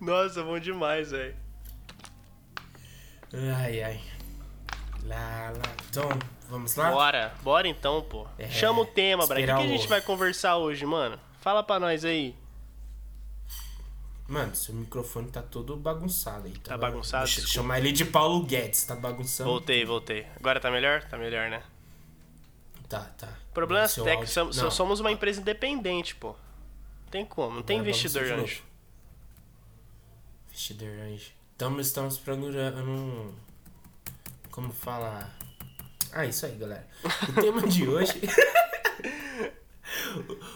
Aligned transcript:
Nossa, 0.00 0.42
bom 0.42 0.58
demais, 0.58 1.10
velho. 1.10 1.36
Ai, 3.56 3.82
ai. 3.82 4.00
Lá, 5.04 5.52
lá. 5.56 5.62
Então, 5.90 6.08
vamos 6.48 6.74
lá? 6.76 6.90
Bora, 6.90 7.34
bora 7.42 7.68
então, 7.68 8.02
pô. 8.02 8.26
É, 8.38 8.48
Chama 8.48 8.80
o 8.82 8.86
tema, 8.86 9.26
Brian. 9.26 9.54
O 9.56 9.58
que, 9.60 9.66
que 9.68 9.74
a 9.74 9.76
gente 9.76 9.88
vai 9.88 10.00
conversar 10.00 10.56
hoje, 10.56 10.84
mano? 10.86 11.18
Fala 11.40 11.62
pra 11.62 11.78
nós 11.78 12.04
aí. 12.04 12.34
Mano, 14.28 14.56
seu 14.56 14.74
microfone 14.74 15.30
tá 15.30 15.40
todo 15.40 15.76
bagunçado 15.76 16.46
aí. 16.46 16.52
Tá 16.58 16.76
bagunçado? 16.76 17.24
Deixa 17.26 17.40
eu 17.42 17.46
chamar 17.46 17.78
ele 17.78 17.92
de 17.92 18.04
Paulo 18.04 18.42
Guedes, 18.42 18.84
tá 18.84 18.96
bagunçando. 18.96 19.48
Voltei, 19.48 19.84
voltei. 19.84 20.26
Agora 20.34 20.58
tá 20.58 20.68
melhor? 20.70 21.04
Tá 21.04 21.16
melhor, 21.16 21.48
né? 21.48 21.62
Tá, 22.88 23.00
tá. 23.16 23.28
Problemas 23.54 23.92
som- 23.92 24.44
Não, 24.64 24.70
somos 24.70 24.98
uma 24.98 25.12
empresa 25.12 25.40
independente, 25.40 26.16
pô. 26.16 26.30
Não 27.04 27.10
tem 27.10 27.24
como, 27.24 27.54
não 27.56 27.62
tem 27.62 27.78
investidor 27.78 28.24
anjo. 28.32 28.62
Anjo. 31.02 31.30
Então 31.54 31.78
estamos 31.80 32.18
procurando 32.18 32.82
um... 32.82 33.34
Como 34.50 34.72
fala... 34.72 35.30
Ah, 36.12 36.24
isso 36.24 36.46
aí, 36.46 36.56
galera. 36.56 36.86
O 37.28 37.40
tema 37.40 37.66
de 37.66 37.86
hoje... 37.86 38.12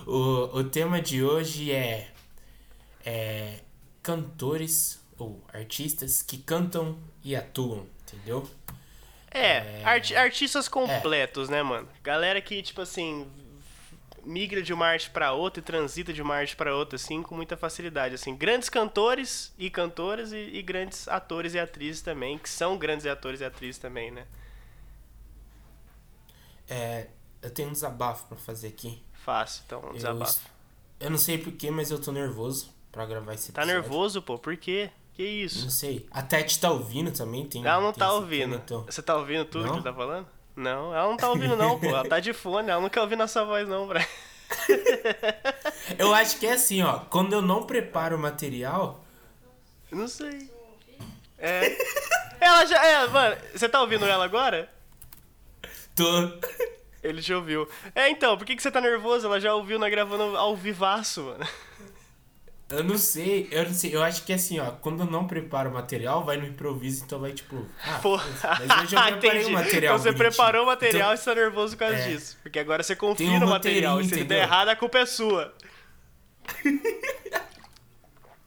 o, 0.07 0.59
o 0.59 0.65
tema 0.65 1.01
de 1.01 1.23
hoje 1.23 1.73
é... 1.73 2.11
É... 3.05 3.61
Cantores 4.03 5.01
ou 5.19 5.45
artistas 5.53 6.23
que 6.23 6.39
cantam 6.39 6.99
e 7.23 7.37
atuam, 7.37 7.87
entendeu? 8.03 8.49
É, 9.31 9.85
arti- 9.85 10.17
artistas 10.17 10.69
completos, 10.69 11.49
né, 11.49 11.63
mano? 11.63 11.89
Galera 12.03 12.41
que, 12.41 12.63
tipo 12.63 12.81
assim, 12.81 13.31
migra 14.25 14.63
de 14.63 14.73
uma 14.73 14.87
arte 14.87 15.11
pra 15.11 15.33
outra 15.33 15.61
e 15.61 15.65
transita 15.65 16.13
de 16.13 16.21
uma 16.23 16.35
arte 16.37 16.55
pra 16.57 16.75
outra, 16.75 16.97
assim, 16.97 17.23
com 17.23 17.35
muita 17.35 17.57
facilidade, 17.57 18.15
assim. 18.15 18.35
Grandes 18.37 18.69
cantores 18.69 19.53
e 19.59 19.69
cantoras 19.71 20.33
e, 20.33 20.37
e 20.37 20.63
grandes 20.63 21.07
atores 21.09 21.55
e 21.55 21.59
atrizes 21.59 22.03
também, 22.03 22.39
que 22.39 22.49
são 22.49 22.77
grandes 22.79 23.07
atores 23.07 23.41
e 23.41 23.45
atrizes 23.45 23.79
também, 23.79 24.11
né? 24.11 24.27
É... 26.69 27.09
Eu 27.43 27.51
tenho 27.51 27.71
um 27.71 27.73
desabafo 27.73 28.27
pra 28.27 28.37
fazer 28.37 28.69
aqui. 28.69 29.03
Fácil, 29.15 29.63
então, 29.67 29.81
um 29.81 29.87
Eu, 29.89 29.93
desabafo. 29.95 30.41
eu 31.01 31.09
não 31.11 31.17
sei 31.17 31.39
porquê, 31.39 31.71
mas 31.71 31.91
eu 31.91 31.99
tô 31.99 32.13
nervoso 32.13 32.69
pra 32.93 33.07
gravar 33.07 33.33
esse 33.33 33.51
Tá 33.51 33.63
episódio. 33.63 33.81
nervoso, 33.83 34.21
pô? 34.23 34.39
Por 34.39 34.57
quê? 34.59 34.91
Que 35.15 35.23
isso? 35.25 35.63
Não 35.63 35.71
sei. 35.71 36.07
A 36.11 36.21
Tete 36.23 36.61
tá 36.61 36.71
ouvindo 36.71 37.11
também? 37.11 37.47
Tem, 37.47 37.65
Ela 37.65 37.81
não 37.81 37.93
tem 37.93 38.01
tá 38.01 38.13
ouvindo. 38.13 38.57
então. 38.57 38.85
Você 38.85 39.01
tá 39.03 39.17
ouvindo 39.17 39.47
tudo 39.47 39.65
Não? 39.65 39.71
que 39.73 39.77
ele 39.79 39.85
tá 39.85 39.93
falando? 39.95 40.27
Não, 40.61 40.95
ela 40.95 41.09
não 41.09 41.17
tá 41.17 41.31
ouvindo 41.31 41.57
não, 41.57 41.81
pô. 41.81 41.87
Ela 41.87 42.07
tá 42.07 42.21
de 42.21 42.35
fone, 42.35 42.69
ela 42.69 42.83
não 42.83 42.91
quer 42.91 43.01
ouvir 43.01 43.17
nossa 43.17 43.43
voz 43.47 43.67
não, 43.67 43.87
Brian. 43.87 44.07
Eu 45.99 46.13
acho 46.15 46.39
que 46.39 46.47
é 46.47 46.53
assim, 46.53 46.83
ó. 46.83 46.99
Quando 46.99 47.33
eu 47.33 47.41
não 47.41 47.63
preparo 47.63 48.17
o 48.17 48.19
material, 48.19 49.03
Não 49.91 50.07
sei. 50.07 50.51
É. 51.39 51.77
Ela 52.41 52.67
já. 52.67 52.85
É, 52.85 53.07
mano, 53.07 53.37
você 53.55 53.69
tá 53.69 53.81
ouvindo 53.81 54.05
ela 54.05 54.25
agora? 54.25 54.69
tô. 55.95 56.05
Ele 57.03 57.23
já 57.23 57.37
ouviu. 57.37 57.67
É, 57.95 58.11
então, 58.11 58.37
por 58.37 58.45
que, 58.45 58.55
que 58.55 58.63
você 58.63 58.71
tá 58.71 58.81
nervoso? 58.81 59.27
Ela 59.27 59.41
já 59.41 59.55
ouviu 59.55 59.79
na 59.79 59.89
gravando 59.89 60.37
ao 60.37 60.55
vivaço, 60.55 61.23
mano. 61.23 61.47
Eu 62.71 62.85
não 62.85 62.97
sei, 62.97 63.49
eu 63.51 63.65
não 63.65 63.75
sei. 63.75 63.95
Eu 63.97 64.03
acho 64.03 64.23
que 64.25 64.33
assim, 64.33 64.61
ó. 64.61 64.71
Quando 64.71 65.01
eu 65.01 65.07
não 65.07 65.27
preparo 65.27 65.71
o 65.71 65.73
material, 65.75 66.25
vai 66.25 66.37
no 66.37 66.47
improviso, 66.47 67.03
então 67.05 67.19
vai 67.19 67.33
tipo. 67.33 67.67
Ah, 67.85 67.99
Pô. 68.01 68.17
mas 68.17 68.83
eu 68.83 68.87
já 68.87 69.03
preparei 69.19 69.45
o 69.45 69.51
material. 69.51 69.95
Então 69.95 69.99
você 69.99 70.13
bonitinho. 70.13 70.17
preparou 70.17 70.63
o 70.63 70.67
material 70.67 71.01
Então, 71.01 71.15
e 71.15 71.17
você 71.19 71.25
tá 71.25 71.35
nervoso 71.35 71.77
por 71.77 71.81
causa 71.81 71.97
É. 71.97 72.09
disso. 72.09 72.39
Porque 72.43 72.59
agora 72.61 72.83
você 72.83 72.95
confia 72.95 73.29
um 73.29 73.41
no 73.41 73.49
material. 73.49 74.01
E 74.01 74.05
se 74.05 74.15
ele 74.15 74.25
der 74.25 74.43
errado, 74.43 74.69
a 74.69 74.77
culpa 74.77 74.99
é 75.01 75.07
sua. 75.07 75.53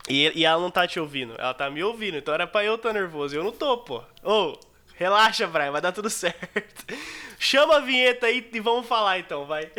e, 0.10 0.32
e 0.40 0.46
ela 0.46 0.62
não 0.62 0.72
tá 0.72 0.88
te 0.88 1.00
ouvindo. 1.00 1.36
Ela 1.38 1.54
tá 1.54 1.70
me 1.70 1.84
ouvindo. 1.84 2.18
Então 2.18 2.34
era 2.34 2.48
pra 2.48 2.64
eu 2.64 2.76
estar 2.76 2.94
nervoso. 2.94 3.36
Eu 3.36 3.44
não 3.44 3.52
tô, 3.52 3.78
pô. 3.80 4.04
Ô, 4.24 4.58
relaxa, 4.96 5.48
Brian. 5.48 5.72
Vai 5.72 5.82
dar 5.82 5.92
tudo 5.92 6.10
certo. 6.12 6.86
Chama 7.40 7.78
a 7.78 7.80
vinheta 7.80 8.28
aí 8.28 8.48
e 8.54 8.60
vamos 8.60 8.88
falar 8.88 9.20
então, 9.20 9.46
vai. 9.46 9.70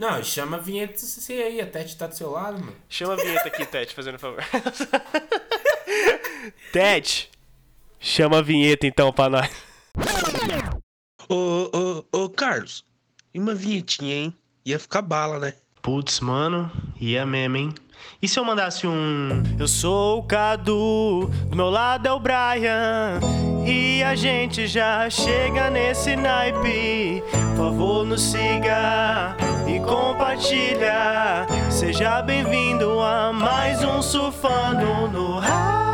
Não, 0.00 0.24
chama 0.24 0.56
a 0.56 0.60
vinheta 0.60 0.98
você 0.98 1.34
aí, 1.34 1.60
a 1.60 1.66
Tete 1.66 1.94
tá 1.94 2.06
do 2.06 2.16
seu 2.16 2.30
lado, 2.30 2.58
mano. 2.58 2.74
Chama 2.88 3.12
a 3.12 3.16
vinheta 3.16 3.48
aqui, 3.48 3.66
Tete, 3.66 3.94
fazendo 3.94 4.18
favor. 4.18 4.42
Tete, 6.72 7.30
chama 7.98 8.38
a 8.38 8.42
vinheta 8.42 8.86
então 8.86 9.12
pra 9.12 9.28
nós. 9.28 9.50
Ô, 11.28 11.70
ô, 11.76 12.04
ô, 12.18 12.30
Carlos, 12.30 12.82
e 13.34 13.38
uma 13.38 13.54
vinhetinha, 13.54 14.14
hein? 14.14 14.34
Ia 14.64 14.78
ficar 14.78 15.02
bala, 15.02 15.38
né? 15.38 15.52
Putz, 15.82 16.18
mano, 16.20 16.72
ia 16.98 17.26
mesmo, 17.26 17.58
hein? 17.58 17.74
E 18.22 18.26
se 18.26 18.38
eu 18.38 18.44
mandasse 18.44 18.86
um. 18.86 19.42
Eu 19.58 19.68
sou 19.68 20.20
o 20.20 20.22
Cadu, 20.22 21.26
do 21.26 21.54
meu 21.54 21.68
lado 21.68 22.08
é 22.08 22.12
o 22.12 22.18
Brian. 22.18 23.20
E 23.64 24.02
a 24.02 24.14
gente 24.14 24.66
já 24.66 25.08
chega 25.10 25.70
nesse 25.70 26.16
naipe. 26.16 27.22
Por 27.56 27.56
favor, 27.56 28.04
nos 28.04 28.22
siga 28.22 29.36
e 29.66 29.78
compartilha. 29.80 31.46
Seja 31.70 32.22
bem-vindo 32.22 33.00
a 33.00 33.32
mais 33.32 33.82
um 33.84 34.00
Surfando 34.00 35.08
no 35.08 35.38
Hype. 35.38 35.89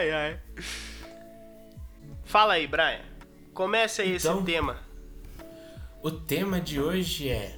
Ai, 0.00 0.10
ai. 0.12 0.38
Fala 2.24 2.54
aí, 2.54 2.66
Brian. 2.66 3.02
Comece 3.52 4.00
aí 4.00 4.16
Então- 4.16 4.36
esse 4.36 4.44
tema. 4.46 4.78
O 6.02 6.10
tema 6.10 6.58
de 6.58 6.80
hoje 6.80 7.28
é 7.28 7.54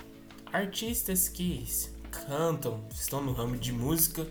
artistas 0.53 1.29
que 1.29 1.65
cantam, 2.11 2.85
estão 2.93 3.23
no 3.23 3.33
ramo 3.33 3.57
de 3.57 3.71
música, 3.73 4.27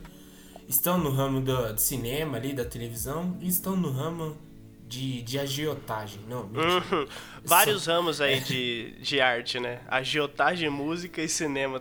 estão 0.67 0.97
no 0.97 1.09
ramo 1.09 1.39
do, 1.39 1.71
do 1.73 1.79
cinema 1.79 2.35
ali, 2.35 2.51
da 2.51 2.65
televisão, 2.65 3.37
e 3.39 3.47
estão 3.47 3.77
no 3.77 3.89
ramo 3.89 4.37
de, 4.85 5.21
de 5.21 5.39
agiotagem. 5.39 6.19
Não. 6.27 6.41
Uhum. 6.47 7.07
Vários 7.45 7.85
ramos 7.87 8.19
aí 8.19 8.41
de, 8.41 8.97
de 8.99 9.21
arte, 9.21 9.57
né? 9.57 9.79
Agiotagem, 9.87 10.69
música 10.69 11.21
e 11.21 11.29
cinema. 11.29 11.79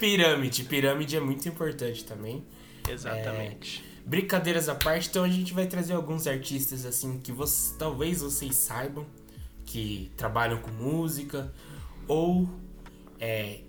Pirâmide. 0.00 0.64
Pirâmide 0.64 1.16
é 1.16 1.20
muito 1.20 1.48
importante 1.48 2.04
também. 2.04 2.44
Exatamente. 2.90 3.93
Brincadeiras 4.06 4.68
à 4.68 4.74
parte, 4.74 5.08
então 5.08 5.24
a 5.24 5.28
gente 5.28 5.54
vai 5.54 5.66
trazer 5.66 5.94
alguns 5.94 6.26
artistas 6.26 6.84
assim 6.84 7.18
que 7.18 7.32
vocês, 7.32 7.74
talvez 7.78 8.20
vocês 8.20 8.54
saibam 8.54 9.06
que 9.64 10.12
trabalham 10.16 10.58
com 10.58 10.70
música 10.70 11.50
ou 12.06 12.48
é, 13.18 13.60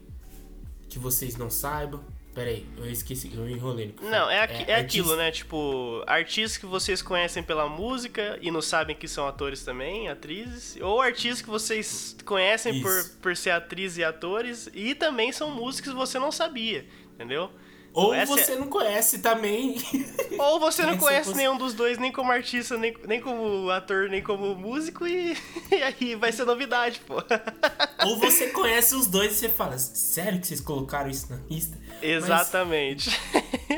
que 0.89 0.99
vocês 0.99 1.37
não 1.37 1.49
saibam. 1.49 2.03
Pera 2.33 2.49
aí, 2.49 2.65
eu 2.75 2.91
esqueci, 2.91 3.31
eu 3.33 3.49
enrolei. 3.49 3.95
Não, 4.01 4.29
é, 4.29 4.41
aqui, 4.41 4.55
é, 4.69 4.75
artista- 4.75 4.79
aquilo, 4.81 5.15
né? 5.15 5.31
Tipo, 5.31 6.03
artistas 6.05 6.57
que 6.57 6.65
vocês 6.65 7.01
conhecem 7.01 7.41
pela 7.41 7.69
música 7.69 8.37
e 8.41 8.51
não 8.51 8.61
sabem 8.61 8.93
que 8.93 9.07
são 9.07 9.25
atores 9.25 9.63
também, 9.63 10.09
atrizes. 10.09 10.77
Ou 10.81 10.99
artistas 10.99 11.41
que 11.41 11.49
vocês 11.49 12.13
conhecem 12.25 12.81
por, 12.81 13.09
por 13.21 13.37
ser 13.37 13.51
atriz 13.51 13.97
e 13.97 14.03
atores 14.03 14.69
e 14.73 14.93
também 14.93 15.31
são 15.31 15.49
músicos 15.49 15.91
que 15.93 15.97
você 15.97 16.19
não 16.19 16.29
sabia, 16.29 16.85
entendeu? 17.13 17.49
Ou 17.95 18.13
Essa 18.13 18.33
é- 18.33 18.43
você 18.43 18.55
não 18.57 18.67
conhece 18.67 19.19
também. 19.19 19.77
Ou 20.37 20.59
você 20.59 20.81
não 20.83 20.91
Essa 20.91 20.99
conhece 20.99 21.33
nenhum 21.33 21.57
dos 21.57 21.73
dois, 21.73 21.97
nem 21.97 22.11
como 22.11 22.29
artista, 22.29 22.77
nem, 22.77 22.93
nem 23.07 23.21
como 23.21 23.69
ator, 23.69 24.09
nem 24.09 24.21
como 24.21 24.53
músico, 24.53 25.07
e, 25.07 25.31
e 25.71 25.75
aí 25.75 26.15
vai 26.15 26.29
ser 26.33 26.43
novidade, 26.43 26.99
pô. 27.07 27.15
ou 28.05 28.19
você 28.19 28.47
conhece 28.47 28.93
os 28.95 29.07
dois 29.07 29.31
e 29.31 29.35
você 29.35 29.49
fala, 29.49 29.77
sério 29.77 30.41
que 30.41 30.45
vocês 30.47 30.59
colocaram 30.59 31.09
isso 31.09 31.31
na 31.31 31.39
lista? 31.49 31.79
Mas 31.89 32.03
Exatamente. 32.03 33.17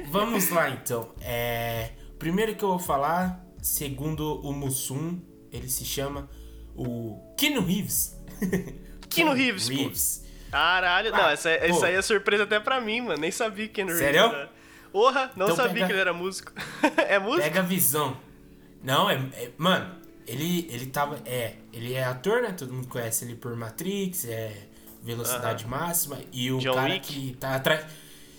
Vamos 0.10 0.50
lá 0.50 0.72
então. 0.72 1.12
É, 1.22 1.92
primeiro 2.18 2.56
que 2.56 2.64
eu 2.64 2.70
vou 2.70 2.80
falar, 2.80 3.46
segundo 3.62 4.42
o 4.42 4.52
Mussum, 4.52 5.22
ele 5.52 5.70
se 5.70 5.86
chama 5.86 6.28
o 6.76 7.36
Keanu 7.38 7.62
Reeves. 7.64 8.18
Keanu 9.10 9.34
Reeves, 9.34 9.70
pô. 9.70 10.27
Caralho, 10.58 11.12
não, 11.12 11.26
Ah, 11.26 11.32
essa, 11.32 11.50
pô. 11.50 11.66
essa 11.66 11.86
aí 11.86 11.94
é 11.96 12.02
surpresa 12.02 12.44
até 12.44 12.60
pra 12.60 12.82
mim, 12.82 13.02
mano. 13.02 13.20
Nem 13.22 13.30
sabia 13.32 13.68
que 13.68 13.82
Reeves 13.84 14.00
Sério? 14.00 14.22
era. 14.22 14.50
Porra, 14.92 15.32
não 15.36 15.46
Então 15.46 15.56
sabia 15.56 15.74
pega- 15.74 15.86
que 15.86 15.92
ele 15.94 16.00
era 16.02 16.14
músico. 16.14 16.52
é 17.08 17.20
músico? 17.20 17.44
Pega 17.44 17.60
a 17.60 17.64
visão. 17.64 18.18
Não, 18.84 19.08
é, 19.10 19.16
é- 19.34 19.52
Mano, 19.58 19.96
ele, 20.26 20.68
ele 20.72 20.88
tava. 20.88 21.20
É, 21.26 21.54
ele 21.72 21.94
é 21.94 22.04
ator, 22.04 22.42
né? 22.42 22.54
Todo 22.58 22.74
mundo 22.74 22.88
conhece 22.88 23.24
ele 23.26 23.36
por 23.36 23.56
Matrix, 23.56 24.26
é 24.26 24.52
Velocidade 25.04 25.68
Máxima. 25.68 26.18
E 26.32 26.52
o 26.52 26.58
John 26.58 26.74
cara 26.74 26.94
Wick. 26.94 27.14
que 27.14 27.38
tá 27.38 27.54
atrás. 27.56 27.86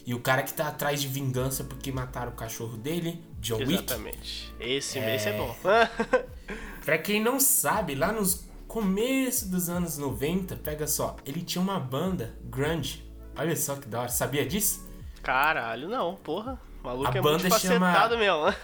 E 0.05 0.15
o 0.15 0.21
cara 0.21 0.43
que 0.43 0.53
tá 0.55 0.69
atrás 0.69 1.01
de 1.01 1.07
vingança 1.07 1.63
porque 1.65 1.93
mataram 1.93 2.33
o 2.33 2.35
cachorro 2.35 2.77
dele, 2.79 3.23
John 3.41 3.59
Wick. 3.59 3.75
Exatamente. 3.75 4.53
Esse, 4.59 4.99
é... 4.99 5.15
esse 5.17 5.29
é 5.29 5.33
bom. 5.37 5.55
pra 6.85 6.99
quem 6.99 7.23
não 7.23 7.39
sabe, 7.39 7.95
lá 7.95 8.11
nos 8.11 8.48
começo 8.69 9.49
dos 9.49 9.71
anos 9.71 9.97
90, 9.97 10.55
pega 10.57 10.87
só, 10.87 11.17
ele 11.25 11.41
tinha 11.41 11.61
uma 11.61 11.81
banda 11.81 12.37
grunge. 12.45 13.03
Olha 13.35 13.57
só 13.57 13.75
que 13.77 13.89
da 13.89 14.03
hora. 14.03 14.09
Sabia 14.11 14.45
disso? 14.47 14.87
Caralho, 15.23 15.89
não, 15.89 16.15
porra. 16.17 16.61
O 16.81 16.87
maluco 16.87 17.09
a 17.09 17.19
é 17.19 17.21
banda 17.21 17.49
muito 17.49 17.59
chama... 17.59 18.09
mesmo. 18.17 18.55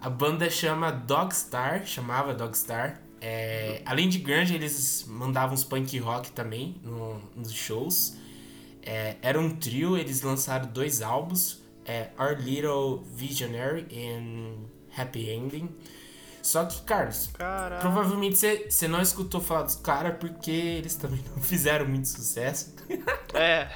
A 0.00 0.08
banda 0.08 0.48
chama 0.48 0.90
Dogstar, 0.90 1.84
chamava 1.84 2.32
Dogstar. 2.32 3.02
É, 3.20 3.82
além 3.84 4.08
de 4.08 4.18
grunge, 4.18 4.54
eles 4.54 5.04
mandavam 5.06 5.54
uns 5.54 5.64
punk 5.64 5.98
rock 5.98 6.30
também 6.30 6.80
no, 6.82 7.20
nos 7.36 7.52
shows. 7.52 8.16
É, 8.82 9.16
era 9.20 9.38
um 9.38 9.50
trio, 9.50 9.98
eles 9.98 10.22
lançaram 10.22 10.66
dois 10.66 11.02
álbuns, 11.02 11.62
é, 11.84 12.10
Our 12.18 12.38
Little 12.38 13.02
Visionary 13.14 13.86
e 13.90 14.98
Happy 14.98 15.28
Ending. 15.28 15.68
Só 16.42 16.64
que, 16.64 16.80
Carlos, 16.82 17.28
Caralho. 17.34 17.80
provavelmente 17.80 18.36
você 18.68 18.88
não 18.88 19.00
escutou 19.00 19.40
falar 19.40 19.62
dos 19.62 19.76
caras 19.76 20.16
porque 20.18 20.50
eles 20.50 20.94
também 20.94 21.22
não 21.34 21.42
fizeram 21.42 21.86
muito 21.86 22.08
sucesso. 22.08 22.74
É. 23.34 23.68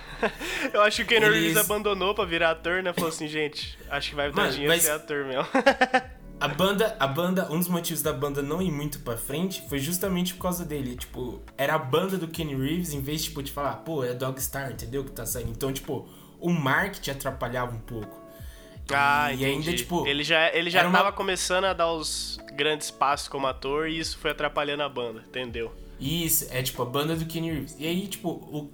Eu 0.72 0.82
acho 0.82 0.96
que 0.98 1.02
o 1.02 1.06
Keanu 1.06 1.26
eles... 1.26 1.54
Reeves 1.54 1.56
abandonou 1.58 2.14
pra 2.14 2.24
virar 2.24 2.50
ator, 2.50 2.82
né? 2.82 2.92
Falou 2.92 3.10
assim, 3.10 3.28
gente, 3.28 3.78
acho 3.90 4.10
que 4.10 4.16
vai 4.16 4.32
dar 4.32 4.50
dinheiro 4.50 4.72
mas... 4.72 4.82
ser 4.82 4.92
ator 4.92 5.24
mesmo. 5.24 5.46
A 6.40 6.48
banda, 6.48 6.96
a 6.98 7.06
banda, 7.06 7.50
um 7.50 7.58
dos 7.58 7.68
motivos 7.68 8.02
da 8.02 8.12
banda 8.12 8.42
não 8.42 8.60
ir 8.60 8.70
muito 8.70 8.98
pra 8.98 9.16
frente 9.16 9.62
foi 9.68 9.78
justamente 9.78 10.34
por 10.34 10.42
causa 10.42 10.64
dele. 10.64 10.96
Tipo, 10.96 11.40
era 11.56 11.74
a 11.74 11.78
banda 11.78 12.18
do 12.18 12.28
Kenny 12.28 12.54
Reeves, 12.54 12.92
em 12.92 13.00
vez 13.00 13.24
tipo, 13.24 13.42
de 13.42 13.52
falar, 13.52 13.76
pô, 13.76 14.04
é 14.04 14.12
Dogstar, 14.12 14.72
entendeu? 14.72 15.04
Que 15.04 15.12
tá 15.12 15.24
saindo. 15.24 15.50
Então, 15.50 15.72
tipo, 15.72 16.06
o 16.40 16.50
marketing 16.50 17.12
atrapalhava 17.12 17.74
um 17.74 17.80
pouco. 17.80 18.23
Ah, 18.92 19.32
e, 19.32 19.40
e 19.40 19.44
ainda, 19.44 19.72
tipo. 19.74 20.06
Ele 20.06 20.22
já, 20.22 20.54
ele 20.54 20.70
já 20.70 20.82
tava 20.82 21.04
uma... 21.04 21.12
começando 21.12 21.64
a 21.64 21.72
dar 21.72 21.92
os 21.92 22.38
grandes 22.52 22.90
passos 22.90 23.28
como 23.28 23.46
ator 23.46 23.88
e 23.88 23.98
isso 23.98 24.18
foi 24.18 24.30
atrapalhando 24.30 24.82
a 24.82 24.88
banda, 24.88 25.24
entendeu? 25.26 25.72
Isso, 25.98 26.46
é 26.50 26.62
tipo 26.62 26.82
a 26.82 26.86
banda 26.86 27.16
do 27.16 27.24
Kenny 27.24 27.50
Reeves. 27.50 27.76
E 27.78 27.86
aí, 27.86 28.06
tipo, 28.06 28.28
o, 28.28 28.70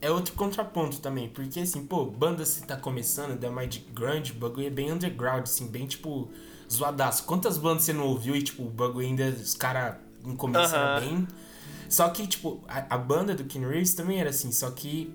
é 0.00 0.10
outro 0.10 0.34
contraponto 0.34 1.00
também, 1.00 1.28
porque 1.28 1.60
assim, 1.60 1.86
pô, 1.86 2.04
banda 2.04 2.44
se 2.44 2.66
tá 2.66 2.76
começando, 2.76 3.38
da 3.38 3.50
mais 3.50 3.70
de 3.70 3.78
grunge, 3.78 4.32
o 4.32 4.34
bagulho 4.34 4.66
é 4.66 4.70
bem 4.70 4.92
underground, 4.92 5.44
assim, 5.44 5.66
bem 5.68 5.86
tipo 5.86 6.30
zoadaço. 6.70 7.24
Quantas 7.24 7.56
bandas 7.56 7.84
você 7.84 7.92
não 7.92 8.06
ouviu 8.06 8.34
e, 8.36 8.42
tipo, 8.42 8.64
o 8.64 8.70
bagulho 8.70 9.06
ainda, 9.06 9.28
os 9.28 9.54
caras 9.54 9.96
no 10.22 10.36
começo 10.36 10.74
uh 10.74 10.78
-huh. 10.78 11.00
bem. 11.00 11.28
Só 11.88 12.08
que, 12.08 12.26
tipo, 12.26 12.62
a, 12.66 12.94
a, 12.94 12.98
banda 12.98 13.34
do 13.34 13.44
Ken 13.44 13.66
Reeves 13.66 13.94
também 13.94 14.20
era 14.20 14.30
assim, 14.30 14.50
só 14.50 14.70
que 14.70 15.14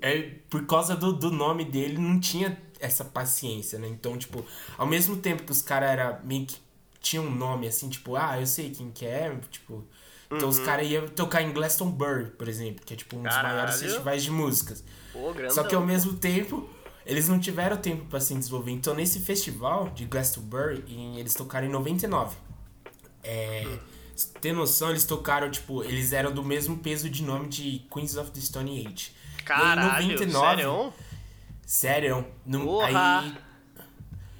é, 0.00 0.36
por 0.48 0.66
causa 0.66 0.94
do, 0.94 1.12
do 1.12 1.30
nome 1.30 1.64
dele 1.64 1.98
não 1.98 2.20
tinha 2.20 2.56
essa 2.82 3.04
paciência, 3.04 3.78
né? 3.78 3.88
Então, 3.88 4.18
tipo, 4.18 4.44
ao 4.76 4.86
mesmo 4.86 5.16
tempo 5.16 5.44
que 5.44 5.52
os 5.52 5.62
caras 5.62 5.90
era 5.90 6.20
meio 6.24 6.44
que 6.44 6.56
tinham 7.00 7.24
um 7.24 7.30
nome 7.30 7.66
assim, 7.66 7.88
tipo, 7.88 8.16
ah, 8.16 8.38
eu 8.38 8.46
sei 8.46 8.70
quem 8.70 8.90
que 8.90 9.06
é, 9.06 9.34
tipo. 9.50 9.84
Então 10.26 10.44
uhum. 10.44 10.48
os 10.48 10.58
caras 10.60 10.88
iam 10.88 11.06
tocar 11.08 11.42
em 11.42 11.52
Glastonbury, 11.52 12.30
por 12.30 12.48
exemplo, 12.48 12.84
que 12.86 12.94
é 12.94 12.96
tipo 12.96 13.16
um 13.16 13.22
dos 13.22 13.32
Caralho. 13.34 13.54
maiores 13.54 13.80
festivais 13.80 14.22
de 14.22 14.30
músicas. 14.30 14.82
Pô, 15.12 15.34
Só 15.50 15.62
que 15.62 15.74
ao 15.74 15.84
mesmo 15.84 16.14
tempo 16.14 16.68
eles 17.04 17.28
não 17.28 17.38
tiveram 17.38 17.76
tempo 17.76 18.06
para 18.06 18.20
se 18.20 18.34
desenvolver. 18.34 18.70
Então, 18.70 18.94
nesse 18.94 19.20
festival 19.20 19.90
de 19.90 20.06
Glastonbury, 20.06 20.84
eles 21.18 21.34
tocaram 21.34 21.66
em 21.66 21.70
99. 21.70 22.36
É, 23.22 23.64
hum. 23.66 23.78
Ter 24.40 24.52
noção, 24.52 24.90
eles 24.90 25.04
tocaram, 25.04 25.50
tipo, 25.50 25.82
eles 25.82 26.12
eram 26.12 26.32
do 26.32 26.44
mesmo 26.44 26.78
peso 26.78 27.10
de 27.10 27.22
nome 27.22 27.48
de 27.48 27.84
Queens 27.92 28.16
of 28.16 28.30
the 28.30 28.40
Stone 28.40 28.86
Age. 28.86 29.12
Caralho, 29.44 30.04
e 30.04 30.12
99, 30.12 30.46
sério? 30.46 30.92
Sério. 31.66 32.24
No, 32.44 32.80
aí, 32.80 33.34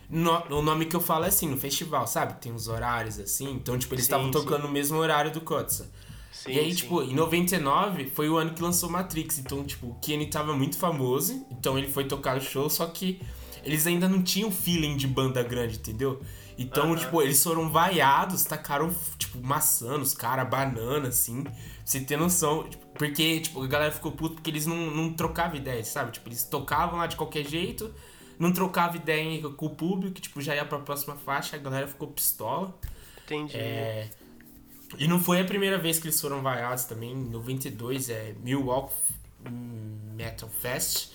no, 0.08 0.58
o 0.58 0.62
nome 0.62 0.84
que 0.84 0.94
eu 0.94 1.00
falo 1.00 1.24
é 1.24 1.28
assim, 1.28 1.48
no 1.48 1.56
festival, 1.56 2.06
sabe? 2.06 2.40
Tem 2.40 2.52
uns 2.52 2.68
horários 2.68 3.18
assim. 3.18 3.50
Então, 3.52 3.78
tipo, 3.78 3.94
eles 3.94 4.04
estavam 4.04 4.30
tocando 4.30 4.64
no 4.64 4.68
mesmo 4.68 4.98
horário 4.98 5.30
do 5.30 5.40
Kotsa. 5.40 5.90
Sim, 6.30 6.52
e 6.52 6.58
aí, 6.58 6.70
sim. 6.70 6.82
tipo, 6.82 7.02
em 7.02 7.14
99 7.14 8.10
foi 8.14 8.28
o 8.28 8.36
ano 8.36 8.52
que 8.52 8.62
lançou 8.62 8.90
Matrix. 8.90 9.38
Então, 9.38 9.64
tipo, 9.64 9.86
o 9.86 9.94
Kenny 9.94 10.26
tava 10.26 10.54
muito 10.54 10.76
famoso. 10.76 11.46
Então 11.50 11.78
ele 11.78 11.88
foi 11.88 12.04
tocar 12.04 12.36
o 12.36 12.40
show, 12.40 12.68
só 12.68 12.86
que 12.86 13.22
eles 13.64 13.86
ainda 13.86 14.08
não 14.08 14.22
tinham 14.22 14.50
feeling 14.50 14.96
de 14.96 15.06
banda 15.06 15.42
grande, 15.42 15.76
entendeu? 15.76 16.20
Então, 16.58 16.90
uh 16.90 16.94
-huh. 16.94 16.98
tipo, 16.98 17.22
eles 17.22 17.42
foram 17.42 17.70
vaiados, 17.70 18.44
tacaram, 18.44 18.94
tipo, 19.16 19.40
maçã 19.42 19.96
nos 19.96 20.12
caras, 20.14 20.48
banana, 20.48 21.08
assim. 21.08 21.44
Pra 21.44 21.52
você 21.84 22.00
ter 22.00 22.18
noção. 22.18 22.68
Tipo, 22.68 22.81
porque, 22.94 23.40
tipo, 23.40 23.62
a 23.62 23.66
galera 23.66 23.92
ficou 23.92 24.12
puta 24.12 24.34
porque 24.34 24.50
eles 24.50 24.66
não, 24.66 24.90
não 24.90 25.12
trocavam 25.12 25.56
ideias, 25.56 25.88
sabe? 25.88 26.12
Tipo, 26.12 26.28
eles 26.28 26.44
tocavam 26.44 26.98
lá 26.98 27.06
de 27.06 27.16
qualquer 27.16 27.44
jeito, 27.44 27.92
não 28.38 28.52
trocavam 28.52 28.96
ideia 28.96 29.42
com 29.50 29.66
o 29.66 29.70
público, 29.70 30.20
tipo, 30.20 30.40
já 30.40 30.54
ia 30.54 30.64
pra 30.64 30.78
próxima 30.78 31.16
faixa, 31.16 31.56
a 31.56 31.58
galera 31.58 31.88
ficou 31.88 32.08
pistola. 32.08 32.78
Entendi. 33.24 33.56
É, 33.56 34.08
e 34.98 35.08
não 35.08 35.18
foi 35.18 35.40
a 35.40 35.44
primeira 35.44 35.78
vez 35.78 35.98
que 35.98 36.06
eles 36.06 36.20
foram 36.20 36.42
vaiados 36.42 36.84
também. 36.84 37.12
Em 37.12 37.30
92 37.30 38.10
é 38.10 38.34
Milwaukee 38.42 38.94
Metal 40.14 40.48
Fest. 40.48 41.10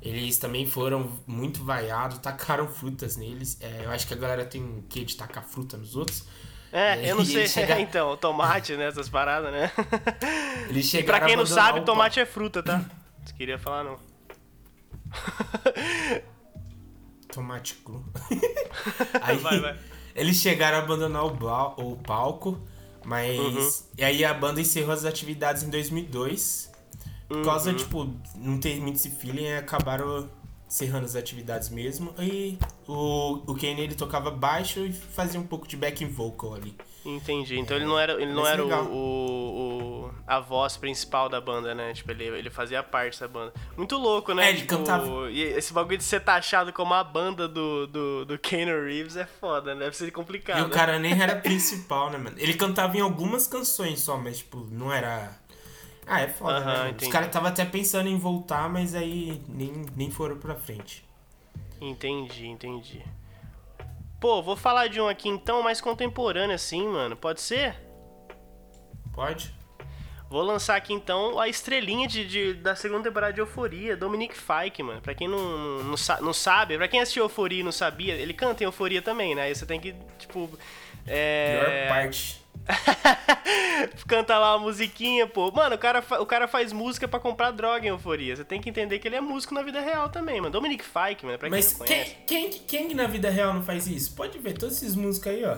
Eles 0.00 0.38
também 0.38 0.66
foram 0.66 1.18
muito 1.26 1.64
vaiados, 1.64 2.18
tacaram 2.18 2.68
frutas 2.68 3.16
neles. 3.16 3.58
É, 3.60 3.84
eu 3.84 3.90
acho 3.90 4.06
que 4.06 4.14
a 4.14 4.16
galera 4.16 4.44
tem 4.44 4.62
um 4.62 4.82
quê 4.88 5.04
de 5.04 5.16
tacar 5.16 5.44
fruta 5.44 5.76
nos 5.76 5.96
outros. 5.96 6.24
É, 6.72 7.06
é 7.06 7.10
eu 7.10 7.16
não 7.16 7.24
sei. 7.24 7.46
Chega... 7.46 7.78
então, 7.80 8.16
tomate, 8.16 8.76
né? 8.76 8.88
Essas 8.88 9.08
paradas, 9.08 9.52
né? 9.52 9.70
Eles 10.68 10.92
e 10.92 11.02
pra 11.02 11.20
quem 11.20 11.36
não 11.36 11.46
sabe, 11.46 11.82
tomate 11.82 12.20
é 12.20 12.26
fruta, 12.26 12.62
tá? 12.62 12.84
Você 13.24 13.34
queria 13.34 13.58
falar, 13.58 13.84
não. 13.84 13.98
tomate 17.32 17.74
cru. 17.74 18.04
aí, 19.22 19.36
vai, 19.38 19.60
vai. 19.60 19.78
Eles 20.14 20.36
chegaram 20.36 20.78
a 20.78 20.80
abandonar 20.80 21.24
o, 21.24 21.92
o 21.92 21.96
palco. 21.96 22.60
Mas. 23.04 23.38
Uhum. 23.38 23.70
E 23.98 24.04
aí 24.04 24.24
a 24.24 24.34
banda 24.34 24.60
encerrou 24.60 24.92
as 24.92 25.04
atividades 25.04 25.62
em 25.62 25.70
2002. 25.70 26.72
Por 27.28 27.44
causa, 27.44 27.70
uhum. 27.70 27.76
tipo, 27.76 28.14
não 28.36 28.58
ter 28.58 28.80
muito 28.80 28.96
esse 28.96 29.10
feeling, 29.10 29.52
acabaram 29.52 30.28
encerrando 30.68 31.04
as 31.04 31.16
atividades 31.16 31.68
mesmo. 31.68 32.14
E 32.18 32.58
o, 32.86 33.42
o 33.46 33.54
Kane 33.54 33.80
ele 33.80 33.94
tocava 33.94 34.30
baixo 34.30 34.80
e 34.80 34.92
fazia 34.92 35.38
um 35.38 35.46
pouco 35.46 35.66
de 35.66 35.76
backing 35.76 36.08
vocal 36.08 36.54
ali. 36.54 36.76
Entendi. 37.04 37.58
Então 37.58 37.76
é, 37.76 37.80
ele 37.80 37.86
não 37.86 37.98
era, 37.98 38.12
ele 38.14 38.32
não 38.32 38.46
era 38.46 38.64
o, 38.64 38.92
o, 38.92 40.10
a 40.26 40.40
voz 40.40 40.76
principal 40.76 41.28
da 41.28 41.40
banda, 41.40 41.74
né? 41.74 41.92
Tipo, 41.92 42.10
ele, 42.10 42.24
ele 42.24 42.50
fazia 42.50 42.82
parte 42.82 43.20
da 43.20 43.28
banda. 43.28 43.52
Muito 43.76 43.96
louco, 43.96 44.34
né? 44.34 44.46
É, 44.46 44.48
ele 44.48 44.58
tipo, 44.58 44.76
cantava. 44.76 45.30
E 45.30 45.40
esse 45.40 45.72
bagulho 45.72 45.98
de 45.98 46.04
ser 46.04 46.20
taxado 46.20 46.72
como 46.72 46.92
a 46.94 47.04
banda 47.04 47.46
do, 47.46 47.86
do, 47.86 48.24
do 48.24 48.38
Keanu 48.38 48.84
Reeves 48.84 49.16
é 49.16 49.24
foda, 49.24 49.74
né? 49.74 49.84
Deve 49.84 49.96
ser 49.96 50.10
complicado. 50.10 50.58
E 50.58 50.62
o 50.62 50.70
cara 50.70 50.98
nem 50.98 51.20
era 51.20 51.36
principal, 51.36 52.10
né, 52.10 52.18
mano? 52.18 52.36
Ele 52.38 52.54
cantava 52.54 52.96
em 52.96 53.00
algumas 53.00 53.46
canções 53.46 54.00
só, 54.00 54.16
mas, 54.16 54.38
tipo, 54.38 54.66
não 54.70 54.92
era. 54.92 55.30
Ah, 56.06 56.20
é 56.20 56.28
foda, 56.28 56.60
né? 56.60 56.94
Os 57.00 57.08
caras 57.08 57.26
estavam 57.26 57.48
até 57.48 57.64
pensando 57.64 58.08
em 58.08 58.16
voltar, 58.16 58.68
mas 58.68 58.94
aí 58.94 59.42
nem, 59.48 59.84
nem 59.96 60.10
foram 60.10 60.38
pra 60.38 60.54
frente. 60.54 61.04
Entendi, 61.80 62.46
entendi. 62.46 63.02
Pô, 64.20 64.40
vou 64.42 64.56
falar 64.56 64.88
de 64.88 65.00
um 65.00 65.08
aqui 65.08 65.28
então, 65.28 65.62
mais 65.62 65.80
contemporâneo 65.80 66.54
assim, 66.54 66.86
mano. 66.86 67.16
Pode 67.16 67.40
ser? 67.40 67.74
Pode. 69.12 69.54
Vou 70.28 70.42
lançar 70.42 70.76
aqui 70.76 70.92
então 70.92 71.38
a 71.38 71.48
estrelinha 71.48 72.08
de, 72.08 72.26
de, 72.26 72.54
da 72.54 72.74
segunda 72.74 73.04
temporada 73.04 73.32
de 73.32 73.40
Euforia, 73.40 73.96
Dominic 73.96 74.34
Fike, 74.34 74.82
mano. 74.82 75.00
Pra 75.00 75.14
quem 75.14 75.28
não, 75.28 75.38
não, 75.82 75.94
não 76.20 76.32
sabe, 76.32 76.76
pra 76.76 76.88
quem 76.88 77.00
assistiu 77.00 77.24
Euforia 77.24 77.60
e 77.60 77.64
não 77.64 77.72
sabia, 77.72 78.14
ele 78.14 78.32
canta 78.32 78.62
em 78.62 78.66
Euforia 78.66 79.00
também, 79.00 79.34
né? 79.34 79.42
Aí 79.42 79.54
você 79.54 79.66
tem 79.66 79.80
que, 79.80 79.94
tipo. 80.18 80.50
É... 81.06 81.86
Pior 81.88 81.96
parte. 81.96 82.45
Canta 84.06 84.38
lá 84.38 84.56
uma 84.56 84.66
musiquinha, 84.66 85.26
pô. 85.26 85.50
Mano, 85.50 85.76
o 85.76 85.78
cara, 85.78 86.04
o 86.20 86.26
cara 86.26 86.48
faz 86.48 86.72
música 86.72 87.06
para 87.08 87.20
comprar 87.20 87.50
droga 87.50 87.84
em 87.84 87.88
euforia. 87.88 88.36
Você 88.36 88.44
tem 88.44 88.60
que 88.60 88.68
entender 88.68 88.98
que 88.98 89.08
ele 89.08 89.16
é 89.16 89.20
músico 89.20 89.54
na 89.54 89.62
vida 89.62 89.80
real 89.80 90.08
também, 90.08 90.40
mano. 90.40 90.52
Dominic 90.52 90.84
Fike, 90.84 91.24
mano, 91.24 91.38
pra 91.38 91.48
quem 91.48 91.58
Mas 91.58 91.72
quem, 91.72 92.04
quem, 92.26 92.50
quem, 92.50 92.94
na 92.94 93.06
vida 93.06 93.30
real 93.30 93.52
não 93.54 93.62
faz 93.62 93.86
isso? 93.86 94.14
Pode 94.14 94.38
ver, 94.38 94.56
todos 94.56 94.76
esses 94.76 94.94
músicos 94.94 95.32
aí, 95.32 95.44
ó. 95.44 95.56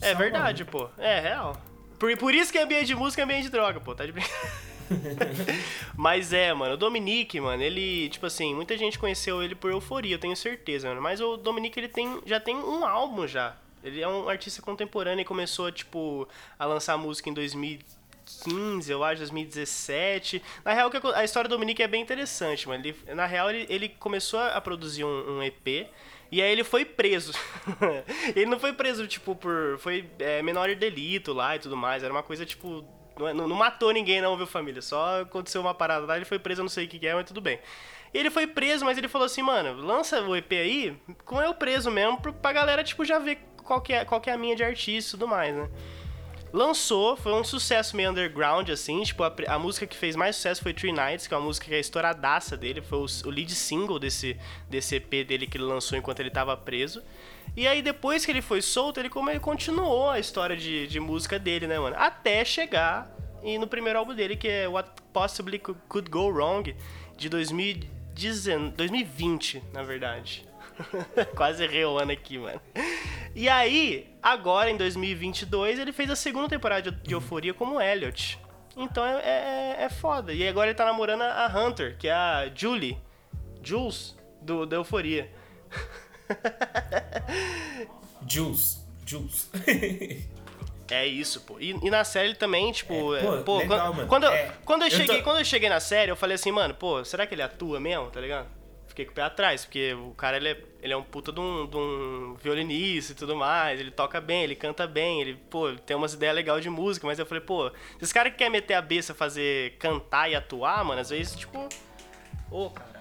É 0.00 0.14
verdade, 0.14 0.64
pô. 0.64 0.88
É 0.98 1.20
real. 1.20 1.56
Por, 1.98 2.16
por 2.16 2.34
isso 2.34 2.50
que 2.50 2.58
é 2.58 2.62
ambiente 2.62 2.86
de 2.86 2.94
música 2.94 3.22
é 3.22 3.24
ambiente 3.24 3.44
de 3.44 3.50
droga, 3.50 3.80
pô. 3.80 3.94
Tá 3.94 4.04
de 4.04 4.12
brincadeira. 4.12 4.64
Mas 5.96 6.32
é, 6.32 6.52
mano, 6.52 6.74
o 6.74 6.76
Dominique, 6.76 7.40
mano, 7.40 7.62
ele, 7.62 8.08
tipo 8.08 8.26
assim, 8.26 8.54
muita 8.54 8.76
gente 8.76 8.98
conheceu 8.98 9.42
ele 9.42 9.54
por 9.54 9.70
euforia, 9.70 10.14
eu 10.14 10.18
tenho 10.18 10.36
certeza, 10.36 10.88
mano. 10.88 11.00
Mas 11.00 11.20
o 11.20 11.36
Dominique, 11.36 11.78
ele 11.78 11.88
tem, 11.88 12.20
já 12.26 12.40
tem 12.40 12.56
um 12.56 12.84
álbum 12.84 13.26
já. 13.26 13.56
Ele 13.84 14.00
é 14.00 14.08
um 14.08 14.28
artista 14.28 14.62
contemporâneo 14.62 15.22
e 15.22 15.24
começou, 15.24 15.70
tipo, 15.70 16.26
a 16.58 16.64
lançar 16.64 16.96
música 16.96 17.28
em 17.28 17.34
2015, 17.34 18.90
eu 18.90 19.04
acho, 19.04 19.18
2017. 19.18 20.42
Na 20.64 20.72
real, 20.72 20.90
a 21.14 21.22
história 21.22 21.48
do 21.48 21.54
Dominique 21.54 21.82
é 21.82 21.88
bem 21.88 22.02
interessante, 22.02 22.66
mano. 22.66 22.84
Ele, 22.84 22.96
na 23.14 23.26
real, 23.26 23.50
ele, 23.50 23.66
ele 23.68 23.88
começou 23.90 24.40
a 24.40 24.60
produzir 24.60 25.04
um, 25.04 25.36
um 25.36 25.42
EP 25.42 25.86
e 26.34 26.42
aí 26.42 26.50
ele 26.50 26.64
foi 26.64 26.84
preso. 26.84 27.32
ele 28.34 28.46
não 28.46 28.58
foi 28.58 28.72
preso, 28.72 29.06
tipo, 29.06 29.36
por. 29.36 29.78
Foi 29.78 30.08
é, 30.18 30.42
menor 30.42 30.74
delito 30.74 31.32
lá 31.32 31.54
e 31.54 31.60
tudo 31.60 31.76
mais. 31.76 32.02
Era 32.02 32.12
uma 32.12 32.24
coisa, 32.24 32.44
tipo. 32.44 32.84
Não, 33.16 33.32
não, 33.32 33.46
não 33.46 33.54
matou 33.54 33.92
ninguém, 33.92 34.20
não, 34.20 34.36
viu, 34.36 34.46
família? 34.46 34.82
Só 34.82 35.20
aconteceu 35.20 35.60
uma 35.60 35.72
parada 35.72 36.04
lá, 36.04 36.16
ele 36.16 36.24
foi 36.24 36.40
preso, 36.40 36.62
não 36.62 36.68
sei 36.68 36.86
o 36.86 36.88
que 36.88 37.06
é, 37.06 37.14
mas 37.14 37.26
tudo 37.26 37.40
bem. 37.40 37.60
E 38.12 38.18
ele 38.18 38.30
foi 38.30 38.48
preso, 38.48 38.84
mas 38.84 38.98
ele 38.98 39.06
falou 39.06 39.26
assim, 39.26 39.42
mano, 39.42 39.80
lança 39.80 40.20
o 40.22 40.34
EP 40.34 40.52
aí 40.52 40.96
com 41.24 41.40
eu 41.40 41.54
preso 41.54 41.90
mesmo, 41.90 42.20
pra 42.20 42.52
galera, 42.52 42.82
tipo, 42.82 43.04
já 43.04 43.20
ver 43.20 43.38
qual 43.64 43.80
que 43.80 43.92
é, 43.92 44.04
qual 44.04 44.20
que 44.20 44.30
é 44.30 44.32
a 44.32 44.38
minha 44.38 44.54
de 44.54 44.62
artista 44.62 45.10
e 45.10 45.12
tudo 45.12 45.28
mais, 45.28 45.54
né? 45.54 45.68
Lançou, 46.52 47.16
foi 47.16 47.32
um 47.32 47.42
sucesso 47.42 47.96
meio 47.96 48.10
underground, 48.10 48.68
assim. 48.68 49.02
Tipo, 49.02 49.24
a, 49.24 49.34
a, 49.48 49.58
música 49.58 49.88
que 49.88 49.96
fez 49.96 50.14
mais 50.14 50.36
sucesso 50.36 50.62
foi 50.62 50.72
Three 50.72 50.92
Nights, 50.92 51.26
que 51.26 51.34
é 51.34 51.36
uma 51.36 51.44
música 51.44 51.66
que 51.66 51.74
é 51.74 51.80
estouradaça 51.80 52.56
dele. 52.56 52.80
Foi 52.80 52.98
o, 52.98 53.06
o, 53.26 53.30
lead 53.30 53.52
single 53.52 53.98
desse, 53.98 54.38
desse 54.70 54.94
EP 54.94 55.26
dele 55.26 55.48
que 55.48 55.56
ele 55.56 55.64
lançou 55.64 55.98
enquanto 55.98 56.20
ele 56.20 56.30
tava 56.30 56.56
preso. 56.56 57.02
E 57.56 57.66
aí, 57.66 57.82
depois 57.82 58.24
que 58.24 58.30
ele 58.30 58.40
foi 58.40 58.62
solto, 58.62 59.00
ele, 59.00 59.10
como 59.10 59.30
ele 59.30 59.40
continuou 59.40 60.10
a 60.10 60.20
história 60.20 60.56
de, 60.56 60.86
de 60.86 61.00
música 61.00 61.40
dele, 61.40 61.66
né, 61.66 61.76
mano? 61.76 61.96
Até 61.98 62.44
chegar 62.44 63.12
e 63.42 63.58
no 63.58 63.66
primeiro 63.66 63.98
álbum 63.98 64.14
dele, 64.14 64.36
que 64.36 64.46
é 64.46 64.68
What 64.68 64.90
Possibly 65.12 65.58
Could 65.58 66.08
Go 66.08 66.28
Wrong, 66.28 66.74
de 67.16 67.28
2019, 67.28 68.76
2020, 68.76 69.62
na 69.72 69.82
verdade. 69.82 70.46
Quase 71.36 71.64
errei 71.64 71.84
o 71.84 71.98
ano 71.98 72.12
aqui, 72.12 72.38
mano. 72.38 72.60
E 73.34 73.48
aí, 73.48 74.08
agora 74.22 74.70
em 74.70 74.76
2022, 74.76 75.78
ele 75.78 75.92
fez 75.92 76.10
a 76.10 76.16
segunda 76.16 76.48
temporada 76.48 76.90
de 76.90 77.14
Euforia 77.14 77.52
como 77.52 77.80
Elliot. 77.80 78.38
Então 78.76 79.04
é, 79.04 79.18
é, 79.18 79.84
é 79.84 79.88
foda. 79.88 80.32
E 80.32 80.46
agora 80.46 80.68
ele 80.68 80.76
tá 80.76 80.84
namorando 80.84 81.22
a 81.22 81.46
Hunter, 81.46 81.96
que 81.98 82.08
é 82.08 82.12
a 82.12 82.50
Julie. 82.54 82.98
Jules, 83.62 84.16
do, 84.40 84.66
da 84.66 84.76
Euforia. 84.76 85.30
Jules. 88.28 88.84
Jules. 89.06 89.50
É 90.90 91.06
isso, 91.06 91.40
pô. 91.42 91.58
E, 91.58 91.70
e, 91.70 91.90
na 91.90 92.04
série 92.04 92.34
também, 92.34 92.70
tipo. 92.72 93.14
É, 93.14 93.22
pô, 93.22 93.42
pô 93.42 93.58
legal, 93.58 93.94
quando, 93.94 94.08
quando, 94.08 94.26
é, 94.26 94.52
quando, 94.64 94.82
eu, 94.82 94.88
eu 94.88 94.90
cheguei, 94.90 95.18
tô... 95.18 95.24
quando 95.24 95.38
eu 95.38 95.44
cheguei 95.44 95.68
na 95.68 95.80
série, 95.80 96.10
eu 96.10 96.16
falei 96.16 96.34
assim, 96.34 96.52
mano, 96.52 96.74
pô, 96.74 97.04
será 97.04 97.26
que 97.26 97.34
ele 97.34 97.42
atua 97.42 97.80
mesmo, 97.80 98.10
tá 98.10 98.20
ligado? 98.20 98.48
Fiquei 98.94 99.04
com 99.04 99.10
o 99.10 99.14
pé 99.14 99.22
atrás, 99.22 99.64
porque 99.64 99.92
o 99.92 100.12
cara 100.12 100.36
ele 100.36 100.50
é, 100.50 100.62
ele 100.80 100.92
é 100.92 100.96
um 100.96 101.02
puta 101.02 101.32
de 101.32 101.40
um, 101.40 101.66
de 101.66 101.76
um 101.76 102.36
violinista 102.40 103.12
e 103.12 103.14
tudo 103.16 103.34
mais, 103.34 103.80
ele 103.80 103.90
toca 103.90 104.20
bem, 104.20 104.44
ele 104.44 104.54
canta 104.54 104.86
bem, 104.86 105.20
ele, 105.20 105.34
pô, 105.50 105.72
tem 105.84 105.96
umas 105.96 106.14
ideias 106.14 106.34
legais 106.34 106.62
de 106.62 106.70
música, 106.70 107.04
mas 107.04 107.18
eu 107.18 107.26
falei, 107.26 107.42
pô, 107.42 107.70
se 107.70 108.04
esse 108.04 108.14
cara 108.14 108.30
que 108.30 108.36
quer 108.36 108.48
meter 108.48 108.74
a 108.74 108.80
beça 108.80 109.12
fazer 109.12 109.76
cantar 109.78 110.30
e 110.30 110.36
atuar, 110.36 110.84
mano, 110.84 111.00
às 111.00 111.10
vezes, 111.10 111.34
tipo. 111.34 111.68
Ô, 112.50 112.66
oh, 112.66 112.70
cara. 112.70 112.93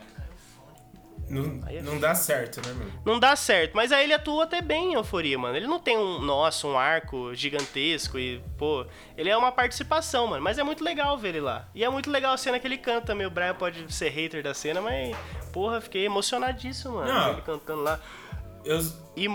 Não, 1.33 1.67
é 1.67 1.81
não 1.81 1.99
dá 1.99 2.13
certo, 2.13 2.61
né, 2.65 2.73
mano? 2.73 2.91
Não 3.03 3.19
dá 3.19 3.35
certo, 3.35 3.73
mas 3.73 3.91
aí 3.91 4.03
ele 4.03 4.13
atua 4.13 4.43
até 4.43 4.61
bem 4.61 4.91
em 4.91 4.93
Euforia, 4.93 5.37
mano. 5.37 5.55
Ele 5.55 5.67
não 5.67 5.79
tem 5.79 5.97
um, 5.97 6.19
nossa, 6.19 6.67
um 6.67 6.77
arco 6.77 7.33
gigantesco 7.33 8.19
e, 8.19 8.41
pô, 8.57 8.85
ele 9.17 9.29
é 9.29 9.35
uma 9.35 9.51
participação, 9.51 10.27
mano. 10.27 10.43
Mas 10.43 10.57
é 10.57 10.63
muito 10.63 10.83
legal 10.83 11.17
ver 11.17 11.29
ele 11.29 11.41
lá. 11.41 11.67
E 11.73 11.83
é 11.83 11.89
muito 11.89 12.09
legal 12.11 12.33
a 12.33 12.37
cena 12.37 12.59
que 12.59 12.67
ele 12.67 12.77
canta 12.77 13.07
também. 13.07 13.25
O 13.25 13.31
Brian 13.31 13.55
pode 13.55 13.91
ser 13.93 14.09
hater 14.09 14.43
da 14.43 14.53
cena, 14.53 14.81
mas, 14.81 15.15
porra, 15.51 15.81
fiquei 15.81 16.05
emocionadíssimo, 16.05 16.95
mano. 16.95 17.11
Não, 17.11 17.33
ele 17.33 17.41
cantando 17.41 17.81
lá. 17.81 17.99
Eu. 18.63 18.79
E. 19.17 19.27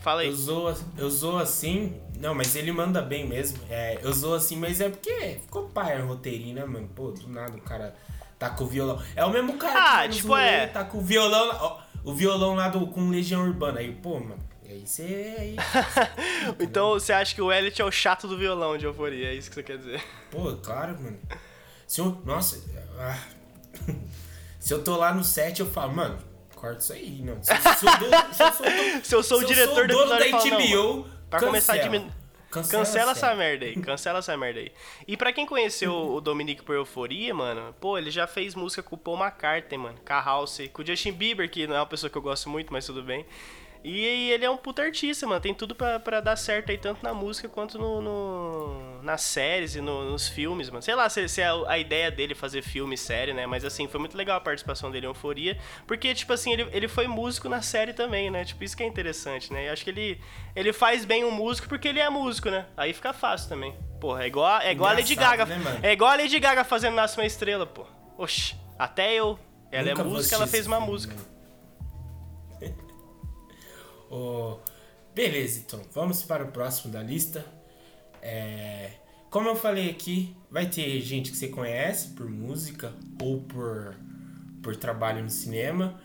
Fala 0.00 0.20
aí. 0.20 0.28
Eu 0.28 0.34
zoo, 0.34 0.74
eu 0.98 1.10
zoo 1.10 1.38
assim. 1.38 1.98
Não, 2.18 2.34
mas 2.34 2.54
ele 2.54 2.70
manda 2.70 3.00
bem 3.00 3.26
mesmo. 3.26 3.58
É, 3.70 3.98
eu 4.02 4.12
zoo 4.12 4.34
assim, 4.34 4.56
mas 4.56 4.80
é 4.80 4.88
porque 4.90 5.38
ficou 5.40 5.68
pai 5.68 5.98
roteirinho, 6.00 6.54
né, 6.54 6.64
mano? 6.64 6.88
Pô, 6.94 7.10
do 7.10 7.28
nada 7.28 7.56
o 7.56 7.60
cara 7.60 7.94
tá 8.44 8.50
com 8.50 8.64
o 8.64 8.66
violão. 8.66 9.02
É 9.16 9.24
o 9.24 9.30
mesmo 9.30 9.56
cara 9.56 10.02
ah, 10.02 10.08
que 10.08 10.16
tipo, 10.16 10.36
é. 10.36 10.66
tá 10.66 10.84
com 10.84 10.98
o 10.98 11.00
violão, 11.00 11.56
ó, 11.60 11.78
o 12.04 12.14
violão 12.14 12.54
lá 12.54 12.68
do, 12.68 12.86
com 12.86 13.08
Legião 13.08 13.42
Urbana. 13.42 13.80
Aí, 13.80 13.92
pô, 13.92 14.20
mano, 14.20 14.38
aí 14.64 14.86
você. 14.86 15.34
Aí, 15.38 15.56
então 16.60 16.90
você 16.90 17.12
acha 17.12 17.34
que 17.34 17.40
o 17.40 17.50
Elliot 17.50 17.80
é 17.80 17.84
o 17.84 17.90
chato 17.90 18.28
do 18.28 18.36
violão 18.36 18.76
de 18.76 18.84
euforia, 18.84 19.28
é 19.28 19.34
isso 19.34 19.48
que 19.48 19.54
você 19.54 19.62
quer 19.62 19.78
dizer? 19.78 20.02
Pô, 20.30 20.52
claro, 20.56 21.00
mano. 21.00 21.18
Se 21.86 22.00
eu, 22.00 22.20
nossa, 22.24 22.62
ah, 22.98 23.18
se 24.60 24.72
eu 24.72 24.82
tô 24.82 24.96
lá 24.96 25.12
no 25.12 25.24
set, 25.24 25.60
eu 25.60 25.66
falo, 25.66 25.94
mano, 25.94 26.18
corta 26.54 26.78
isso 26.78 26.92
aí, 26.92 27.22
não. 27.22 27.42
Se, 27.42 27.52
eu, 27.52 27.56
do, 27.56 28.34
se 28.34 28.42
eu 28.42 28.52
sou, 28.52 28.66
do, 28.66 29.04
se 29.04 29.14
eu 29.14 29.22
sou 29.22 29.38
o 29.40 29.44
diretor 29.44 29.86
do 29.86 30.00
episódio, 30.00 30.50
da 30.50 30.56
HBO, 30.56 30.96
não, 30.96 31.06
pra 31.30 31.40
começar 31.40 31.74
a 31.74 31.78
diminuir. 31.78 32.23
Cancela, 32.54 32.84
cancela 32.84 33.10
essa 33.10 33.34
merda 33.34 33.64
aí, 33.66 33.74
cancela 33.74 34.18
essa 34.20 34.36
merda 34.36 34.60
aí. 34.60 34.72
E 35.08 35.16
pra 35.16 35.32
quem 35.32 35.44
conheceu 35.44 35.92
o 35.92 36.20
Dominique 36.20 36.62
por 36.62 36.76
Euforia, 36.76 37.34
mano, 37.34 37.74
pô, 37.80 37.98
ele 37.98 38.10
já 38.10 38.28
fez 38.28 38.54
música 38.54 38.82
com 38.82 38.94
o 38.94 38.98
Paul 38.98 39.18
McCartney, 39.18 39.76
mano, 39.76 39.98
com 40.06 40.12
a 40.12 40.20
House, 40.20 40.60
com 40.72 40.82
o 40.82 40.86
Justin 40.86 41.12
Bieber, 41.12 41.50
que 41.50 41.66
não 41.66 41.74
é 41.74 41.80
uma 41.80 41.86
pessoa 41.86 42.08
que 42.08 42.16
eu 42.16 42.22
gosto 42.22 42.48
muito, 42.48 42.72
mas 42.72 42.86
tudo 42.86 43.02
bem. 43.02 43.26
E 43.84 44.30
ele 44.30 44.46
é 44.46 44.50
um 44.50 44.56
puta 44.56 44.80
artista, 44.80 45.26
mano. 45.26 45.42
Tem 45.42 45.52
tudo 45.52 45.74
pra, 45.74 46.00
pra 46.00 46.18
dar 46.18 46.36
certo 46.36 46.70
aí, 46.70 46.78
tanto 46.78 47.02
na 47.02 47.12
música 47.12 47.50
quanto 47.50 47.78
no, 47.78 48.00
no 48.00 49.02
nas 49.02 49.20
séries 49.20 49.76
e 49.76 49.80
no, 49.82 50.10
nos 50.10 50.26
filmes, 50.26 50.70
mano. 50.70 50.80
Sei 50.80 50.94
lá 50.94 51.06
se, 51.10 51.28
se 51.28 51.42
é 51.42 51.50
a 51.68 51.78
ideia 51.78 52.10
dele 52.10 52.34
fazer 52.34 52.62
filme 52.62 52.94
e 52.94 52.98
série, 52.98 53.34
né? 53.34 53.46
Mas 53.46 53.62
assim, 53.62 53.86
foi 53.86 54.00
muito 54.00 54.16
legal 54.16 54.38
a 54.38 54.40
participação 54.40 54.90
dele 54.90 55.04
em 55.04 55.10
Euforia. 55.10 55.58
Porque, 55.86 56.14
tipo 56.14 56.32
assim, 56.32 56.54
ele, 56.54 56.66
ele 56.72 56.88
foi 56.88 57.06
músico 57.06 57.46
na 57.46 57.60
série 57.60 57.92
também, 57.92 58.30
né? 58.30 58.42
Tipo, 58.46 58.64
isso 58.64 58.74
que 58.74 58.82
é 58.82 58.86
interessante, 58.86 59.52
né? 59.52 59.68
Eu 59.68 59.74
acho 59.74 59.84
que 59.84 59.90
ele, 59.90 60.18
ele 60.56 60.72
faz 60.72 61.04
bem 61.04 61.22
um 61.22 61.30
músico 61.30 61.68
porque 61.68 61.88
ele 61.88 62.00
é 62.00 62.08
músico, 62.08 62.48
né? 62.48 62.64
Aí 62.78 62.94
fica 62.94 63.12
fácil 63.12 63.50
também. 63.50 63.76
Porra, 64.00 64.24
é 64.24 64.26
igual, 64.26 64.60
é 64.62 64.72
igual 64.72 64.90
a 64.90 64.94
Lady 64.94 65.14
Gaga. 65.14 65.44
Né, 65.44 65.80
é 65.82 65.92
igual 65.92 66.10
a 66.10 66.16
Lady 66.16 66.40
Gaga 66.40 66.64
fazendo 66.64 66.94
Nasce 66.94 67.18
uma 67.18 67.26
Estrela, 67.26 67.66
pô. 67.66 67.84
Oxi, 68.16 68.56
até 68.78 69.12
eu. 69.12 69.38
Ela 69.70 69.88
é 69.88 69.90
Nunca 69.90 70.02
é 70.02 70.04
música, 70.06 70.36
ela 70.36 70.46
fez 70.46 70.66
uma 70.66 70.80
música. 70.80 71.14
Mano. 71.14 71.33
Oh, 74.16 74.58
beleza, 75.12 75.58
então. 75.58 75.82
Vamos 75.92 76.22
para 76.22 76.44
o 76.44 76.52
próximo 76.52 76.92
da 76.92 77.02
lista. 77.02 77.44
É, 78.22 78.92
como 79.28 79.48
eu 79.48 79.56
falei 79.56 79.90
aqui, 79.90 80.36
vai 80.48 80.66
ter 80.66 81.00
gente 81.00 81.32
que 81.32 81.36
você 81.36 81.48
conhece 81.48 82.10
por 82.10 82.30
música 82.30 82.92
ou 83.20 83.40
por, 83.40 83.96
por 84.62 84.76
trabalho 84.76 85.20
no 85.20 85.28
cinema. 85.28 86.00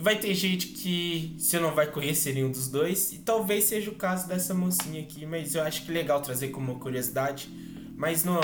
Vai 0.00 0.16
ter 0.20 0.32
gente 0.32 0.68
que 0.68 1.34
você 1.36 1.58
não 1.58 1.74
vai 1.74 1.90
conhecer 1.90 2.34
nenhum 2.34 2.52
dos 2.52 2.68
dois. 2.68 3.12
E 3.12 3.18
talvez 3.18 3.64
seja 3.64 3.90
o 3.90 3.96
caso 3.96 4.28
dessa 4.28 4.54
mocinha 4.54 5.02
aqui. 5.02 5.26
Mas 5.26 5.56
eu 5.56 5.62
acho 5.64 5.84
que 5.84 5.90
é 5.90 5.94
legal 5.94 6.22
trazer 6.22 6.50
como 6.50 6.70
uma 6.70 6.78
curiosidade. 6.78 7.48
Mas 7.96 8.22
no, 8.22 8.38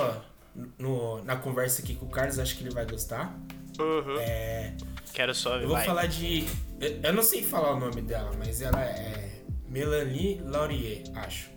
no, 0.76 1.22
na 1.22 1.36
conversa 1.36 1.80
aqui 1.80 1.94
com 1.94 2.06
o 2.06 2.10
Carlos, 2.10 2.40
acho 2.40 2.56
que 2.56 2.64
ele 2.64 2.74
vai 2.74 2.84
gostar. 2.84 3.38
Uhum. 3.78 4.18
É, 4.18 4.76
Quero 5.14 5.32
só 5.32 5.56
Eu 5.56 5.68
vou 5.68 5.76
vai. 5.76 5.86
falar 5.86 6.06
de. 6.06 6.44
Eu 7.02 7.12
não 7.12 7.22
sei 7.22 7.42
falar 7.42 7.74
o 7.74 7.78
nome 7.78 8.02
dela, 8.02 8.32
mas 8.36 8.60
ela 8.60 8.82
é 8.82 9.42
Melanie 9.68 10.40
Laurier, 10.44 11.04
acho. 11.14 11.50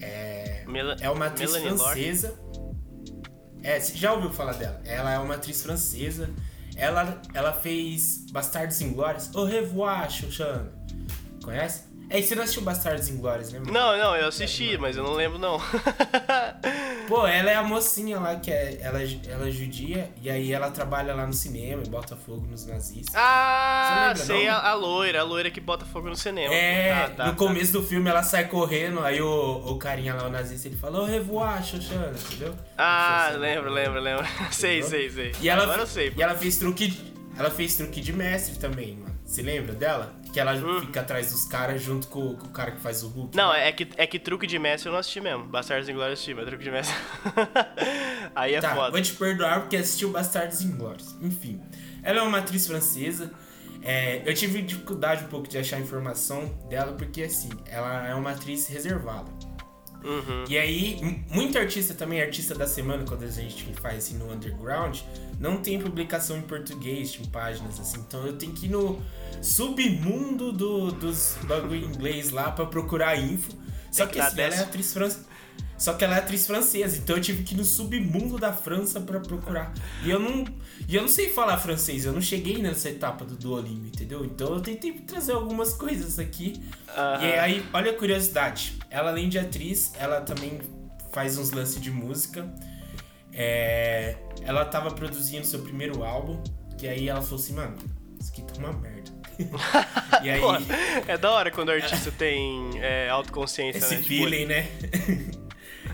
É, 0.00 0.64
Mel 0.66 0.96
é 1.00 1.08
uma 1.08 1.26
atriz 1.26 1.52
Melanie 1.52 1.78
francesa. 1.78 2.38
É, 3.62 3.78
você 3.78 3.96
já 3.96 4.12
ouviu 4.12 4.30
falar 4.30 4.54
dela? 4.54 4.80
Ela 4.84 5.12
é 5.12 5.18
uma 5.18 5.36
atriz 5.36 5.62
francesa. 5.62 6.28
Ela, 6.76 7.20
ela 7.34 7.52
fez 7.52 8.26
Bastardos 8.32 8.80
Inglórios. 8.80 9.34
Au 9.34 9.44
revoir, 9.44 10.10
Xuxana. 10.10 10.72
Conhece? 11.42 11.84
É, 12.10 12.22
você 12.22 12.34
não 12.34 12.42
assistiu 12.42 12.62
Bastardos 12.62 13.08
Inglórios, 13.08 13.52
né? 13.52 13.60
Não, 13.66 13.96
não, 13.98 14.16
eu 14.16 14.28
assisti, 14.28 14.74
é, 14.74 14.78
mas 14.78 14.96
eu 14.96 15.02
não 15.04 15.12
lembro, 15.12 15.38
não. 15.38 15.60
Pô, 17.06 17.26
ela 17.26 17.50
é 17.50 17.54
a 17.54 17.62
mocinha 17.62 18.18
lá, 18.18 18.36
que 18.36 18.50
é, 18.50 18.78
ela, 18.80 19.00
ela 19.02 19.48
é 19.48 19.50
judia, 19.50 20.10
e 20.22 20.30
aí 20.30 20.52
ela 20.52 20.70
trabalha 20.70 21.14
lá 21.14 21.26
no 21.26 21.34
cinema 21.34 21.82
e 21.84 21.88
bota 21.88 22.16
fogo 22.16 22.46
nos 22.46 22.66
nazistas. 22.66 23.14
Ah, 23.14 24.08
lembra, 24.08 24.24
sei, 24.24 24.48
a, 24.48 24.58
a, 24.58 24.74
loira, 24.74 25.20
a 25.20 25.22
loira 25.22 25.50
que 25.50 25.60
bota 25.60 25.84
fogo 25.84 26.08
no 26.08 26.16
cinema. 26.16 26.52
É, 26.54 27.08
tá, 27.08 27.08
tá, 27.08 27.26
no 27.26 27.32
tá. 27.32 27.36
começo 27.36 27.72
do 27.72 27.82
filme 27.82 28.08
ela 28.08 28.22
sai 28.22 28.48
correndo, 28.48 29.00
aí 29.00 29.20
o, 29.20 29.62
o 29.66 29.76
carinha 29.78 30.14
lá, 30.14 30.26
o 30.26 30.30
nazista, 30.30 30.68
ele 30.68 30.76
fala, 30.76 31.00
ô, 31.00 31.04
revoar, 31.04 31.62
Xoxana, 31.62 32.12
entendeu? 32.26 32.54
Ah, 32.76 33.32
lembro, 33.36 33.70
lembro, 33.70 34.00
lembro. 34.00 34.26
sei, 34.50 34.82
sei, 34.82 35.10
sei. 35.10 35.32
E 35.42 35.48
ela, 35.48 35.64
Agora 35.64 35.82
eu 35.82 35.86
sei. 35.86 36.12
E 36.16 36.22
ela 36.22 36.34
fez 36.34 36.56
truque, 36.56 37.12
ela 37.38 37.50
fez 37.50 37.76
truque 37.76 38.00
de 38.00 38.12
mestre 38.14 38.58
também, 38.58 38.96
mano. 38.96 39.18
Você 39.24 39.42
lembra 39.42 39.74
dela? 39.74 40.14
Que 40.32 40.40
ela 40.40 40.54
hum. 40.54 40.80
fica 40.80 41.00
atrás 41.00 41.32
dos 41.32 41.44
caras 41.44 41.82
junto 41.82 42.08
com, 42.08 42.34
com, 42.36 42.46
o 42.46 42.50
cara 42.50 42.72
que 42.72 42.80
faz 42.80 43.02
o 43.02 43.08
Hulk. 43.08 43.36
Não, 43.36 43.52
é 43.52 43.72
que, 43.72 43.88
é 43.96 44.06
que 44.06 44.18
truque 44.18 44.46
de 44.46 44.58
mestre 44.58 44.88
eu 44.88 44.92
não 44.92 45.00
assisti 45.00 45.20
mesmo. 45.20 45.44
Bastardos 45.44 45.88
Inglórios 45.88 46.18
assisti, 46.18 46.34
mas 46.34 46.46
truque 46.46 46.64
de 46.64 46.70
mestre. 46.70 46.94
Aí 48.34 48.54
é 48.54 48.60
tá, 48.60 48.74
foda. 48.74 48.90
Vou 48.90 49.00
te 49.00 49.12
perdoar 49.14 49.60
porque 49.60 49.76
assistiu 49.76 50.10
Bastardos 50.10 50.62
Inglórios. 50.62 51.16
Enfim. 51.20 51.60
Ela 52.02 52.18
é 52.20 52.22
uma 52.22 52.38
atriz 52.38 52.66
francesa. 52.66 53.30
É, 53.82 54.22
eu 54.28 54.34
tive 54.34 54.60
dificuldade 54.60 55.24
um 55.24 55.28
pouco 55.28 55.48
de 55.48 55.56
achar 55.56 55.80
informação 55.80 56.46
dela, 56.68 56.92
porque 56.92 57.22
assim, 57.22 57.50
ela 57.66 58.06
é 58.06 58.14
uma 58.14 58.32
atriz 58.32 58.66
reservada. 58.66 59.30
Uhum. 60.04 60.44
E 60.48 60.56
aí, 60.56 61.24
muito 61.30 61.58
artista 61.58 61.92
também, 61.92 62.20
artista 62.20 62.54
da 62.54 62.66
semana, 62.66 63.04
quando 63.04 63.24
a 63.24 63.28
gente 63.28 63.64
faz 63.80 63.98
assim 63.98 64.16
no 64.16 64.32
underground, 64.32 65.00
não 65.40 65.58
tem 65.58 65.78
publicação 65.80 66.38
em 66.38 66.42
português, 66.42 67.18
em 67.20 67.24
páginas 67.26 67.78
assim. 67.80 67.98
Então 68.00 68.26
eu 68.26 68.36
tenho 68.36 68.52
que 68.52 68.66
ir 68.66 68.70
no 68.70 69.00
submundo 69.42 70.52
do, 70.52 70.92
dos 70.92 71.36
bagulho 71.44 71.84
em 71.84 71.84
inglês 71.84 72.30
lá 72.30 72.50
para 72.50 72.66
procurar 72.66 73.18
info. 73.18 73.52
Só 73.90 74.06
que, 74.06 74.14
que 74.14 74.20
assim, 74.20 74.40
ela 74.40 74.54
é 74.54 74.60
atriz 74.60 74.92
francesa. 74.92 75.27
Só 75.78 75.94
que 75.94 76.04
ela 76.04 76.16
é 76.16 76.18
atriz 76.18 76.44
francesa, 76.44 76.98
então 76.98 77.16
eu 77.16 77.22
tive 77.22 77.44
que 77.44 77.54
ir 77.54 77.56
no 77.56 77.64
submundo 77.64 78.36
da 78.36 78.52
França 78.52 79.00
para 79.00 79.20
procurar. 79.20 79.72
E 80.04 80.10
eu 80.10 80.18
não, 80.18 80.44
e 80.88 80.96
eu 80.96 81.02
não 81.02 81.08
sei 81.08 81.30
falar 81.30 81.56
francês, 81.58 82.04
eu 82.04 82.12
não 82.12 82.20
cheguei 82.20 82.58
nessa 82.58 82.90
etapa 82.90 83.24
do 83.24 83.36
Duolingo, 83.36 83.86
entendeu? 83.86 84.24
Então 84.24 84.54
eu 84.54 84.60
tentei 84.60 84.92
trazer 84.92 85.32
algumas 85.32 85.72
coisas 85.74 86.18
aqui. 86.18 86.60
Uhum. 86.88 87.26
E 87.26 87.32
aí, 87.38 87.66
olha 87.72 87.92
a 87.92 87.94
curiosidade. 87.94 88.76
Ela 88.90 89.10
além 89.10 89.28
de 89.28 89.38
atriz, 89.38 89.92
ela 89.96 90.20
também 90.20 90.58
faz 91.12 91.38
uns 91.38 91.52
lances 91.52 91.80
de 91.80 91.92
música. 91.92 92.52
É, 93.32 94.16
ela 94.42 94.62
estava 94.62 94.90
produzindo 94.90 95.46
seu 95.46 95.60
primeiro 95.60 96.02
álbum 96.02 96.42
Que 96.76 96.88
aí 96.88 97.08
ela 97.08 97.22
falou 97.22 97.38
assim, 97.38 97.52
mano, 97.52 97.76
isso 98.18 98.32
aqui 98.32 98.42
tá 98.42 98.54
uma 98.58 98.72
merda. 98.72 99.12
e 100.24 100.30
aí. 100.30 100.40
Pô, 100.40 100.54
é 101.06 101.16
da 101.16 101.30
hora 101.30 101.52
quando 101.52 101.68
o 101.68 101.72
artista 101.72 102.10
tem 102.10 102.70
é, 102.80 103.08
autoconsciência, 103.08 103.78
Esse 103.78 103.94
né? 103.94 104.02
Tipo, 104.02 104.08
feeling, 104.08 104.38
tipo... 104.38 104.48
né? 104.48 105.37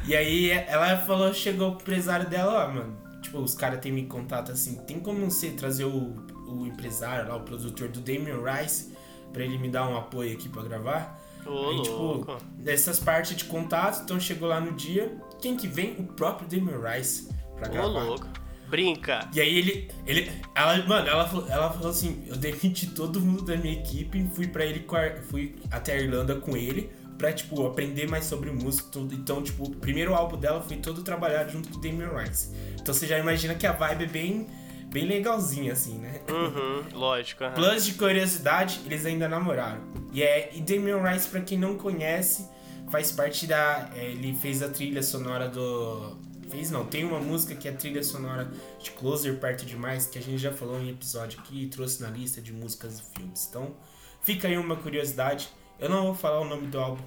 E 0.07 0.15
aí 0.15 0.51
ela 0.51 0.97
falou, 0.99 1.33
chegou 1.33 1.73
pro 1.73 1.83
empresário 1.83 2.29
dela, 2.29 2.67
ó, 2.67 2.73
mano. 2.73 2.97
Tipo, 3.23 3.39
os 3.39 3.55
caras 3.55 3.81
têm 3.81 3.91
me 3.91 4.05
contato 4.05 4.53
assim, 4.53 4.77
tem 4.87 5.01
como 5.01 5.31
você 5.31 5.51
trazer 5.51 5.85
o, 5.85 6.15
o 6.47 6.67
empresário 6.67 7.29
lá, 7.29 7.37
o 7.37 7.41
produtor 7.41 7.89
do 7.89 8.01
Damien 8.01 8.37
Rice, 8.45 8.93
pra 9.33 9.43
ele 9.43 9.57
me 9.57 9.69
dar 9.69 9.89
um 9.89 9.97
apoio 9.97 10.35
aqui 10.35 10.49
pra 10.49 10.63
gravar? 10.63 11.19
Ô, 11.47 11.71
aí, 11.71 11.83
tipo, 11.83 12.37
dessas 12.59 12.99
partes 12.99 13.37
de 13.37 13.45
contato, 13.45 14.03
então 14.03 14.21
chegou 14.21 14.49
lá 14.49 14.61
no 14.61 14.73
dia. 14.73 15.17
Quem 15.41 15.57
que 15.57 15.67
vem? 15.67 15.97
O 15.99 16.05
próprio 16.05 16.49
Damien 16.49 16.77
Rice 16.81 17.29
pra 17.57 17.69
gravar. 17.69 17.89
Ô, 17.89 18.07
louco. 18.09 18.29
Brinca. 18.69 19.29
E 19.35 19.41
aí 19.41 19.59
ele. 19.59 19.91
ele 20.07 20.33
ela, 20.55 20.77
mano, 20.87 21.07
ela, 21.07 21.29
falou, 21.29 21.49
ela 21.49 21.71
falou 21.71 21.91
assim: 21.91 22.25
eu 22.27 22.37
demiti 22.37 22.89
todo 22.89 23.21
mundo 23.21 23.43
da 23.43 23.57
minha 23.57 23.75
equipe, 23.75 24.29
fui 24.35 24.49
para 24.49 24.65
ele 24.65 24.87
fui 25.31 25.55
até 25.71 25.93
a 25.93 26.01
Irlanda 26.01 26.37
com 26.37 26.57
ele 26.57 26.91
pra, 27.19 27.33
tipo, 27.33 27.67
aprender 27.67 28.09
mais 28.09 28.25
sobre 28.25 28.51
música. 28.51 28.89
Tudo. 28.91 29.15
Então, 29.15 29.43
tipo, 29.43 29.65
o 29.65 29.77
primeiro 29.77 30.15
álbum 30.15 30.37
dela 30.37 30.61
foi 30.61 30.77
todo 30.77 31.03
trabalhado 31.03 31.53
junto 31.53 31.69
com 31.69 31.79
o 31.79 31.81
Damien 31.81 32.09
Rice. 32.17 32.55
Então 32.81 32.95
você 32.95 33.07
já 33.07 33.19
imagina 33.19 33.55
que 33.55 33.67
a 33.67 33.73
vibe 33.73 34.05
é 34.05 34.07
bem, 34.07 34.47
bem 34.93 35.07
legalzinha, 35.07 35.73
assim, 35.73 35.99
né? 35.99 36.21
Uhum, 36.29 36.99
lógico. 36.99 37.45
Uhum. 37.45 37.53
Plus 37.53 37.85
de 37.85 37.95
curiosidade, 37.95 38.81
eles 38.85 39.05
ainda 39.07 39.29
namoraram. 39.29 39.81
E, 40.13 40.23
é, 40.23 40.51
e 40.55 40.61
Damien 40.61 41.03
Rice, 41.03 41.29
pra 41.29 41.41
quem 41.41 41.59
não 41.59 41.77
conhece, 41.77 42.49
faz 42.91 43.11
parte 43.11 43.47
da. 43.47 43.91
É, 43.95 44.11
ele 44.11 44.35
fez 44.35 44.63
a 44.63 44.69
trilha 44.69 45.03
sonora 45.03 45.49
do 45.49 46.25
fez, 46.55 46.71
não. 46.71 46.85
Tem 46.87 47.05
uma 47.05 47.21
música 47.21 47.55
que 47.55 47.67
é 47.67 47.73
a 47.73 47.75
trilha 47.75 48.03
sonora 48.03 48.51
de 48.81 48.91
Closer 48.93 49.39
Perto 49.39 49.67
Demais, 49.67 50.07
que 50.07 50.19
a 50.19 50.23
gente 50.23 50.39
já 50.39 50.53
falou 50.53 50.81
em 50.81 50.91
episódio 50.91 51.41
aqui 51.41 51.65
e 51.65 51.67
trouxe 51.67 52.01
na 52.01 52.09
lista 52.09 52.41
de 52.41 52.53
músicas 52.53 53.01
e 53.01 53.19
filmes. 53.19 53.47
Então, 53.49 53.75
fica 54.23 54.47
aí 54.49 54.57
uma 54.57 54.77
curiosidade. 54.77 55.49
Eu 55.79 55.89
não 55.89 56.05
vou 56.05 56.15
falar 56.15 56.41
o 56.41 56.45
nome 56.45 56.67
do 56.67 56.79
álbum 56.79 57.03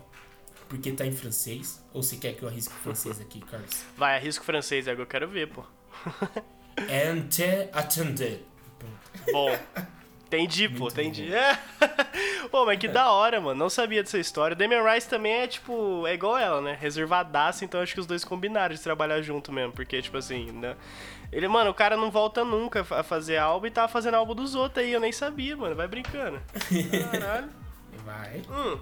porque 0.68 0.92
tá 0.92 1.06
em 1.06 1.12
francês. 1.12 1.84
Ou 1.94 2.04
você 2.04 2.18
quer 2.18 2.34
que 2.34 2.44
eu 2.44 2.50
arrisque 2.50 2.74
francês 2.76 3.20
aqui, 3.20 3.40
Carlos? 3.40 3.84
Vai, 3.98 4.18
arrisco 4.18 4.44
francês, 4.44 4.88
agora 4.88 5.04
eu 5.04 5.08
quero 5.08 5.28
ver, 5.28 5.48
pô. 5.48 5.64
Ente 6.90 7.70
attendez. 7.74 8.40
Bom. 9.32 9.58
Entendi, 10.28 10.68
pô, 10.68 10.90
entendi. 10.90 11.34
É. 11.34 11.58
pô, 12.52 12.66
mas 12.66 12.78
que 12.78 12.88
da 12.88 13.12
hora, 13.12 13.40
mano. 13.40 13.58
Não 13.58 13.70
sabia 13.70 14.04
dessa 14.04 14.20
história. 14.20 14.54
O 14.54 14.58
Damian 14.58 14.84
Rice 14.84 15.08
também 15.08 15.32
é, 15.32 15.48
tipo, 15.48 16.06
é 16.06 16.14
igual 16.14 16.38
ela, 16.38 16.62
né? 16.62 16.78
Reservadaça, 16.80 17.64
então 17.64 17.82
acho 17.82 17.94
que 17.94 18.00
os 18.00 18.06
dois 18.06 18.26
combinaram 18.26 18.76
de 18.76 18.82
trabalhar 18.82 19.22
junto 19.22 19.54
mesmo. 19.54 19.72
Porque, 19.72 20.02
tipo 20.02 20.18
assim, 20.18 20.52
né? 20.52 20.76
Ele, 21.32 21.48
mano, 21.48 21.72
o 21.72 21.74
cara 21.74 21.96
não 21.96 22.12
volta 22.12 22.44
nunca 22.44 22.86
a 22.92 23.04
fazer 23.04 23.38
álbum 23.38 23.68
e 23.68 23.72
tava 23.72 23.88
fazendo 23.88 24.16
álbum 24.16 24.36
dos 24.36 24.54
outros 24.54 24.84
aí. 24.84 24.92
Eu 24.92 25.00
nem 25.00 25.14
sabia, 25.14 25.56
mano. 25.56 25.76
Vai 25.76 25.88
brincando. 25.88 26.42
Caralho. 27.12 27.50
Vai. 28.08 28.42
Hum. 28.50 28.80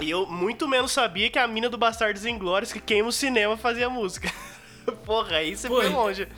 E 0.00 0.08
eu 0.08 0.24
muito 0.24 0.68
menos 0.68 0.92
sabia 0.92 1.28
que 1.28 1.38
a 1.38 1.48
mina 1.48 1.68
do 1.68 1.76
Bastardos 1.76 2.24
Inglórios 2.24 2.72
que 2.72 2.80
queima 2.80 3.08
o 3.08 3.12
cinema 3.12 3.56
fazia 3.56 3.90
música. 3.90 4.32
Porra, 5.04 5.38
aí 5.38 5.56
você 5.56 5.66
foi 5.66 5.88
longe. 5.88 6.28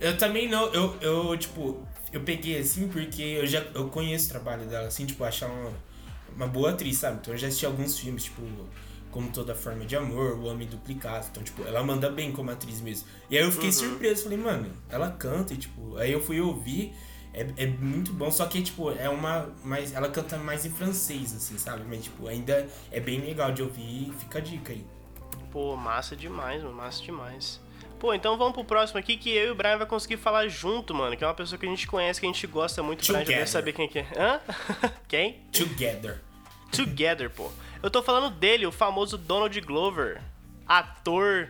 Eu 0.00 0.18
também 0.18 0.48
não, 0.48 0.66
eu, 0.72 0.96
eu, 1.00 1.38
tipo, 1.38 1.86
eu 2.12 2.20
peguei 2.22 2.58
assim 2.58 2.88
porque 2.88 3.22
eu 3.22 3.46
já 3.46 3.60
eu 3.72 3.88
conheço 3.88 4.26
o 4.26 4.30
trabalho 4.30 4.66
dela, 4.66 4.88
assim, 4.88 5.06
tipo, 5.06 5.22
achar 5.22 5.48
uma, 5.48 5.72
uma 6.34 6.46
boa 6.48 6.70
atriz, 6.70 6.98
sabe? 6.98 7.18
Então 7.20 7.32
eu 7.32 7.38
já 7.38 7.46
assisti 7.46 7.64
alguns 7.64 7.98
filmes, 7.98 8.24
tipo, 8.24 8.42
como 9.12 9.30
Toda 9.30 9.54
Forma 9.54 9.84
de 9.86 9.94
Amor, 9.94 10.36
O 10.38 10.46
Homem 10.46 10.66
Duplicado. 10.66 11.26
Então, 11.30 11.42
tipo, 11.42 11.62
ela 11.62 11.84
manda 11.84 12.10
bem 12.10 12.32
como 12.32 12.50
atriz 12.50 12.80
mesmo. 12.80 13.06
E 13.30 13.38
aí 13.38 13.44
eu 13.44 13.52
fiquei 13.52 13.68
uhum. 13.68 13.72
surpreso, 13.72 14.24
falei, 14.24 14.38
mano, 14.38 14.72
ela 14.88 15.10
canta 15.12 15.54
e, 15.54 15.56
tipo, 15.56 15.96
aí 15.98 16.10
eu 16.10 16.20
fui 16.20 16.40
ouvir. 16.40 16.92
É, 17.34 17.64
é 17.64 17.66
muito 17.66 18.12
bom, 18.12 18.30
só 18.30 18.46
que, 18.46 18.62
tipo, 18.62 18.92
é 18.92 19.08
uma. 19.08 19.50
mais 19.64 19.92
ela 19.92 20.08
canta 20.08 20.38
mais 20.38 20.64
em 20.64 20.70
francês, 20.70 21.34
assim, 21.34 21.58
sabe? 21.58 21.84
Mas, 21.88 22.04
tipo, 22.04 22.28
ainda 22.28 22.68
é 22.92 23.00
bem 23.00 23.20
legal 23.20 23.50
de 23.50 23.60
ouvir 23.60 24.12
fica 24.18 24.38
a 24.38 24.40
dica 24.40 24.72
aí. 24.72 24.86
Pô, 25.50 25.76
massa 25.76 26.14
demais, 26.14 26.62
mano, 26.62 26.74
massa 26.74 27.02
demais. 27.02 27.60
Pô, 27.98 28.14
então 28.14 28.36
vamos 28.36 28.54
pro 28.54 28.64
próximo 28.64 28.98
aqui 28.98 29.16
que 29.16 29.30
eu 29.30 29.48
e 29.48 29.50
o 29.50 29.54
Brian 29.54 29.78
vai 29.78 29.86
conseguir 29.86 30.16
falar 30.16 30.46
junto, 30.46 30.94
mano. 30.94 31.16
Que 31.16 31.24
é 31.24 31.26
uma 31.26 31.34
pessoa 31.34 31.58
que 31.58 31.66
a 31.66 31.68
gente 31.68 31.86
conhece, 31.86 32.20
que 32.20 32.26
a 32.26 32.30
gente 32.30 32.46
gosta 32.46 32.82
muito. 32.82 33.02
O 33.02 33.12
Brian 33.12 33.24
já 33.24 33.46
saber 33.46 33.72
quem 33.72 33.88
que 33.88 33.98
é. 33.98 34.06
Hã? 34.16 34.40
quem? 35.08 35.40
Together. 35.52 36.20
Together, 36.70 37.30
pô. 37.30 37.50
Eu 37.82 37.90
tô 37.90 38.02
falando 38.02 38.30
dele, 38.30 38.66
o 38.66 38.72
famoso 38.72 39.18
Donald 39.18 39.60
Glover. 39.60 40.20
Ator, 40.66 41.48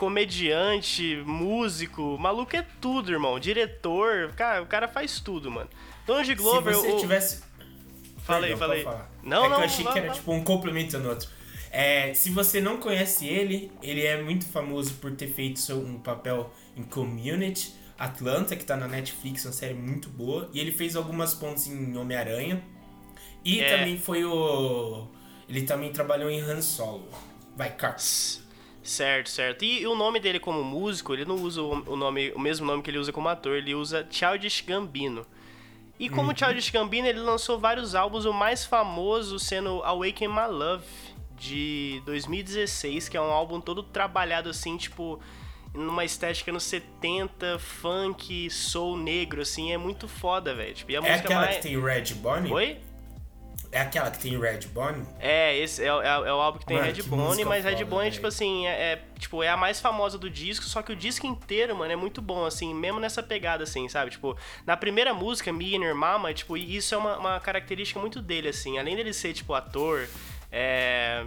comediante, 0.00 1.22
músico, 1.26 2.16
maluco 2.18 2.56
é 2.56 2.64
tudo, 2.80 3.12
irmão. 3.12 3.38
Diretor, 3.38 4.32
cara, 4.32 4.62
o 4.62 4.66
cara 4.66 4.88
faz 4.88 5.20
tudo, 5.20 5.50
mano. 5.50 5.68
Donald 6.06 6.34
Glover. 6.36 6.74
Se 6.74 6.80
você 6.80 6.92
o... 6.92 6.96
tivesse. 6.96 7.42
Falei, 8.24 8.56
Perdão, 8.56 8.68
falei. 8.68 8.84
Não, 9.22 9.44
é 9.44 9.48
não. 9.50 9.56
Que 9.56 9.62
eu 9.62 9.66
achei 9.66 9.84
não, 9.84 9.92
que 9.92 9.98
era 9.98 10.08
não. 10.08 10.14
tipo 10.14 10.32
um 10.32 10.42
complemento 10.42 10.98
no 10.98 11.10
outro. 11.10 11.28
É, 11.70 12.14
se 12.14 12.30
você 12.30 12.62
não 12.62 12.78
conhece 12.78 13.26
ele, 13.26 13.70
ele 13.82 14.06
é 14.06 14.22
muito 14.22 14.46
famoso 14.46 14.94
por 14.94 15.10
ter 15.12 15.28
feito 15.28 15.60
um 15.74 15.98
papel 15.98 16.50
em 16.74 16.82
Community, 16.82 17.74
Atlanta, 17.98 18.56
que 18.56 18.64
tá 18.64 18.78
na 18.78 18.88
Netflix, 18.88 19.44
uma 19.44 19.52
série 19.52 19.74
muito 19.74 20.08
boa. 20.08 20.48
E 20.54 20.60
ele 20.60 20.72
fez 20.72 20.96
algumas 20.96 21.34
pontes 21.34 21.66
em 21.66 21.94
Homem-Aranha. 21.94 22.64
E 23.44 23.60
é. 23.60 23.76
também 23.76 23.98
foi 23.98 24.24
o. 24.24 25.06
Ele 25.46 25.60
também 25.62 25.92
trabalhou 25.92 26.30
em 26.30 26.40
Han 26.40 26.62
Solo. 26.62 27.06
Vai, 27.54 27.76
Carlos. 27.76 28.48
Certo, 28.82 29.28
certo. 29.28 29.64
E 29.64 29.86
o 29.86 29.94
nome 29.94 30.18
dele 30.20 30.40
como 30.40 30.64
músico, 30.64 31.12
ele 31.12 31.24
não 31.24 31.36
usa 31.36 31.62
o 31.62 31.96
nome, 31.96 32.32
o 32.32 32.38
mesmo 32.38 32.66
nome 32.66 32.82
que 32.82 32.90
ele 32.90 32.98
usa 32.98 33.12
como 33.12 33.28
ator, 33.28 33.56
ele 33.56 33.74
usa 33.74 34.06
Childish 34.10 34.62
Gambino. 34.62 35.26
E 35.98 36.08
como 36.08 36.30
uhum. 36.30 36.36
Childish 36.36 36.70
Gambino, 36.70 37.06
ele 37.06 37.20
lançou 37.20 37.58
vários 37.58 37.94
álbuns, 37.94 38.24
o 38.24 38.32
mais 38.32 38.64
famoso 38.64 39.38
sendo 39.38 39.82
Awaken 39.82 40.28
My 40.28 40.48
Love, 40.48 40.84
de 41.36 42.02
2016, 42.06 43.08
que 43.08 43.16
é 43.16 43.20
um 43.20 43.30
álbum 43.30 43.60
todo 43.60 43.82
trabalhado 43.82 44.48
assim, 44.48 44.78
tipo, 44.78 45.20
numa 45.74 46.04
estética 46.04 46.50
nos 46.50 46.64
70, 46.64 47.58
funk, 47.58 48.48
soul 48.50 48.96
negro, 48.96 49.42
assim, 49.42 49.72
é 49.72 49.78
muito 49.78 50.08
foda, 50.08 50.54
velho. 50.54 50.74
Tipo, 50.74 50.92
é 50.92 50.96
aquela 50.96 51.42
mais... 51.42 51.56
que 51.56 51.62
tem 51.62 51.80
Red 51.80 52.14
Bonnie? 52.14 52.50
Oi? 52.50 52.78
É 53.72 53.80
aquela 53.80 54.10
que 54.10 54.18
tem 54.18 54.38
Red 54.38 54.66
Bonnie? 54.72 55.06
É, 55.20 55.56
esse 55.56 55.82
é, 55.82 55.86
é, 55.86 55.88
é 55.88 56.32
o 56.32 56.40
álbum 56.40 56.58
que 56.58 56.66
tem 56.66 56.76
mano, 56.76 56.92
Red 56.92 57.02
Bonnie, 57.04 57.44
mas 57.44 57.62
foda, 57.62 57.76
Red 57.76 57.84
Bonnie, 57.84 58.10
tipo 58.10 58.26
assim, 58.26 58.66
é, 58.66 58.70
é, 58.70 59.02
tipo, 59.16 59.44
é 59.44 59.48
a 59.48 59.56
mais 59.56 59.80
famosa 59.80 60.18
do 60.18 60.28
disco, 60.28 60.64
só 60.64 60.82
que 60.82 60.92
o 60.92 60.96
disco 60.96 61.24
inteiro, 61.24 61.76
mano, 61.76 61.92
é 61.92 61.96
muito 61.96 62.20
bom, 62.20 62.44
assim, 62.44 62.74
mesmo 62.74 62.98
nessa 62.98 63.22
pegada, 63.22 63.62
assim, 63.62 63.88
sabe? 63.88 64.10
Tipo, 64.10 64.36
na 64.66 64.76
primeira 64.76 65.14
música, 65.14 65.52
Me 65.52 65.76
and 65.76 65.84
Your 65.84 65.94
Mama, 65.94 66.34
tipo, 66.34 66.56
isso 66.56 66.96
é 66.96 66.98
uma, 66.98 67.16
uma 67.16 67.40
característica 67.40 68.00
muito 68.00 68.20
dele, 68.20 68.48
assim, 68.48 68.76
além 68.76 68.96
dele 68.96 69.12
ser, 69.12 69.32
tipo, 69.34 69.54
ator, 69.54 70.08
é, 70.50 71.24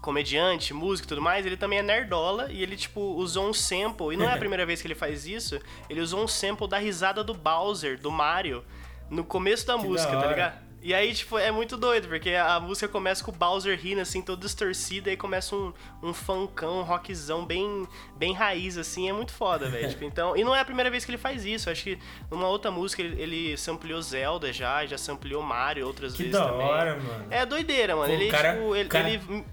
comediante, 0.00 0.74
músico 0.74 1.06
e 1.06 1.10
tudo 1.10 1.22
mais, 1.22 1.46
ele 1.46 1.56
também 1.56 1.78
é 1.78 1.82
nerdola 1.82 2.50
e 2.50 2.60
ele, 2.60 2.76
tipo, 2.76 3.00
usou 3.00 3.48
um 3.48 3.54
sample, 3.54 4.12
e 4.12 4.16
não 4.16 4.28
é 4.28 4.32
a 4.32 4.36
primeira 4.38 4.66
vez 4.66 4.82
que 4.82 4.88
ele 4.88 4.96
faz 4.96 5.26
isso, 5.26 5.60
ele 5.88 6.00
usou 6.00 6.24
um 6.24 6.26
sample 6.26 6.66
da 6.66 6.78
risada 6.78 7.22
do 7.22 7.34
Bowser, 7.34 8.00
do 8.00 8.10
Mario, 8.10 8.64
no 9.08 9.22
começo 9.22 9.64
da 9.64 9.78
que 9.78 9.84
música, 9.84 10.10
da 10.10 10.22
tá 10.22 10.26
ligado? 10.26 10.71
E 10.82 10.92
aí, 10.92 11.14
tipo, 11.14 11.38
é 11.38 11.52
muito 11.52 11.76
doido, 11.76 12.08
porque 12.08 12.30
a 12.30 12.58
música 12.58 12.88
começa 12.88 13.22
com 13.22 13.30
o 13.30 13.34
Bowser 13.34 13.78
rindo, 13.78 14.00
assim, 14.00 14.20
todo 14.20 14.40
distorcido, 14.40 15.08
e 15.08 15.10
aí 15.10 15.16
começa 15.16 15.54
um, 15.54 15.72
um 16.02 16.12
funkão, 16.12 16.80
um 16.80 16.82
rockzão 16.82 17.46
bem, 17.46 17.86
bem 18.16 18.34
raiz, 18.34 18.76
assim, 18.76 19.08
é 19.08 19.12
muito 19.12 19.32
foda, 19.32 19.70
velho. 19.70 19.88
tipo, 19.90 20.02
então, 20.02 20.36
e 20.36 20.42
não 20.42 20.56
é 20.56 20.58
a 20.58 20.64
primeira 20.64 20.90
vez 20.90 21.04
que 21.04 21.12
ele 21.12 21.18
faz 21.18 21.44
isso, 21.44 21.70
acho 21.70 21.84
que 21.84 21.98
numa 22.28 22.48
outra 22.48 22.68
música 22.72 23.00
ele, 23.00 23.22
ele 23.22 23.56
sampleou 23.56 24.02
Zelda 24.02 24.52
já, 24.52 24.84
já 24.84 24.98
sampleou 24.98 25.40
Mario 25.40 25.86
outras 25.86 26.14
que 26.14 26.24
vezes 26.24 26.32
da 26.32 26.48
também. 26.48 26.66
hora, 26.66 27.00
mano. 27.00 27.26
É 27.30 27.46
doideira, 27.46 27.94
mano. 27.94 28.08
Pô, 28.08 28.20
ele, 28.20 28.28
cara, 28.28 28.54
tipo, 28.54 28.74
ele, 28.74 28.88
cara... 28.88 29.08
ele 29.08 29.44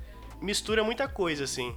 mistura 0.42 0.84
muita 0.84 1.08
coisa, 1.08 1.44
assim. 1.44 1.76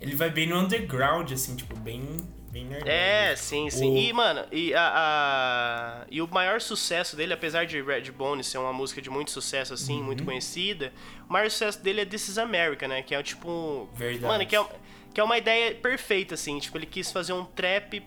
Ele 0.00 0.16
vai 0.16 0.30
bem 0.30 0.48
no 0.48 0.58
underground, 0.58 1.30
assim, 1.30 1.56
tipo, 1.56 1.76
bem 1.78 2.16
bem. 2.62 2.68
É, 2.86 3.34
sim, 3.36 3.68
sim. 3.68 3.92
O... 3.92 3.98
E, 3.98 4.12
mano, 4.12 4.44
e, 4.52 4.72
a, 4.74 4.92
a, 4.94 6.06
e 6.10 6.22
o 6.22 6.28
maior 6.28 6.60
sucesso 6.60 7.16
dele, 7.16 7.32
apesar 7.32 7.66
de 7.66 7.82
Redbone 7.82 8.44
ser 8.44 8.58
uma 8.58 8.72
música 8.72 9.02
de 9.02 9.10
muito 9.10 9.30
sucesso, 9.32 9.74
assim, 9.74 9.98
uhum. 9.98 10.04
muito 10.04 10.24
conhecida, 10.24 10.92
o 11.28 11.32
maior 11.32 11.50
sucesso 11.50 11.82
dele 11.82 12.02
é 12.02 12.04
This 12.04 12.28
is 12.28 12.38
America, 12.38 12.86
né? 12.86 13.02
Que 13.02 13.14
é 13.14 13.22
tipo. 13.22 13.88
Verdade. 13.94 14.24
Mano, 14.24 14.46
que 14.46 14.54
é, 14.54 14.64
que 15.12 15.20
é 15.20 15.24
uma 15.24 15.36
ideia 15.36 15.74
perfeita, 15.74 16.34
assim. 16.34 16.58
Tipo, 16.58 16.78
ele 16.78 16.86
quis 16.86 17.10
fazer 17.10 17.32
um 17.32 17.44
trap 17.44 18.02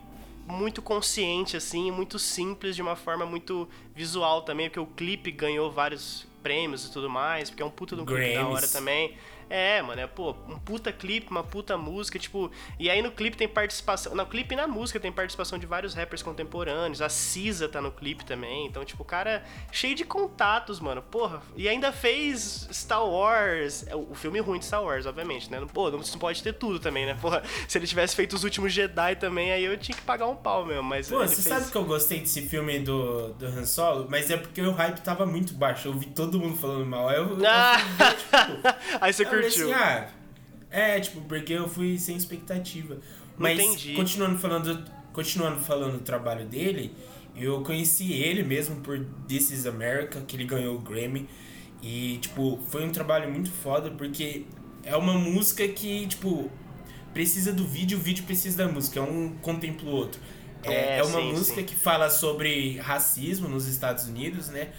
muito 0.47 0.81
consciente, 0.81 1.57
assim, 1.57 1.91
muito 1.91 2.17
simples, 2.17 2.75
de 2.75 2.81
uma 2.81 2.95
forma 2.95 3.25
muito 3.25 3.67
visual 3.93 4.43
também, 4.43 4.69
porque 4.69 4.79
o 4.79 4.85
clipe 4.85 5.29
ganhou 5.29 5.69
vários 5.69 6.25
prêmios 6.41 6.85
e 6.85 6.91
tudo 6.91 7.09
mais, 7.09 7.49
porque 7.49 7.61
é 7.61 7.65
um 7.65 7.69
puta 7.69 7.95
do 7.95 8.05
clipe 8.05 8.33
da 8.33 8.47
hora 8.47 8.67
também. 8.69 9.17
É, 9.49 9.81
mano, 9.81 10.01
é, 10.01 10.07
pô, 10.07 10.35
um 10.47 10.59
puta 10.59 10.91
clipe, 10.91 11.29
uma 11.29 11.43
puta 11.43 11.77
música, 11.77 12.19
tipo. 12.19 12.51
E 12.79 12.89
aí 12.89 13.01
no 13.01 13.11
clipe 13.11 13.37
tem 13.37 13.47
participação. 13.47 14.13
No 14.15 14.25
clipe 14.25 14.53
e 14.53 14.57
na 14.57 14.67
música 14.67 14.99
tem 14.99 15.11
participação 15.11 15.57
de 15.57 15.65
vários 15.65 15.93
rappers 15.93 16.21
contemporâneos. 16.21 17.01
A 17.01 17.09
Cisa 17.09 17.67
tá 17.69 17.81
no 17.81 17.91
clipe 17.91 18.25
também. 18.25 18.65
Então, 18.65 18.83
tipo, 18.83 19.03
o 19.03 19.05
cara 19.05 19.43
cheio 19.71 19.95
de 19.95 20.03
contatos, 20.03 20.79
mano. 20.79 21.01
Porra. 21.01 21.41
E 21.55 21.69
ainda 21.69 21.91
fez 21.91 22.67
Star 22.71 23.05
Wars. 23.05 23.85
É, 23.87 23.95
o 23.95 24.13
filme 24.13 24.39
ruim 24.39 24.59
de 24.59 24.65
Star 24.65 24.83
Wars, 24.83 25.05
obviamente, 25.05 25.49
né? 25.49 25.65
Pô, 25.73 25.89
não 25.89 25.99
pode 26.19 26.43
ter 26.43 26.53
tudo 26.53 26.79
também, 26.79 27.05
né? 27.05 27.17
Porra, 27.19 27.41
se 27.67 27.77
ele 27.77 27.87
tivesse 27.87 28.15
feito 28.15 28.33
os 28.33 28.43
últimos 28.43 28.73
Jedi 28.73 29.15
também, 29.15 29.51
aí 29.51 29.63
eu 29.63 29.77
tinha 29.77 29.95
que 29.95 30.03
pagar 30.03 30.27
um 30.27 30.35
pau 30.35 30.65
mesmo. 30.65 30.83
Mas. 30.83 31.09
Pô, 31.09 31.19
você 31.19 31.35
fez... 31.35 31.47
sabe 31.47 31.71
que 31.71 31.77
eu 31.77 31.85
gostei 31.85 32.19
desse 32.19 32.41
filme 32.41 32.79
do, 32.79 33.29
do 33.33 33.45
Han 33.45 33.65
Solo? 33.65 34.07
Mas 34.09 34.29
é 34.29 34.37
porque 34.37 34.61
o 34.61 34.71
hype 34.71 34.99
tava 35.01 35.25
muito 35.25 35.53
baixo. 35.53 35.87
Eu 35.87 35.93
vi 35.93 36.07
todo 36.07 36.39
mundo 36.39 36.57
falando 36.57 36.85
mal. 36.85 37.09
Eu, 37.11 37.39
eu 37.39 37.47
ah. 37.47 37.77
ver, 37.77 38.15
tipo, 38.15 38.67
aí 38.99 39.13
você 39.13 39.25
curtiu. 39.41 39.73
Assim, 39.73 39.73
ah, 39.73 40.09
é, 40.69 40.99
tipo, 40.99 41.21
porque 41.21 41.53
eu 41.53 41.67
fui 41.67 41.97
sem 41.97 42.15
expectativa. 42.15 42.97
Mas 43.37 43.59
Entendi. 43.59 43.93
continuando 43.93 44.37
falando, 44.37 44.83
continuando 45.13 45.59
falando 45.59 45.93
do 45.93 45.99
trabalho 45.99 46.45
dele, 46.45 46.93
eu 47.35 47.61
conheci 47.61 48.13
ele 48.13 48.43
mesmo 48.43 48.77
por 48.77 48.99
This 49.27 49.51
Is 49.51 49.65
America, 49.67 50.21
que 50.21 50.35
ele 50.35 50.45
ganhou 50.45 50.75
o 50.75 50.79
Grammy. 50.79 51.27
E, 51.81 52.17
tipo, 52.17 52.59
foi 52.69 52.83
um 52.83 52.91
trabalho 52.91 53.31
muito 53.31 53.51
foda, 53.51 53.91
porque 53.91 54.45
é 54.83 54.95
uma 54.95 55.13
música 55.13 55.67
que, 55.67 56.07
tipo, 56.07 56.51
precisa 57.13 57.53
do 57.53 57.65
vídeo, 57.65 57.97
o 57.97 58.01
vídeo 58.01 58.25
precisa 58.25 58.57
da 58.57 58.71
música. 58.71 58.99
É 58.99 59.03
um 59.03 59.35
contempla 59.41 59.89
o 59.89 59.93
outro. 59.93 60.19
É, 60.63 60.73
é, 60.73 60.97
é 60.97 61.03
uma 61.03 61.19
sim, 61.19 61.31
música 61.31 61.61
sim. 61.61 61.65
que 61.65 61.75
fala 61.75 62.09
sobre 62.09 62.77
racismo 62.79 63.47
nos 63.47 63.67
Estados 63.67 64.07
Unidos, 64.07 64.49
né? 64.49 64.69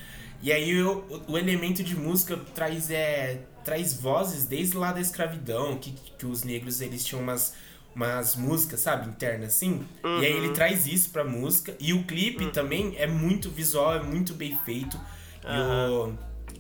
E 0.42 0.52
aí 0.52 0.82
o, 0.82 1.04
o 1.26 1.38
elemento 1.38 1.82
de 1.82 1.96
música 1.96 2.36
traz 2.54 2.90
é, 2.90 3.40
traz 3.68 3.92
vozes 3.92 4.46
desde 4.46 4.78
lá 4.78 4.92
da 4.92 5.00
escravidão, 5.00 5.76
que, 5.76 5.92
que 5.92 6.24
os 6.24 6.42
negros 6.42 6.80
eles 6.80 7.04
tinham 7.04 7.22
umas, 7.22 7.54
umas 7.94 8.34
músicas, 8.34 8.80
sabe, 8.80 9.06
internas 9.10 9.48
assim. 9.48 9.86
Uhum. 10.02 10.22
E 10.22 10.24
aí 10.24 10.32
ele 10.32 10.48
uhum. 10.48 10.54
traz 10.54 10.86
isso 10.86 11.10
pra 11.10 11.22
música. 11.22 11.76
E 11.78 11.92
o 11.92 12.02
clipe 12.04 12.46
uhum. 12.46 12.50
também 12.50 12.94
é 12.96 13.06
muito 13.06 13.50
visual, 13.50 13.94
é 13.94 14.02
muito 14.02 14.32
bem 14.32 14.58
feito. 14.64 14.96
Uhum. 15.44 16.16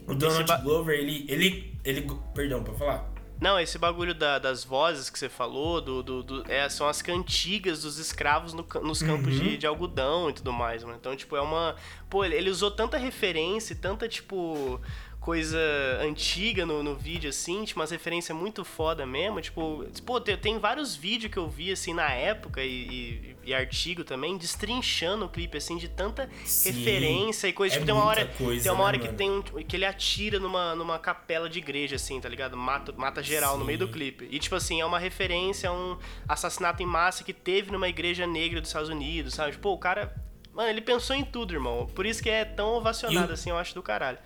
E 0.06 0.10
o, 0.10 0.12
o 0.12 0.14
Donald 0.14 0.62
Glover, 0.62 0.98
ele, 0.98 1.24
ele, 1.28 1.74
ele. 1.82 2.06
Perdão, 2.34 2.62
pra 2.62 2.74
falar? 2.74 3.10
Não, 3.40 3.58
esse 3.58 3.78
bagulho 3.78 4.14
da, 4.14 4.38
das 4.38 4.64
vozes 4.64 5.08
que 5.08 5.18
você 5.18 5.28
falou, 5.28 5.80
do, 5.80 6.02
do, 6.02 6.22
do 6.22 6.52
é, 6.52 6.68
são 6.68 6.88
as 6.88 7.00
cantigas 7.00 7.82
dos 7.82 7.96
escravos 7.96 8.52
no, 8.52 8.66
nos 8.82 9.00
campos 9.00 9.38
uhum. 9.38 9.44
de, 9.44 9.56
de 9.56 9.66
algodão 9.66 10.28
e 10.28 10.34
tudo 10.34 10.52
mais, 10.52 10.84
mano. 10.84 10.96
Então, 11.00 11.16
tipo, 11.16 11.36
é 11.36 11.40
uma. 11.40 11.74
Pô, 12.10 12.22
ele, 12.22 12.34
ele 12.34 12.50
usou 12.50 12.70
tanta 12.70 12.98
referência, 12.98 13.74
tanta, 13.74 14.06
tipo 14.08 14.78
coisa 15.28 15.58
antiga 16.00 16.64
no, 16.64 16.82
no 16.82 16.94
vídeo, 16.94 17.28
assim, 17.28 17.62
tipo, 17.62 17.78
umas 17.78 17.90
referências 17.90 18.34
muito 18.34 18.64
foda 18.64 19.04
mesmo. 19.04 19.38
Tipo, 19.42 19.84
pô, 20.06 20.18
tem, 20.18 20.38
tem 20.38 20.58
vários 20.58 20.96
vídeos 20.96 21.30
que 21.30 21.38
eu 21.38 21.46
vi, 21.46 21.70
assim, 21.70 21.92
na 21.92 22.10
época 22.10 22.64
e, 22.64 23.36
e, 23.44 23.50
e 23.50 23.52
artigo 23.52 24.04
também, 24.04 24.38
destrinchando 24.38 25.26
o 25.26 25.28
clipe, 25.28 25.58
assim, 25.58 25.76
de 25.76 25.86
tanta 25.86 26.30
Sim, 26.46 26.70
referência 26.70 27.46
e 27.46 27.52
coisa. 27.52 27.74
É 27.74 27.76
tipo, 27.76 27.84
tem 27.84 27.94
uma 27.94 28.06
hora, 28.06 28.24
coisa, 28.38 28.62
tem 28.62 28.72
uma 28.72 28.82
hora 28.82 28.96
né, 28.96 29.06
que 29.06 29.12
tem 29.12 29.30
um, 29.30 29.42
que 29.42 29.76
ele 29.76 29.84
atira 29.84 30.38
numa, 30.38 30.74
numa 30.74 30.98
capela 30.98 31.46
de 31.46 31.58
igreja, 31.58 31.96
assim, 31.96 32.18
tá 32.18 32.28
ligado? 32.30 32.56
Mata, 32.56 32.94
mata 32.96 33.22
geral 33.22 33.52
Sim. 33.52 33.58
no 33.58 33.64
meio 33.66 33.80
do 33.80 33.88
clipe. 33.88 34.26
E, 34.30 34.38
tipo 34.38 34.54
assim, 34.54 34.80
é 34.80 34.86
uma 34.86 34.98
referência 34.98 35.68
a 35.68 35.72
um 35.74 35.98
assassinato 36.26 36.82
em 36.82 36.86
massa 36.86 37.22
que 37.22 37.34
teve 37.34 37.70
numa 37.70 37.86
igreja 37.90 38.26
negra 38.26 38.62
dos 38.62 38.70
Estados 38.70 38.88
Unidos, 38.88 39.34
sabe? 39.34 39.58
Pô, 39.58 39.74
o 39.74 39.78
cara. 39.78 40.10
Mano, 40.54 40.70
ele 40.70 40.80
pensou 40.80 41.14
em 41.14 41.22
tudo, 41.22 41.52
irmão. 41.52 41.86
Por 41.86 42.06
isso 42.06 42.22
que 42.22 42.30
é 42.30 42.46
tão 42.46 42.70
ovacionado, 42.70 43.30
assim, 43.30 43.50
eu 43.50 43.58
acho 43.58 43.74
do 43.74 43.82
caralho. 43.82 44.18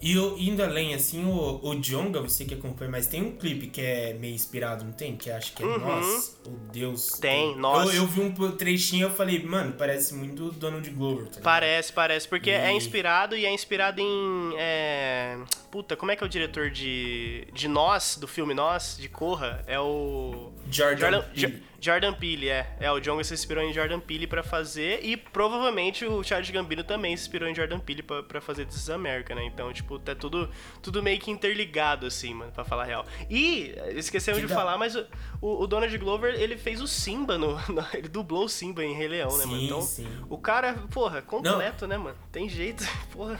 E 0.00 0.14
eu, 0.14 0.36
indo 0.38 0.62
além, 0.62 0.94
assim, 0.94 1.24
o, 1.24 1.60
o 1.62 1.74
Jonga, 1.80 2.20
você 2.20 2.44
que 2.44 2.54
acompanha, 2.54 2.90
mas 2.90 3.06
tem 3.06 3.22
um 3.22 3.36
clipe 3.36 3.66
que 3.66 3.80
é 3.80 4.12
meio 4.14 4.34
inspirado, 4.34 4.84
não 4.84 4.92
tem? 4.92 5.16
Que 5.16 5.30
acho 5.30 5.52
que 5.52 5.62
é 5.62 5.66
uhum. 5.66 5.78
Nós, 5.78 6.40
o 6.46 6.50
Deus. 6.72 7.12
Tem, 7.20 7.56
Nós. 7.56 7.94
Eu, 7.94 8.02
eu, 8.02 8.06
vi 8.06 8.20
um 8.20 8.32
trechinho 8.52 9.00
e 9.00 9.02
eu 9.02 9.10
falei, 9.10 9.42
mano, 9.42 9.74
parece 9.76 10.14
muito 10.14 10.52
Donald 10.52 10.88
Glover, 10.90 11.28
tá 11.28 11.40
Parece, 11.42 11.92
parece, 11.92 12.28
porque 12.28 12.50
é 12.50 12.66
e... 12.66 12.66
é 12.68 12.72
inspirado 12.72 13.36
e 13.36 13.44
é 13.44 13.52
inspirado 13.52 14.00
em. 14.00 14.52
É... 14.56 15.38
Puta, 15.70 15.96
como 15.96 16.12
é 16.12 16.16
que 16.16 16.22
é 16.22 16.26
o 16.26 16.30
diretor 16.30 16.70
de. 16.70 17.46
de 17.52 17.68
Nós, 17.68 18.16
do 18.16 18.28
filme 18.28 18.54
Nós, 18.54 18.96
de 18.98 19.08
Corra? 19.08 19.62
É 19.66 19.80
o. 19.80 20.52
Jordan. 20.70 21.24
Jordan 21.34 21.67
Jordan 21.80 22.12
Peele, 22.12 22.48
é. 22.48 22.76
É, 22.80 22.90
o 22.90 22.98
John 22.98 23.22
se 23.22 23.32
inspirou 23.32 23.62
em 23.62 23.72
Jordan 23.72 24.00
Peele 24.00 24.26
para 24.26 24.42
fazer 24.42 25.04
e 25.04 25.16
provavelmente 25.16 26.04
o 26.04 26.22
Charles 26.24 26.50
Gambino 26.50 26.82
também 26.82 27.16
se 27.16 27.22
inspirou 27.22 27.48
em 27.48 27.54
Jordan 27.54 27.78
Peele 27.78 28.02
para 28.02 28.40
fazer 28.40 28.66
This 28.66 28.76
is 28.76 28.90
America, 28.90 29.34
né? 29.34 29.44
Então, 29.44 29.72
tipo, 29.72 29.98
tá 29.98 30.14
tudo, 30.14 30.50
tudo 30.82 31.02
meio 31.02 31.20
que 31.20 31.30
interligado, 31.30 32.06
assim, 32.06 32.34
mano, 32.34 32.50
pra 32.50 32.64
falar 32.64 32.82
a 32.82 32.86
real. 32.86 33.06
E, 33.30 33.74
esquecemos 33.94 34.40
de 34.40 34.48
falar, 34.48 34.76
mas 34.76 34.96
o, 34.96 35.06
o, 35.40 35.66
Donald 35.66 35.96
Glover, 35.98 36.34
ele 36.34 36.56
fez 36.56 36.80
o 36.80 36.86
Simba 36.88 37.38
no, 37.38 37.54
no, 37.72 37.86
Ele 37.94 38.08
dublou 38.08 38.44
o 38.44 38.48
Simba 38.48 38.84
em 38.84 38.94
Rei 38.94 39.08
Leão, 39.08 39.36
né, 39.38 39.44
mano? 39.44 39.62
Então, 39.62 39.80
sim. 39.82 40.08
o 40.28 40.36
cara, 40.36 40.74
porra, 40.90 41.22
completo, 41.22 41.86
Não. 41.86 41.88
né, 41.88 41.96
mano? 41.96 42.18
Tem 42.32 42.48
jeito, 42.48 42.84
porra. 43.12 43.38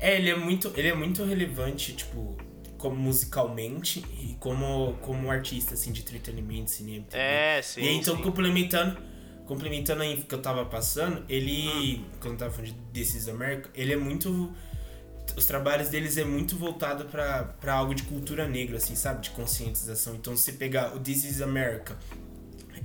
É, 0.00 0.16
ele 0.16 0.30
é 0.30 0.36
muito, 0.36 0.72
ele 0.74 0.88
é 0.88 0.94
muito 0.94 1.22
relevante, 1.22 1.94
tipo 1.94 2.36
como 2.84 2.96
musicalmente 2.96 4.04
e 4.20 4.36
como, 4.38 4.92
como 5.00 5.30
artista, 5.30 5.72
assim, 5.72 5.90
de 5.90 6.02
entretenimento, 6.02 6.70
cinema. 6.70 7.06
É, 7.12 7.62
sim. 7.62 7.80
E 7.80 7.96
então, 7.96 8.14
sim. 8.14 8.22
complementando, 8.22 8.98
complementando 9.46 10.02
aí 10.02 10.18
que 10.18 10.34
eu 10.34 10.42
tava 10.42 10.66
passando, 10.66 11.24
ele, 11.26 11.66
hum. 11.66 12.04
quando 12.20 12.34
eu 12.34 12.38
tava 12.40 12.50
falando 12.50 12.74
de 12.74 12.78
This 12.92 13.14
is 13.14 13.28
America, 13.30 13.70
ele 13.74 13.94
é 13.94 13.96
muito. 13.96 14.52
Os 15.34 15.46
trabalhos 15.46 15.88
deles 15.88 16.18
é 16.18 16.24
muito 16.24 16.58
voltado 16.58 17.06
para 17.06 17.72
algo 17.72 17.94
de 17.94 18.02
cultura 18.02 18.46
negra, 18.46 18.76
assim, 18.76 18.94
sabe? 18.94 19.22
De 19.22 19.30
conscientização. 19.30 20.16
Então, 20.16 20.36
se 20.36 20.52
pegar 20.52 20.94
o 20.94 21.00
This 21.00 21.24
is 21.24 21.40
America, 21.40 21.96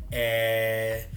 é. 0.09 1.07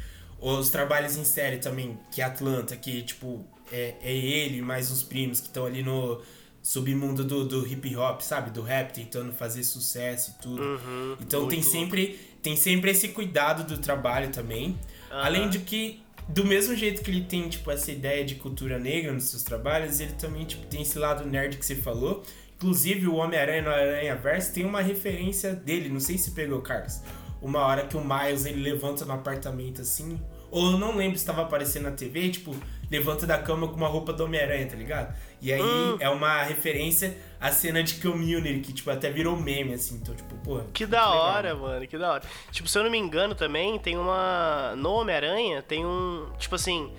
Os 0.40 0.70
trabalhos 0.70 1.16
em 1.16 1.24
série 1.24 1.58
também, 1.58 1.96
que 2.10 2.20
é 2.20 2.24
Atlanta, 2.24 2.76
que, 2.76 3.02
tipo, 3.02 3.46
é, 3.70 3.94
é 4.02 4.12
ele 4.12 4.60
mais 4.60 4.90
os 4.90 5.04
primos 5.04 5.38
que 5.38 5.46
estão 5.46 5.66
ali 5.66 5.84
no 5.84 6.20
submundo 6.62 7.24
do, 7.24 7.44
do 7.44 7.66
hip 7.66 7.94
hop, 7.96 8.20
sabe? 8.20 8.50
Do 8.50 8.62
rap, 8.62 8.92
tentando 8.92 9.32
fazer 9.32 9.64
sucesso 9.64 10.36
e 10.38 10.42
tudo. 10.42 10.62
Uhum, 10.62 11.16
então 11.20 11.48
tem 11.48 11.60
sempre, 11.60 12.18
tem 12.40 12.54
sempre 12.54 12.92
esse 12.92 13.08
cuidado 13.08 13.64
do 13.64 13.78
trabalho 13.78 14.30
também. 14.30 14.68
Uhum. 14.68 14.76
Além 15.10 15.50
de 15.50 15.58
que, 15.58 16.00
do 16.28 16.44
mesmo 16.44 16.76
jeito 16.76 17.02
que 17.02 17.10
ele 17.10 17.22
tem, 17.22 17.48
tipo, 17.48 17.68
essa 17.70 17.90
ideia 17.90 18.24
de 18.24 18.36
cultura 18.36 18.78
negra 18.78 19.12
nos 19.12 19.24
seus 19.24 19.42
trabalhos, 19.42 19.98
ele 19.98 20.12
também, 20.12 20.44
tipo, 20.44 20.64
tem 20.66 20.82
esse 20.82 20.98
lado 20.98 21.28
nerd 21.28 21.56
que 21.56 21.66
você 21.66 21.74
falou. 21.74 22.22
Inclusive, 22.56 23.08
o 23.08 23.16
Homem-Aranha 23.16 23.62
no 23.62 23.70
Aranha 23.70 24.14
Verso 24.14 24.54
tem 24.54 24.64
uma 24.64 24.80
referência 24.80 25.52
dele, 25.52 25.88
não 25.88 25.98
sei 25.98 26.16
se 26.16 26.30
pegou, 26.30 26.62
Carlos. 26.62 27.00
Uma 27.40 27.58
hora 27.58 27.84
que 27.88 27.96
o 27.96 28.00
Miles, 28.00 28.46
ele 28.46 28.62
levanta 28.62 29.04
no 29.04 29.12
apartamento 29.12 29.82
assim, 29.82 30.16
ou 30.48 30.70
eu 30.70 30.78
não 30.78 30.96
lembro 30.96 31.18
se 31.18 31.24
estava 31.24 31.42
aparecendo 31.42 31.84
na 31.84 31.90
TV, 31.90 32.28
tipo, 32.28 32.54
levanta 32.92 33.26
da 33.26 33.38
cama 33.38 33.66
com 33.68 33.74
uma 33.74 33.88
roupa 33.88 34.12
do 34.12 34.24
Homem-Aranha, 34.24 34.66
tá 34.66 34.76
ligado? 34.76 35.16
E 35.40 35.50
aí 35.50 35.62
hum. 35.62 35.96
é 35.98 36.10
uma 36.10 36.42
referência 36.42 37.16
à 37.40 37.50
cena 37.50 37.82
de 37.82 37.94
Community, 37.94 38.60
que, 38.60 38.72
tipo, 38.74 38.90
até 38.90 39.10
virou 39.10 39.34
meme, 39.34 39.72
assim. 39.72 39.94
Então, 39.94 40.14
tipo, 40.14 40.36
pô. 40.36 40.60
Que 40.74 40.84
da 40.84 41.10
hora, 41.10 41.56
mano, 41.56 41.86
que 41.86 41.96
da 41.96 42.12
hora. 42.12 42.22
Tipo, 42.50 42.68
se 42.68 42.78
eu 42.78 42.84
não 42.84 42.90
me 42.90 42.98
engano 42.98 43.34
também, 43.34 43.78
tem 43.78 43.96
uma. 43.96 44.74
No 44.76 44.92
Homem-Aranha, 44.92 45.62
tem 45.62 45.86
um. 45.86 46.30
Tipo 46.38 46.54
assim. 46.56 46.92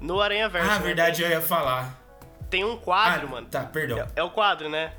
No 0.00 0.18
Aranha 0.20 0.48
Verso. 0.48 0.70
Ah, 0.70 0.78
né? 0.78 0.84
verdade, 0.86 1.22
eu 1.22 1.28
ia 1.28 1.42
falar. 1.42 2.02
Tem 2.48 2.64
um 2.64 2.78
quadro, 2.78 3.26
ah, 3.26 3.30
mano. 3.30 3.46
Tá, 3.46 3.64
perdão. 3.64 3.98
É, 3.98 4.08
é, 4.16 4.22
o 4.22 4.30
quadro, 4.30 4.70
né? 4.70 4.92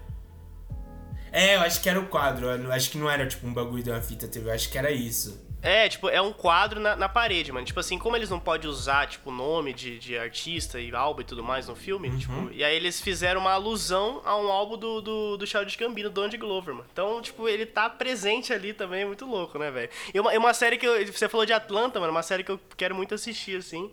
É, 1.31 1.55
eu 1.55 1.61
acho 1.61 1.81
que 1.81 1.89
era 1.89 1.99
o 1.99 2.05
quadro. 2.05 2.45
Eu 2.45 2.71
acho 2.71 2.91
que 2.91 2.99
não 2.99 3.09
era, 3.09 3.25
tipo, 3.25 3.47
um 3.47 3.53
bagulho 3.53 3.81
de 3.81 3.89
uma 3.89 4.01
fita 4.01 4.27
TV. 4.27 4.47
Eu 4.49 4.53
acho 4.53 4.69
que 4.69 4.77
era 4.77 4.91
isso. 4.91 5.44
É, 5.65 5.89
tipo, 5.89 6.07
é 6.07 6.21
um 6.21 6.31
quadro 6.31 6.79
na, 6.79 6.95
na 6.95 7.09
parede, 7.09 7.51
mano. 7.51 7.65
Tipo 7.65 7.79
assim, 7.79 7.97
como 7.97 8.15
eles 8.15 8.29
não 8.29 8.39
podem 8.39 8.69
usar, 8.69 9.07
tipo, 9.07 9.31
nome 9.31 9.73
de, 9.73 9.97
de 9.97 10.15
artista 10.15 10.79
e 10.79 10.93
álbum 10.95 11.21
e 11.21 11.23
tudo 11.25 11.43
mais 11.43 11.67
no 11.67 11.75
filme, 11.75 12.09
uhum. 12.09 12.17
tipo, 12.19 12.49
e 12.51 12.63
aí 12.63 12.75
eles 12.75 13.01
fizeram 13.01 13.41
uma 13.41 13.51
alusão 13.51 14.21
a 14.23 14.37
um 14.37 14.51
álbum 14.51 14.77
do, 14.77 15.01
do, 15.01 15.37
do 15.37 15.47
Childish 15.47 15.75
Gambino, 15.75 16.09
do 16.09 16.13
Donald 16.13 16.37
Glover, 16.37 16.75
mano. 16.75 16.87
Então, 16.91 17.19
tipo, 17.19 17.49
ele 17.49 17.65
tá 17.65 17.89
presente 17.89 18.53
ali 18.53 18.73
também, 18.73 19.01
é 19.01 19.05
muito 19.05 19.25
louco, 19.25 19.57
né, 19.57 19.71
velho? 19.71 19.89
E 20.13 20.19
uma, 20.19 20.31
uma 20.37 20.53
série 20.53 20.77
que 20.77 20.85
eu, 20.85 21.05
você 21.07 21.27
falou 21.27 21.45
de 21.47 21.53
Atlanta, 21.53 21.99
mano, 21.99 22.11
uma 22.11 22.23
série 22.23 22.43
que 22.43 22.51
eu 22.51 22.59
quero 22.77 22.93
muito 22.93 23.15
assistir, 23.15 23.57
assim. 23.57 23.91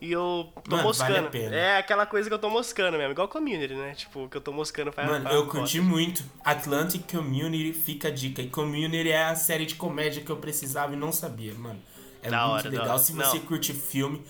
E 0.00 0.12
eu 0.12 0.52
tô 0.64 0.72
Mano, 0.72 0.82
moscando. 0.82 1.30
Vale 1.30 1.54
é 1.54 1.78
aquela 1.78 2.04
coisa 2.04 2.28
que 2.28 2.34
eu 2.34 2.38
tô 2.38 2.50
moscando 2.50 2.98
mesmo, 2.98 3.12
igual 3.12 3.28
Community, 3.28 3.74
né? 3.74 3.94
Tipo, 3.94 4.28
que 4.28 4.36
eu 4.36 4.40
tô 4.40 4.52
moscando 4.52 4.92
faz 4.92 5.08
Mano, 5.08 5.28
eu 5.30 5.46
curti 5.46 5.80
muito. 5.80 6.22
Atlantic 6.44 7.10
Community 7.10 7.72
fica 7.72 8.08
a 8.08 8.10
dica. 8.10 8.42
E 8.42 8.48
Community 8.48 9.10
é 9.10 9.24
a 9.24 9.34
série 9.34 9.66
de 9.66 9.76
comédia 9.76 10.22
que 10.22 10.30
eu 10.30 10.36
precisava 10.36 10.92
e 10.92 10.96
não 10.96 11.12
sabia, 11.12 11.54
mano. 11.54 11.80
É 12.22 12.30
da 12.30 12.46
muito 12.46 12.52
hora, 12.52 12.68
legal. 12.68 12.98
Se 12.98 13.12
você 13.12 13.38
não. 13.38 13.46
curte 13.46 13.72
filme, 13.72 14.22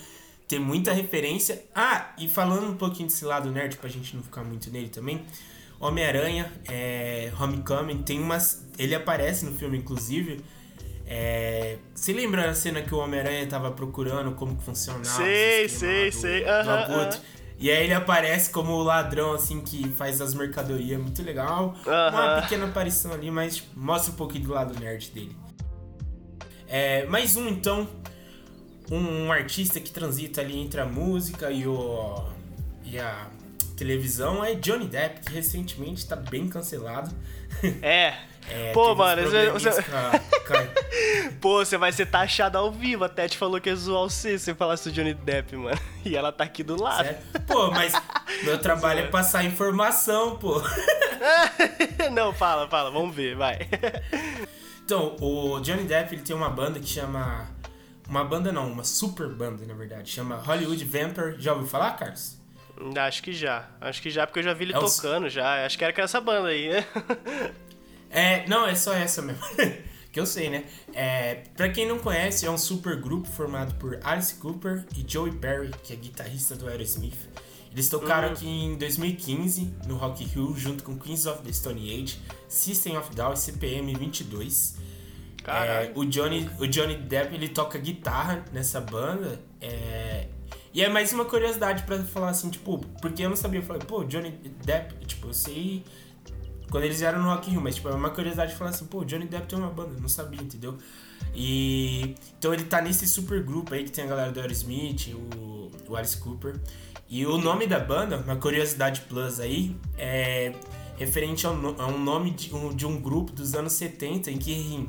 tem 0.47 0.59
muita 0.59 0.93
referência. 0.93 1.65
Ah, 1.75 2.13
e 2.19 2.29
falando 2.29 2.69
um 2.69 2.77
pouquinho 2.77 3.09
desse 3.09 3.25
lado 3.25 3.51
nerd, 3.51 3.77
pra 3.77 3.89
gente 3.89 4.15
não 4.15 4.23
ficar 4.23 4.45
muito 4.45 4.71
nele 4.71 4.89
também. 4.89 5.25
Homem-Aranha, 5.81 6.53
é, 6.69 7.33
Homecoming, 7.39 8.03
tem 8.03 8.21
umas. 8.21 8.67
Ele 8.79 8.95
aparece 8.95 9.45
no 9.45 9.53
filme, 9.53 9.79
inclusive 9.79 10.45
é... 11.07 11.79
Você 11.95 12.13
lembra 12.13 12.51
a 12.51 12.55
cena 12.55 12.83
que 12.83 12.95
o 12.95 12.99
Homem-Aranha 12.99 13.47
tava 13.47 13.71
procurando 13.71 14.33
como 14.33 14.57
que 14.57 14.65
funcionava? 14.65 15.05
Sei, 15.05 15.69
sei, 15.69 16.11
sei. 16.11 16.45
Do, 16.45 16.51
uh 16.51 16.53
-huh, 16.53 16.89
uh 16.89 17.11
-huh. 17.11 17.21
E 17.59 17.71
aí 17.71 17.85
ele 17.85 17.95
aparece 17.95 18.51
como 18.51 18.73
o 18.73 18.83
ladrão, 18.83 19.33
assim, 19.33 19.61
que 19.61 19.89
faz 19.91 20.21
as 20.21 20.35
mercadorias. 20.35 21.01
Muito 21.01 21.23
legal. 21.23 21.75
Uma 21.87 22.43
pequena 22.43 22.67
aparição 22.67 23.13
ali, 23.13 23.31
mas 23.31 23.63
mostra 23.77 24.13
um 24.13 24.17
pouquinho 24.17 24.45
do 24.45 24.53
lado 24.53 24.79
nerd 24.79 25.11
dele. 25.11 25.37
É, 26.67 27.07
mais 27.07 27.37
um, 27.37 27.49
então. 27.49 27.89
Um, 28.91 29.27
um, 29.27 29.33
artista 29.33 29.81
que 29.81 29.91
transita 29.91 30.43
ali 30.43 30.59
entre 30.59 30.79
a 30.79 30.85
música 30.85 31.51
e, 31.51 31.67
o, 31.67 32.23
e 32.85 32.99
a 32.99 33.31
televisão 33.79 34.45
é 34.45 34.55
Johnny 34.55 34.87
Depp, 34.87 35.21
que 35.21 35.33
recentemente 35.33 36.07
tá 36.07 36.17
bem 36.17 36.49
cancelado. 36.49 37.15
É. 37.81 38.19
É, 38.49 38.73
Pô, 38.73 38.95
mano, 38.95 39.23
você... 39.53 39.71
Pô, 41.41 41.65
você 41.65 41.77
vai 41.77 41.93
ser 41.93 42.07
taxado 42.07 42.59
ao 42.59 42.71
vivo. 42.71 43.05
A 43.05 43.09
Tete 43.09 43.37
falou 43.39 43.61
que 43.61 43.69
ia 43.69 43.77
zoar 43.77 44.03
você 44.03 44.39
se 44.39 44.55
falasse 44.55 44.89
do 44.89 44.95
Johnny 44.95 45.15
Depp, 45.15 45.57
mano. 45.57 45.79
E 46.05 46.15
ela 46.17 46.31
tá 46.31 46.45
aqui 46.45 46.63
do 46.63 46.81
lado. 46.81 47.05
Certo? 47.07 47.41
Pô, 47.47 47.71
mas 47.71 47.95
meu 48.43 48.59
trabalho 48.59 49.01
é 49.01 49.07
passar 49.07 49.43
informação, 49.43 50.37
pô. 50.37 50.61
Não, 52.13 52.31
fala, 52.35 52.69
fala, 52.69 52.91
vamos 52.91 53.15
ver, 53.15 53.35
vai. 53.35 53.59
Então, 54.85 55.17
o 55.19 55.59
Johnny 55.61 55.85
Depp, 55.85 56.15
ele 56.15 56.23
tem 56.23 56.37
uma 56.37 56.51
banda 56.51 56.79
que 56.79 56.87
chama... 56.87 57.49
Uma 58.07 58.23
banda 58.23 58.53
não, 58.53 58.71
uma 58.71 58.85
super 58.85 59.29
banda, 59.29 59.65
na 59.65 59.73
verdade. 59.73 60.11
Chama 60.11 60.37
Hollywood 60.37 60.85
Vampire. 60.85 61.37
Já 61.39 61.55
ouviu 61.55 61.67
falar, 61.67 61.93
Carlos? 61.93 62.37
Acho 62.97 63.23
que 63.23 63.33
já. 63.33 63.67
Acho 63.81 64.03
que 64.03 64.11
já, 64.11 64.27
porque 64.27 64.41
eu 64.41 64.43
já 64.43 64.53
vi 64.53 64.65
ele 64.65 64.75
é 64.75 64.79
tocando 64.79 65.29
já. 65.31 65.65
Acho 65.65 65.79
que 65.79 65.85
era 65.85 65.93
com 65.93 66.03
essa 66.03 66.21
banda 66.21 66.49
aí, 66.49 66.69
né? 66.69 66.85
É, 68.15 68.47
não, 68.47 68.65
é 68.65 68.77
só 68.77 68.95
essa 68.95 69.21
mesmo. 69.21 69.43
que 70.13 70.21
eu 70.21 70.25
sei, 70.25 70.49
né? 70.49 70.65
É, 70.95 71.43
pra 71.57 71.69
quem 71.69 71.87
não 71.87 71.99
conhece, 71.99 72.47
é 72.47 72.51
um 72.51 72.57
super 72.57 72.97
grupo 73.01 73.27
formado 73.27 73.75
por 73.75 73.99
Alice 74.05 74.33
Cooper 74.37 74.85
e 74.97 75.05
Joey 75.07 75.33
Perry, 75.33 75.73
que 75.83 75.93
é 75.93 75.97
guitarrista 75.97 76.55
do 76.55 76.69
Aerosmith. 76.69 77.29
Eles 77.73 77.89
tocaram 77.89 78.29
uhum. 78.29 78.35
aqui 78.35 78.47
em 78.47 78.79
2015 78.79 79.75
no 79.89 79.97
Rock 79.97 80.23
Hill 80.23 80.55
junto 80.57 80.85
com 80.85 80.97
Queens 80.97 81.27
of 81.27 81.43
the 81.43 81.53
Stone 81.53 81.93
Age, 81.93 82.21
System 82.49 82.97
of 82.97 83.13
Down 83.17 83.33
e 83.33 83.37
CPM 83.37 83.93
22. 83.93 84.77
É, 85.45 85.91
o, 85.97 86.05
Johnny, 86.05 86.49
o 86.61 86.69
Johnny 86.69 86.97
Depp 86.97 87.35
ele 87.35 87.49
toca 87.49 87.77
guitarra 87.77 88.45
nessa 88.53 88.81
banda. 88.81 89.41
É, 89.61 90.29
e 90.73 90.83
é 90.85 90.89
mais 90.89 91.13
uma 91.13 91.25
curiosidade 91.25 91.83
para 91.83 91.99
falar 92.05 92.31
assim, 92.31 92.49
tipo, 92.49 92.79
porque 93.03 93.25
eu 93.25 93.29
não 93.29 93.37
sabia. 93.37 93.59
Eu 93.59 93.65
falei, 93.65 93.83
pô, 93.85 94.05
Johnny 94.05 94.31
Depp, 94.65 95.05
tipo, 95.07 95.27
eu 95.27 95.35
sei 95.35 95.85
quando 96.71 96.85
eles 96.85 96.99
vieram 96.99 97.23
no 97.23 97.29
Rock 97.29 97.49
in 97.49 97.53
Rio, 97.53 97.61
mas 97.61 97.77
tipo, 97.77 97.89
é 97.89 97.95
uma 97.95 98.11
curiosidade 98.11 98.53
de 98.53 98.59
falar 98.59 98.71
assim, 98.71 98.87
pô, 98.87 99.05
Johnny 99.05 99.27
Depp 99.27 99.47
tem 99.47 99.59
uma 99.59 99.71
banda, 99.71 99.99
não 100.01 100.09
sabia, 100.09 100.43
entendeu? 100.43 100.77
E 101.35 102.15
então 102.39 102.53
ele 102.55 102.65
tá 102.65 102.81
nesse 102.81 103.07
super 103.07 103.43
grupo 103.43 103.75
aí 103.75 103.85
que 103.85 103.91
tem 103.91 104.05
a 104.05 104.07
galera 104.07 104.33
do 104.33 104.41
Aerosmith, 104.41 105.15
o, 105.15 105.71
o 105.89 105.97
Alice 105.97 106.17
Cooper. 106.17 106.61
E 107.09 107.27
o 107.27 107.39
nome 107.39 107.67
da 107.67 107.79
banda, 107.79 108.17
uma 108.19 108.37
curiosidade 108.37 109.03
plus 109.03 109.39
aí, 109.39 109.77
é 109.99 110.53
referente 110.97 111.47
a 111.47 111.51
um 111.51 111.99
nome 111.99 112.31
de 112.31 112.55
um, 112.55 112.75
de 112.75 112.87
um 112.87 113.01
grupo 113.01 113.33
dos 113.33 113.55
anos 113.55 113.73
70 113.73 114.31
em 114.31 114.39
que 114.39 114.89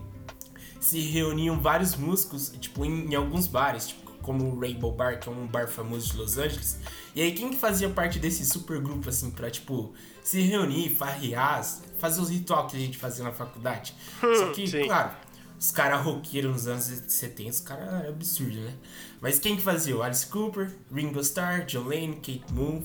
se 0.79 0.99
reuniam 0.99 1.59
vários 1.59 1.95
músicos, 1.95 2.53
tipo, 2.59 2.85
em, 2.85 3.11
em 3.11 3.15
alguns 3.15 3.47
bares, 3.47 3.87
tipo, 3.87 4.11
como 4.21 4.45
o 4.45 4.59
Rainbow 4.59 4.91
Bar, 4.91 5.19
que 5.19 5.27
é 5.27 5.31
um 5.31 5.45
bar 5.47 5.67
famoso 5.67 6.11
de 6.11 6.17
Los 6.17 6.37
Angeles. 6.37 6.79
E 7.15 7.21
aí 7.21 7.31
quem 7.31 7.49
que 7.49 7.57
fazia 7.57 7.89
parte 7.89 8.19
desse 8.19 8.45
super 8.45 8.79
grupo, 8.79 9.09
assim, 9.09 9.31
pra, 9.31 9.49
tipo, 9.49 9.93
se 10.25 10.41
reunir, 10.41 10.89
farrear, 10.89 11.63
fazer 11.99 12.19
os 12.19 12.31
rituais 12.31 12.71
que 12.71 12.77
a 12.77 12.79
gente 12.79 12.97
fazia 12.97 13.23
na 13.23 13.31
faculdade. 13.31 13.93
Hum, 14.23 14.35
Só 14.35 14.51
que, 14.51 14.67
sim. 14.67 14.85
claro, 14.85 15.11
os 15.59 15.69
caras 15.69 16.01
roqueiros 16.01 16.51
nos 16.51 16.67
anos 16.67 16.83
70, 17.07 17.49
os 17.51 17.59
caras 17.59 18.05
é 18.05 18.09
absurdo, 18.09 18.59
né? 18.59 18.73
Mas 19.21 19.37
quem 19.37 19.55
que 19.55 19.61
fazia? 19.61 19.95
O 19.95 20.01
Alice 20.01 20.25
Cooper, 20.25 20.75
Ringo 20.91 21.19
Starr, 21.19 21.67
John 21.67 21.85
Lennon, 21.85 22.15
Kate 22.15 22.43
Moon, 22.51 22.83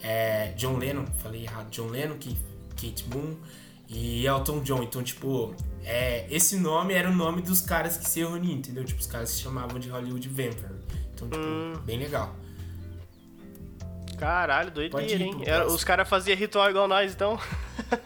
é, 0.00 0.52
John 0.52 0.76
Lennon, 0.76 1.04
falei 1.20 1.42
errado, 1.42 1.68
John 1.70 1.88
Lennon, 1.88 2.14
Kate 2.14 3.04
Moon 3.12 3.36
e 3.88 4.24
Elton 4.24 4.60
John. 4.62 4.84
Então, 4.84 5.02
tipo, 5.02 5.52
é, 5.82 6.32
esse 6.32 6.56
nome 6.58 6.94
era 6.94 7.10
o 7.10 7.14
nome 7.14 7.42
dos 7.42 7.60
caras 7.60 7.96
que 7.96 8.08
se 8.08 8.20
reuniam, 8.20 8.56
entendeu? 8.58 8.84
Tipo, 8.84 9.00
os 9.00 9.06
caras 9.08 9.30
se 9.30 9.40
chamavam 9.40 9.80
de 9.80 9.88
Hollywood 9.88 10.28
Vampire. 10.28 10.78
Então, 11.12 11.28
tipo, 11.28 11.44
hum. 11.44 11.72
bem 11.84 11.98
legal. 11.98 12.36
Caralho, 14.18 14.70
doideira, 14.70 15.22
hein? 15.22 15.42
Era, 15.44 15.66
os 15.66 15.84
caras 15.84 16.08
faziam 16.08 16.36
ritual 16.36 16.68
igual 16.70 16.88
nós, 16.88 17.12
então. 17.12 17.38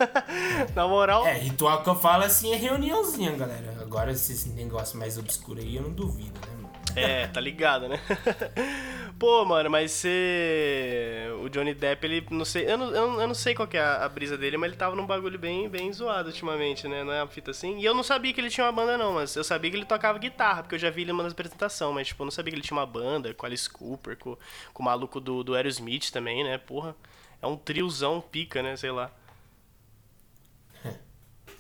Na 0.74 0.86
moral. 0.86 1.26
É, 1.26 1.34
ritual 1.34 1.82
que 1.82 1.88
eu 1.88 1.96
falo 1.96 2.24
assim 2.24 2.52
é 2.52 2.56
reuniãozinha, 2.56 3.32
galera. 3.32 3.76
Agora, 3.80 4.12
esses 4.12 4.44
negócios 4.46 4.94
mais 4.94 5.16
obscuros 5.18 5.64
aí, 5.64 5.76
eu 5.76 5.82
não 5.82 5.90
duvido, 5.90 6.38
né, 6.40 6.54
mano? 6.56 6.70
É, 6.94 7.26
tá 7.26 7.40
ligado, 7.40 7.88
né? 7.88 7.98
Pô, 9.18 9.44
mano, 9.44 9.70
mas 9.70 9.92
você. 9.92 11.28
O 11.42 11.48
Johnny 11.48 11.74
Depp, 11.74 12.04
ele. 12.04 12.26
Não 12.30 12.44
sei. 12.44 12.70
Eu 12.70 12.76
não, 12.76 13.20
eu 13.20 13.26
não 13.28 13.34
sei 13.34 13.54
qual 13.54 13.68
que 13.68 13.76
é 13.76 13.80
a, 13.80 14.04
a, 14.04 14.08
brisa 14.08 14.36
dele, 14.36 14.56
mas 14.56 14.70
ele 14.70 14.76
tava 14.76 14.96
num 14.96 15.06
bagulho 15.06 15.38
bem, 15.38 15.68
bem 15.68 15.92
zoado 15.92 16.28
ultimamente, 16.28 16.88
né? 16.88 17.04
Não 17.04 17.12
é 17.12 17.22
uma 17.22 17.28
fita 17.28 17.52
assim. 17.52 17.78
E 17.78 17.84
eu 17.84 17.94
não 17.94 18.02
sabia 18.02 18.32
que 18.32 18.40
ele 18.40 18.50
tinha 18.50 18.66
uma 18.66 18.72
banda, 18.72 18.98
não, 18.98 19.14
mas 19.14 19.36
eu 19.36 19.44
sabia 19.44 19.70
que 19.70 19.76
ele 19.76 19.86
tocava 19.86 20.18
guitarra, 20.18 20.62
porque 20.62 20.74
eu 20.74 20.78
já 20.78 20.90
vi 20.90 21.02
ele 21.02 21.12
numa 21.12 21.28
apresentação, 21.28 21.92
mas, 21.92 22.08
tipo, 22.08 22.22
eu 22.22 22.26
não 22.26 22.30
sabia 22.32 22.50
que 22.52 22.56
ele 22.56 22.66
tinha 22.66 22.76
uma 22.76 22.86
banda 22.86 23.32
com 23.34 23.46
Alice 23.46 23.68
Cooper, 23.70 24.16
com, 24.16 24.36
com 24.72 24.82
o 24.82 24.86
maluco 24.86 25.20
do, 25.20 25.44
do 25.44 25.54
Aerosmith 25.54 26.10
também, 26.10 26.42
né? 26.44 26.58
Porra. 26.58 26.96
É 27.40 27.46
um 27.46 27.56
triozão 27.56 28.20
pica, 28.20 28.62
né? 28.62 28.76
Sei 28.76 28.90
lá. 28.90 29.10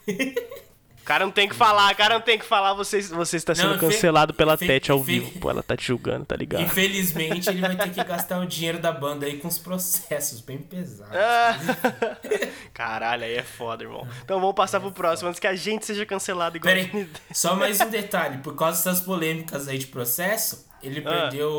O 1.02 1.04
cara 1.04 1.24
não 1.24 1.32
tem 1.32 1.48
que 1.48 1.54
falar, 1.56 1.92
o 1.92 1.96
cara 1.96 2.14
não 2.14 2.20
tem 2.20 2.38
que 2.38 2.44
falar, 2.44 2.74
você, 2.74 3.02
você 3.02 3.36
está 3.36 3.56
sendo 3.56 3.70
não, 3.70 3.78
cancelado 3.78 4.32
pela 4.32 4.56
Tete 4.56 4.92
ao 4.92 5.02
vivo. 5.02 5.36
Pô, 5.40 5.50
ela 5.50 5.60
tá 5.60 5.76
te 5.76 5.84
julgando, 5.84 6.24
tá 6.24 6.36
ligado? 6.36 6.62
Infelizmente, 6.62 7.50
ele 7.50 7.60
vai 7.60 7.76
ter 7.76 7.90
que 7.90 8.04
gastar 8.04 8.38
o 8.38 8.46
dinheiro 8.46 8.78
da 8.78 8.92
banda 8.92 9.26
aí 9.26 9.36
com 9.36 9.48
os 9.48 9.58
processos 9.58 10.40
bem 10.40 10.58
pesados. 10.58 11.12
Caralho, 12.72 13.24
aí 13.24 13.34
é 13.34 13.42
foda, 13.42 13.82
irmão. 13.82 14.06
Então 14.24 14.38
vamos 14.38 14.54
passar 14.54 14.78
é 14.78 14.80
pro 14.80 14.92
próximo, 14.92 15.28
antes 15.28 15.40
que 15.40 15.46
a 15.48 15.56
gente 15.56 15.84
seja 15.84 16.06
cancelado 16.06 16.56
igual 16.56 16.72
Pera 16.72 17.08
só 17.32 17.56
mais 17.56 17.80
um 17.80 17.90
detalhe. 17.90 18.38
Por 18.38 18.54
causa 18.54 18.78
dessas 18.78 19.04
polêmicas 19.04 19.66
aí 19.66 19.78
de 19.78 19.88
processo, 19.88 20.68
ele 20.80 21.00
ah. 21.04 21.10
perdeu 21.10 21.50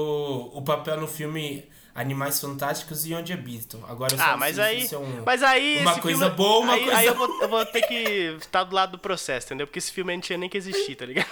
o 0.53 0.62
papel 0.62 1.01
no 1.01 1.08
filme 1.08 1.65
Animais 1.95 2.41
Fantásticos 2.41 3.06
e 3.06 3.13
Onde 3.13 3.32
Habitam. 3.32 3.79
Agora 3.88 4.15
ah, 4.17 4.36
mas 4.36 4.58
aí, 4.58 4.88
é 4.91 4.97
um, 4.97 5.23
mas 5.23 5.43
aí 5.43 5.79
uma 5.82 5.99
coisa 5.99 6.25
filme, 6.25 6.36
boa, 6.36 6.60
uma 6.60 6.73
aí, 6.73 6.84
coisa 6.84 6.97
Aí 6.97 7.06
eu 7.06 7.15
vou, 7.15 7.41
eu 7.41 7.47
vou 7.47 7.65
ter 7.65 7.82
que 7.84 8.36
estar 8.39 8.63
do 8.65 8.75
lado 8.75 8.93
do 8.93 8.97
processo, 8.97 9.47
entendeu? 9.47 9.67
Porque 9.67 9.77
esse 9.77 9.91
filme 9.91 10.12
gente 10.13 10.25
tinha 10.25 10.38
nem 10.38 10.49
que 10.49 10.58
existir, 10.58 10.95
tá 10.95 11.06
ligado? 11.06 11.27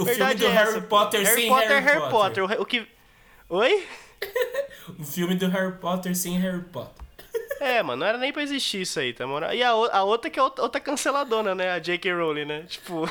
o 0.00 0.06
filme 0.06 0.34
do 0.34 0.46
é 0.46 0.48
Harry 0.48 0.68
essa, 0.70 0.80
Potter 0.80 1.22
Harry 1.22 1.40
sem 1.42 1.48
Potter, 1.48 1.68
Harry, 1.68 1.84
Harry 1.84 2.10
Potter. 2.10 2.42
Potter. 2.42 2.58
O, 2.58 2.62
o 2.62 2.66
que... 2.66 2.88
Oi? 3.50 3.86
o 4.98 5.04
filme 5.04 5.34
do 5.34 5.48
Harry 5.48 5.72
Potter 5.72 6.16
sem 6.16 6.38
Harry 6.38 6.62
Potter. 6.62 7.04
É, 7.60 7.82
mano, 7.82 8.00
não 8.00 8.06
era 8.06 8.16
nem 8.16 8.32
pra 8.32 8.42
existir 8.42 8.80
isso 8.80 8.98
aí, 8.98 9.12
tá, 9.12 9.26
mano? 9.26 9.52
E 9.52 9.62
a, 9.62 9.70
a 9.70 10.04
outra 10.04 10.30
que 10.30 10.38
é 10.38 10.42
outra 10.42 10.80
canceladona, 10.80 11.54
né? 11.54 11.72
A 11.72 11.78
J.K. 11.78 12.14
Rowling, 12.14 12.46
né? 12.46 12.62
Tipo... 12.62 13.10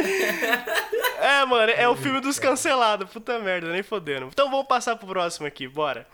é, 1.20 1.44
mano, 1.44 1.72
é 1.72 1.88
o 1.88 1.96
filme 1.96 2.20
dos 2.20 2.38
cancelados. 2.38 3.10
Puta 3.10 3.38
merda, 3.38 3.70
nem 3.70 3.82
fodendo. 3.82 4.26
Então 4.26 4.50
vamos 4.50 4.66
passar 4.66 4.96
pro 4.96 5.06
próximo 5.06 5.46
aqui, 5.46 5.66
bora. 5.68 6.06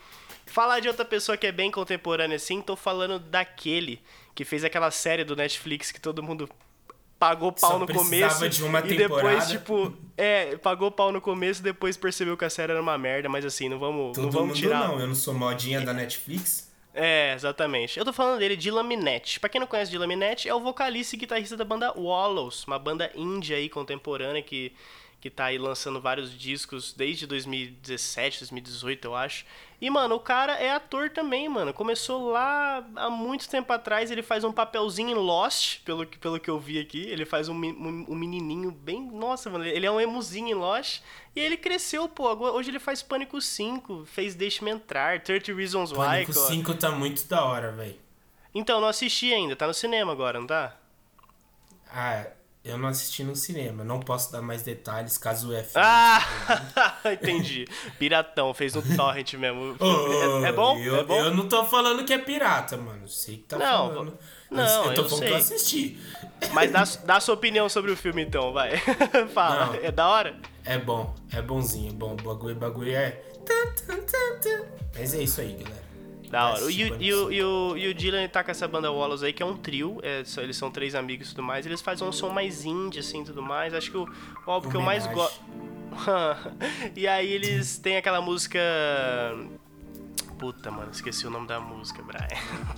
Falar 0.46 0.80
de 0.80 0.88
outra 0.88 1.04
pessoa 1.04 1.36
que 1.36 1.46
é 1.46 1.52
bem 1.52 1.70
contemporânea 1.70 2.36
assim, 2.36 2.60
tô 2.60 2.76
falando 2.76 3.18
daquele 3.18 4.00
que 4.34 4.44
fez 4.44 4.64
aquela 4.64 4.90
série 4.90 5.24
do 5.24 5.34
Netflix 5.34 5.90
que 5.90 6.00
todo 6.00 6.22
mundo 6.22 6.48
pagou 7.18 7.50
pau 7.50 7.72
Só 7.72 7.78
no 7.78 7.86
começo 7.86 8.48
de 8.48 8.62
uma 8.62 8.80
e 8.80 8.96
depois 8.96 9.48
tipo 9.48 9.92
é 10.16 10.56
pagou 10.58 10.90
pau 10.90 11.10
no 11.10 11.20
começo 11.20 11.62
depois 11.62 11.96
percebeu 11.96 12.36
que 12.36 12.44
a 12.44 12.50
série 12.50 12.72
era 12.72 12.80
uma 12.80 12.98
merda 12.98 13.28
mas 13.28 13.44
assim 13.44 13.68
não 13.68 13.78
vamos 13.78 14.14
todo 14.14 14.24
não 14.24 14.30
vamos 14.30 14.48
mundo 14.48 14.56
tirar 14.56 14.88
não 14.88 15.00
eu 15.00 15.06
não 15.06 15.14
sou 15.14 15.32
modinha 15.32 15.80
da 15.80 15.94
Netflix 15.94 16.65
é, 16.96 17.34
exatamente. 17.34 17.98
Eu 17.98 18.04
tô 18.04 18.12
falando 18.12 18.38
dele, 18.38 18.56
Dylan 18.56 18.82
Minette. 18.82 19.38
Pra 19.38 19.48
quem 19.50 19.60
não 19.60 19.68
conhece 19.68 19.90
Dylan 19.90 20.06
Minette, 20.06 20.48
é 20.48 20.54
o 20.54 20.60
vocalista 20.60 21.14
e 21.14 21.18
guitarrista 21.18 21.56
da 21.56 21.64
banda 21.64 21.92
Wallows, 21.96 22.64
uma 22.64 22.78
banda 22.78 23.12
índia 23.14 23.56
aí 23.56 23.68
contemporânea 23.68 24.42
que 24.42 24.72
que 25.20 25.30
tá 25.30 25.46
aí 25.46 25.58
lançando 25.58 26.00
vários 26.00 26.36
discos 26.38 26.92
desde 26.92 27.26
2017, 27.26 28.40
2018, 28.40 29.04
eu 29.06 29.14
acho. 29.14 29.44
E, 29.80 29.90
mano, 29.90 30.14
o 30.14 30.20
cara 30.20 30.54
é 30.54 30.70
ator 30.70 31.10
também, 31.10 31.48
mano. 31.48 31.72
Começou 31.72 32.30
lá 32.30 32.86
há 32.96 33.10
muito 33.10 33.48
tempo 33.48 33.72
atrás, 33.72 34.10
ele 34.10 34.22
faz 34.22 34.44
um 34.44 34.52
papelzinho 34.52 35.10
em 35.10 35.14
Lost, 35.14 35.80
pelo, 35.84 36.06
pelo 36.06 36.38
que 36.38 36.48
eu 36.48 36.58
vi 36.58 36.78
aqui. 36.78 37.02
Ele 37.08 37.24
faz 37.24 37.48
um, 37.48 37.54
um, 37.54 38.06
um 38.08 38.14
menininho 38.14 38.70
bem... 38.70 39.02
Nossa, 39.02 39.50
mano, 39.50 39.64
ele 39.64 39.84
é 39.84 39.90
um 39.90 40.00
emuzinho 40.00 40.48
em 40.48 40.54
Lost. 40.54 41.02
E 41.34 41.40
ele 41.40 41.56
cresceu, 41.56 42.08
pô. 42.08 42.32
Hoje 42.50 42.70
ele 42.70 42.78
faz 42.78 43.02
Pânico 43.02 43.40
5, 43.40 44.04
fez 44.06 44.34
Deixe-me 44.34 44.70
Entrar, 44.70 45.20
30 45.20 45.54
Reasons 45.54 45.92
Why. 45.92 45.96
Pânico 45.96 46.32
5 46.32 46.74
tá 46.74 46.90
muito 46.90 47.26
da 47.26 47.44
hora, 47.44 47.72
velho. 47.72 47.96
Então, 48.54 48.80
não 48.80 48.88
assisti 48.88 49.34
ainda. 49.34 49.54
Tá 49.54 49.66
no 49.66 49.74
cinema 49.74 50.12
agora, 50.12 50.40
não 50.40 50.46
tá? 50.46 50.76
Ah, 51.90 52.26
eu 52.66 52.76
não 52.76 52.88
assisti 52.88 53.22
no 53.22 53.36
cinema, 53.36 53.84
não 53.84 54.00
posso 54.00 54.32
dar 54.32 54.42
mais 54.42 54.62
detalhes 54.62 55.16
caso 55.16 55.50
o 55.50 55.54
F. 55.54 55.72
Ah! 55.76 56.20
Entendi. 57.12 57.64
Piratão, 57.96 58.52
fez 58.52 58.74
no 58.74 58.82
torrent 58.96 59.34
mesmo. 59.34 59.76
Oh, 59.86 60.44
é, 60.44 60.48
é, 60.48 60.52
bom? 60.52 60.78
Eu, 60.78 60.96
é 60.96 61.04
bom? 61.04 61.16
Eu 61.16 61.34
não 61.34 61.48
tô 61.48 61.64
falando 61.64 62.04
que 62.04 62.12
é 62.12 62.18
pirata, 62.18 62.76
mano. 62.76 63.08
Sei 63.08 63.36
que 63.36 63.44
tá 63.44 63.56
não, 63.56 63.88
falando. 63.88 64.18
Não, 64.50 64.84
eu 64.86 64.94
tô 64.94 65.02
eu 65.02 65.08
falando 65.08 65.18
sei. 65.18 65.28
que 65.28 65.32
eu 65.32 65.36
assisti. 65.36 65.98
Mas 66.52 66.72
dá, 66.72 66.84
dá 67.06 67.20
sua 67.20 67.34
opinião 67.34 67.68
sobre 67.68 67.92
o 67.92 67.96
filme 67.96 68.22
então, 68.22 68.52
vai. 68.52 68.76
Fala. 69.32 69.66
Não, 69.66 69.74
é 69.76 69.92
da 69.92 70.08
hora? 70.08 70.36
É 70.64 70.76
bom, 70.76 71.14
é 71.32 71.40
bonzinho, 71.40 71.90
é 71.90 71.94
bom. 71.94 72.16
Bagulho, 72.16 72.56
bagulho 72.56 72.92
é. 72.92 73.22
Mas 74.98 75.14
é 75.14 75.22
isso 75.22 75.40
aí, 75.40 75.52
galera. 75.52 75.86
Da 76.36 76.50
hora. 76.50 76.70
E, 76.70 76.84
o, 76.84 77.02
e, 77.02 77.14
o, 77.14 77.32
e, 77.32 77.42
o, 77.42 77.76
e 77.78 77.88
o 77.88 77.94
Dylan 77.94 78.28
tá 78.28 78.44
com 78.44 78.50
essa 78.50 78.68
banda 78.68 78.92
Wallace 78.92 79.24
aí, 79.24 79.32
que 79.32 79.42
é 79.42 79.46
um 79.46 79.56
trio. 79.56 79.98
É, 80.02 80.22
eles 80.42 80.56
são 80.58 80.70
três 80.70 80.94
amigos 80.94 81.28
e 81.28 81.30
tudo 81.30 81.42
mais. 81.42 81.64
Eles 81.64 81.80
fazem 81.80 82.06
um 82.06 82.12
som 82.12 82.28
mais 82.28 82.66
indie, 82.66 82.98
assim, 82.98 83.24
tudo 83.24 83.40
mais. 83.40 83.72
Acho 83.72 83.90
que 83.90 83.96
o, 83.96 84.06
o 84.46 84.50
álbum 84.50 84.68
que 84.68 84.76
eu 84.76 84.82
mais 84.82 85.06
gosto... 85.06 85.40
e 86.94 87.08
aí 87.08 87.32
eles 87.32 87.78
têm 87.78 87.96
aquela 87.96 88.20
música... 88.20 88.60
Puta, 90.38 90.70
mano, 90.70 90.90
esqueci 90.90 91.26
o 91.26 91.30
nome 91.30 91.46
da 91.46 91.58
música, 91.58 92.02
Brian. 92.02 92.28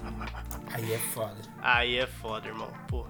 Aí 0.73 0.93
é 0.93 0.99
foda. 0.99 1.37
Aí 1.61 1.99
é 1.99 2.07
foda, 2.07 2.47
irmão. 2.47 2.71
Pô, 2.87 3.07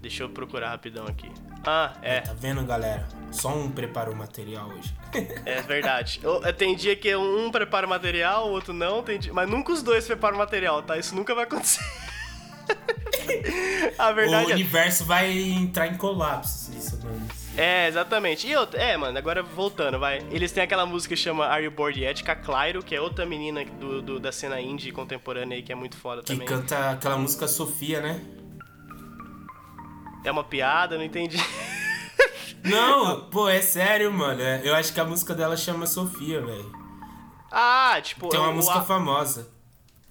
deixa 0.00 0.22
eu 0.22 0.30
procurar 0.30 0.70
rapidão 0.70 1.06
aqui. 1.06 1.30
Ah, 1.66 1.92
é. 2.00 2.20
Tá 2.20 2.32
vendo, 2.34 2.64
galera? 2.64 3.08
Só 3.32 3.48
um 3.48 3.70
prepara 3.70 4.10
o 4.10 4.16
material 4.16 4.68
hoje. 4.68 4.94
É 5.44 5.62
verdade. 5.62 6.20
Tem 6.56 6.74
dia 6.74 6.96
que 6.96 7.14
um 7.14 7.50
prepara 7.50 7.86
o 7.86 7.90
material, 7.90 8.48
o 8.48 8.50
outro 8.50 8.72
não, 8.72 9.02
tem 9.02 9.18
dia... 9.18 9.32
mas 9.32 9.48
nunca 9.48 9.72
os 9.72 9.82
dois 9.82 10.06
preparam 10.06 10.36
o 10.36 10.38
material, 10.38 10.82
tá? 10.82 10.98
Isso 10.98 11.14
nunca 11.14 11.34
vai 11.34 11.44
acontecer. 11.44 11.84
A 13.98 14.12
verdade 14.12 14.46
o 14.46 14.50
é... 14.50 14.54
universo 14.54 15.04
vai 15.04 15.30
entrar 15.30 15.86
em 15.86 15.96
colapso, 15.96 16.72
isso, 16.76 16.98
mano. 17.04 17.26
É, 17.56 17.86
exatamente. 17.86 18.48
E 18.48 18.56
outra, 18.56 18.80
é, 18.80 18.96
mano, 18.96 19.16
agora 19.16 19.42
voltando, 19.42 19.98
vai. 19.98 20.18
Eles 20.30 20.50
têm 20.50 20.64
aquela 20.64 20.84
música 20.84 21.14
que 21.14 21.20
chama 21.20 21.46
Are 21.46 21.64
You 21.64 21.70
Bored 21.70 22.02
Yet, 22.02 22.24
com 22.24 22.30
a 22.30 22.34
Clairo, 22.34 22.82
que 22.82 22.94
é 22.94 23.00
outra 23.00 23.24
menina 23.24 23.64
do, 23.64 24.02
do, 24.02 24.20
da 24.20 24.32
cena 24.32 24.60
indie 24.60 24.90
contemporânea 24.90 25.56
aí, 25.56 25.62
que 25.62 25.70
é 25.70 25.74
muito 25.74 25.96
foda 25.96 26.20
que 26.20 26.26
também. 26.26 26.46
Que 26.46 26.52
canta 26.52 26.90
aquela 26.90 27.16
música 27.16 27.46
Sofia, 27.46 28.00
né? 28.00 28.20
É 30.24 30.30
uma 30.30 30.42
piada, 30.42 30.96
não 30.96 31.04
entendi. 31.04 31.36
Não, 32.64 33.28
pô, 33.28 33.46
é 33.46 33.60
sério, 33.60 34.10
mano. 34.10 34.40
É, 34.40 34.62
eu 34.64 34.74
acho 34.74 34.90
que 34.94 34.98
a 34.98 35.04
música 35.04 35.34
dela 35.34 35.54
chama 35.54 35.86
Sofia, 35.86 36.40
velho. 36.40 36.72
Ah, 37.52 38.00
tipo... 38.02 38.30
Tem 38.30 38.40
uma 38.40 38.52
música 38.52 38.78
a... 38.78 38.82
famosa. 38.82 39.50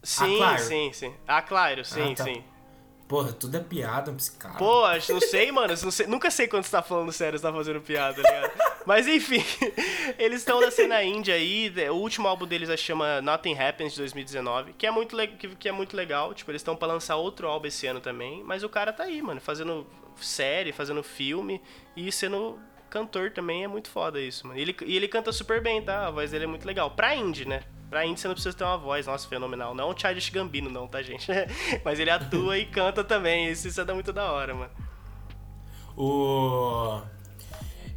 Sim, 0.03 0.39
sim, 0.59 0.93
sim. 0.93 1.13
Ah, 1.27 1.41
claro, 1.41 1.83
sim, 1.83 2.11
ah, 2.11 2.15
tá. 2.15 2.23
sim. 2.25 2.43
Porra, 3.07 3.33
tudo 3.33 3.57
é 3.57 3.59
piada 3.59 4.13
esse 4.17 4.31
cara. 4.31 4.57
Pô, 4.57 4.85
acho, 4.85 5.13
não 5.13 5.21
sei, 5.21 5.51
mano. 5.51 5.73
Não 5.83 5.91
sei, 5.91 6.07
nunca 6.07 6.31
sei 6.31 6.47
quando 6.47 6.63
você 6.63 6.71
tá 6.71 6.81
falando 6.81 7.11
sério, 7.11 7.37
você 7.37 7.45
tá 7.45 7.51
fazendo 7.51 7.81
piada, 7.81 8.21
tá 8.21 8.29
ligado? 8.29 8.51
Mas 8.85 9.07
enfim, 9.07 9.43
eles 10.17 10.39
estão 10.39 10.59
na 10.61 10.71
cena 10.71 11.03
índia 11.03 11.35
aí. 11.35 11.71
O 11.89 11.95
último 11.95 12.27
álbum 12.27 12.45
deles 12.47 12.69
se 12.69 12.77
chama 12.77 13.21
Nothing 13.21 13.57
Happens 13.57 13.93
de 13.93 13.99
2019, 13.99 14.73
que 14.73 14.87
é 14.87 14.91
muito, 14.91 15.15
que 15.59 15.69
é 15.69 15.71
muito 15.71 15.95
legal. 15.95 16.33
Tipo, 16.33 16.51
eles 16.51 16.61
estão 16.61 16.75
pra 16.75 16.87
lançar 16.87 17.15
outro 17.17 17.47
álbum 17.47 17.67
esse 17.67 17.85
ano 17.85 17.99
também. 17.99 18.43
Mas 18.43 18.63
o 18.63 18.69
cara 18.69 18.91
tá 18.93 19.03
aí, 19.03 19.21
mano, 19.21 19.41
fazendo 19.41 19.85
série, 20.17 20.71
fazendo 20.71 21.03
filme 21.03 21.61
e 21.95 22.11
sendo 22.11 22.59
cantor 22.89 23.31
também 23.31 23.63
é 23.63 23.67
muito 23.67 23.89
foda 23.89 24.21
isso, 24.21 24.45
mano. 24.45 24.59
E 24.59 24.61
ele, 24.61 24.75
e 24.85 24.95
ele 24.95 25.07
canta 25.07 25.31
super 25.31 25.61
bem, 25.61 25.81
tá? 25.81 26.07
A 26.07 26.11
voz 26.11 26.31
dele 26.31 26.43
é 26.43 26.47
muito 26.47 26.65
legal. 26.65 26.91
Pra 26.91 27.15
indie, 27.15 27.45
né? 27.45 27.63
Pra 27.93 28.07
indie 28.07 28.19
você 28.19 28.27
não 28.27 28.33
precisa 28.33 28.57
ter 28.57 28.63
uma 28.63 28.75
voz, 28.75 29.05
nossa, 29.05 29.27
fenomenal. 29.27 29.75
Não 29.75 29.83
é 29.83 29.93
um 29.93 29.95
Childish 29.95 30.31
Gambino, 30.31 30.67
não, 30.67 30.87
tá, 30.87 31.03
gente? 31.03 31.27
Mas 31.85 31.99
ele 31.99 32.09
atua 32.09 32.57
e 32.57 32.65
canta 32.65 33.03
também. 33.03 33.51
Isso, 33.51 33.67
isso 33.67 33.79
é 33.79 33.93
muito 33.93 34.11
da 34.11 34.31
hora, 34.31 34.55
mano. 34.55 34.71
O. 35.95 37.03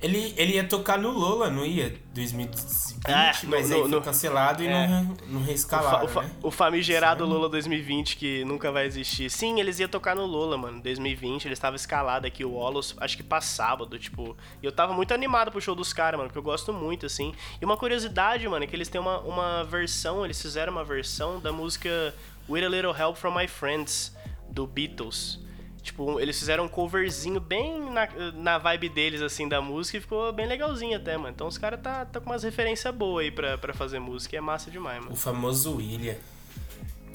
Ele, 0.01 0.35
ele 0.37 0.55
ia 0.55 0.65
tocar 0.65 0.99
no 0.99 1.11
Lola, 1.11 1.49
não 1.49 1.65
ia? 1.65 1.95
2020, 2.13 2.97
é, 3.09 3.33
mas 3.45 3.71
no, 3.71 3.77
aí 3.85 3.91
foi 3.91 4.01
cancelado 4.03 4.63
e 4.63 4.67
é. 4.67 4.87
não, 4.89 5.17
não 5.27 5.43
reescalaram, 5.43 6.05
o, 6.05 6.09
fa, 6.09 6.23
né? 6.23 6.31
o 6.43 6.51
famigerado 6.51 7.25
Sim. 7.25 7.31
Lola 7.31 7.49
2020, 7.49 8.17
que 8.17 8.45
nunca 8.45 8.71
vai 8.71 8.87
existir. 8.87 9.31
Sim, 9.31 9.59
eles 9.59 9.79
iam 9.79 9.89
tocar 9.89 10.15
no 10.15 10.27
Lola, 10.27 10.59
mano, 10.59 10.83
2020. 10.83 11.47
Eles 11.47 11.59
estavam 11.59 11.77
escalados 11.77 12.27
aqui, 12.27 12.45
o 12.45 12.53
Olos, 12.53 12.95
acho 12.99 13.17
que 13.17 13.23
pra 13.23 13.41
sábado, 13.41 13.99
tipo... 13.99 14.37
E 14.63 14.67
eu 14.67 14.73
tava 14.73 14.93
muito 14.93 15.15
animado 15.15 15.51
pro 15.51 15.61
show 15.61 15.75
dos 15.75 15.93
caras, 15.93 16.19
mano, 16.19 16.29
porque 16.29 16.39
eu 16.39 16.43
gosto 16.43 16.73
muito, 16.73 17.07
assim. 17.07 17.35
E 17.61 17.65
uma 17.65 17.77
curiosidade, 17.77 18.47
mano, 18.49 18.65
é 18.65 18.67
que 18.67 18.77
eles 18.77 18.89
têm 18.89 19.01
uma, 19.01 19.21
uma 19.21 19.65
versão, 19.65 20.25
eles 20.25 20.41
fizeram 20.41 20.73
uma 20.73 20.85
versão 20.85 21.41
da 21.41 21.53
música 21.53 22.15
With 22.49 22.65
a 22.65 22.69
Little 22.69 22.95
Help 22.95 23.17
From 23.17 23.35
My 23.35 23.49
Friends, 23.49 24.15
do 24.51 24.67
Beatles. 24.67 25.46
Tipo, 25.87 26.19
eles 26.19 26.37
fizeram 26.37 26.65
um 26.65 26.69
coverzinho 26.69 27.39
bem 27.39 27.79
na, 27.93 28.09
na 28.35 28.59
vibe 28.59 28.89
deles, 28.89 29.23
assim, 29.23 29.49
da 29.49 29.61
música 29.61 29.97
e 29.97 30.01
ficou 30.01 30.33
bem 30.33 30.45
legalzinho 30.45 30.97
até, 30.97 31.17
mano. 31.17 31.31
Então 31.31 31.47
os 31.47 31.57
caras 31.57 31.81
tá, 31.81 32.05
tá 32.05 32.19
com 32.21 32.29
umas 32.29 32.43
referências 32.43 32.93
boas 32.93 33.25
aí 33.25 33.31
pra, 33.31 33.57
pra 33.57 33.73
fazer 33.73 34.01
música 34.01 34.35
e 34.35 34.39
é 34.39 34.41
massa 34.41 34.69
demais, 34.69 34.99
mano. 34.99 35.13
O 35.13 35.17
famoso 35.17 35.77
William. 35.77 36.17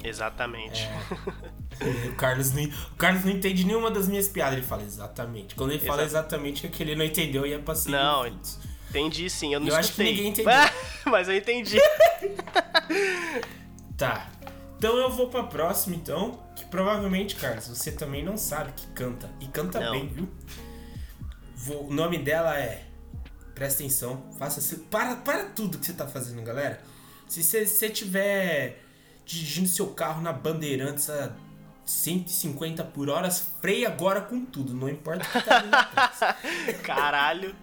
Exatamente. 0.02 0.88
É. 1.82 1.84
o, 2.08 2.16
Carlos 2.16 2.54
não, 2.54 2.64
o 2.64 2.96
Carlos 2.98 3.26
não 3.26 3.32
entende 3.34 3.66
nenhuma 3.66 3.92
das 3.92 4.08
minhas 4.08 4.30
piadas, 4.30 4.58
ele 4.58 4.66
fala 4.66 4.84
exatamente. 4.84 5.54
Quando 5.54 5.72
ele 5.72 5.86
fala 5.86 6.04
exatamente 6.04 6.66
é 6.66 6.70
que 6.70 6.82
ele 6.82 6.96
não 6.96 7.04
entendeu 7.04 7.46
e 7.46 7.52
é 7.52 7.58
pra 7.58 7.76
ser 7.76 7.92
Não, 7.92 8.26
entendi 8.90 9.30
sim, 9.30 9.54
eu 9.54 9.60
não 9.60 9.68
eu 9.68 9.78
escutei. 9.78 10.06
acho 10.06 10.16
que 10.16 10.24
ninguém 10.24 10.28
entendeu. 10.32 10.54
Mas 11.08 11.28
eu 11.28 11.36
entendi. 11.36 11.78
tá. 13.98 14.32
Então 14.78 14.96
eu 14.96 15.10
vou 15.12 15.28
pra 15.28 15.44
próxima, 15.44 15.94
então. 15.94 16.40
Provavelmente, 16.72 17.36
Carlos, 17.36 17.68
você 17.68 17.92
também 17.92 18.24
não 18.24 18.38
sabe 18.38 18.72
que 18.72 18.88
canta. 18.88 19.30
E 19.40 19.48
canta 19.48 19.80
não. 19.80 19.92
bem, 19.92 20.08
viu? 20.08 20.30
Vou, 21.56 21.90
o 21.90 21.94
nome 21.94 22.18
dela 22.18 22.58
é. 22.58 22.86
Presta 23.54 23.84
atenção. 23.84 24.32
Faça. 24.40 24.80
Para, 24.90 25.18
para 25.18 25.46
tudo 25.46 25.78
que 25.78 25.86
você 25.86 25.94
tá 25.94 26.08
fazendo, 26.08 26.42
galera. 26.42 26.82
Se 27.28 27.44
você, 27.44 27.90
tiver 27.90 28.82
dirigindo 29.26 29.68
seu 29.68 29.88
carro 29.88 30.22
na 30.22 30.34
Bandeirantes 30.34 31.10
a 31.10 31.32
150 31.86 32.84
por 32.86 33.10
hora, 33.10 33.30
freia 33.30 33.90
agora 33.90 34.22
com 34.22 34.44
tudo. 34.44 34.74
Não 34.74 34.90
importa 34.90 35.24
o 35.24 35.32
que 35.32 35.42
tá 35.46 35.60
vindo 35.60 35.76
atrás. 35.76 36.20
Caralho. 36.82 37.56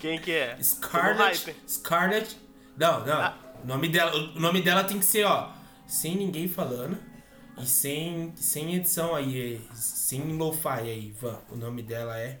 Quem 0.00 0.20
que 0.20 0.32
é? 0.32 0.56
Scarlett. 0.62 1.56
Scarlett. 1.68 2.36
Não, 2.76 3.04
não. 3.04 3.20
Ah. 3.20 3.36
O 3.64 3.66
nome 3.66 3.88
dela, 3.88 4.14
o 4.14 4.38
nome 4.38 4.62
dela 4.62 4.84
tem 4.84 4.98
que 4.98 5.04
ser, 5.04 5.24
ó 5.24 5.56
sem 5.86 6.16
ninguém 6.16 6.48
falando 6.48 6.98
e 7.58 7.66
sem, 7.66 8.34
sem 8.36 8.74
edição 8.74 9.14
aí, 9.14 9.66
sem 9.72 10.36
lo-fi 10.36 10.68
aí, 10.68 11.14
Van. 11.20 11.38
O 11.50 11.56
nome 11.56 11.82
dela 11.82 12.18
é 12.18 12.38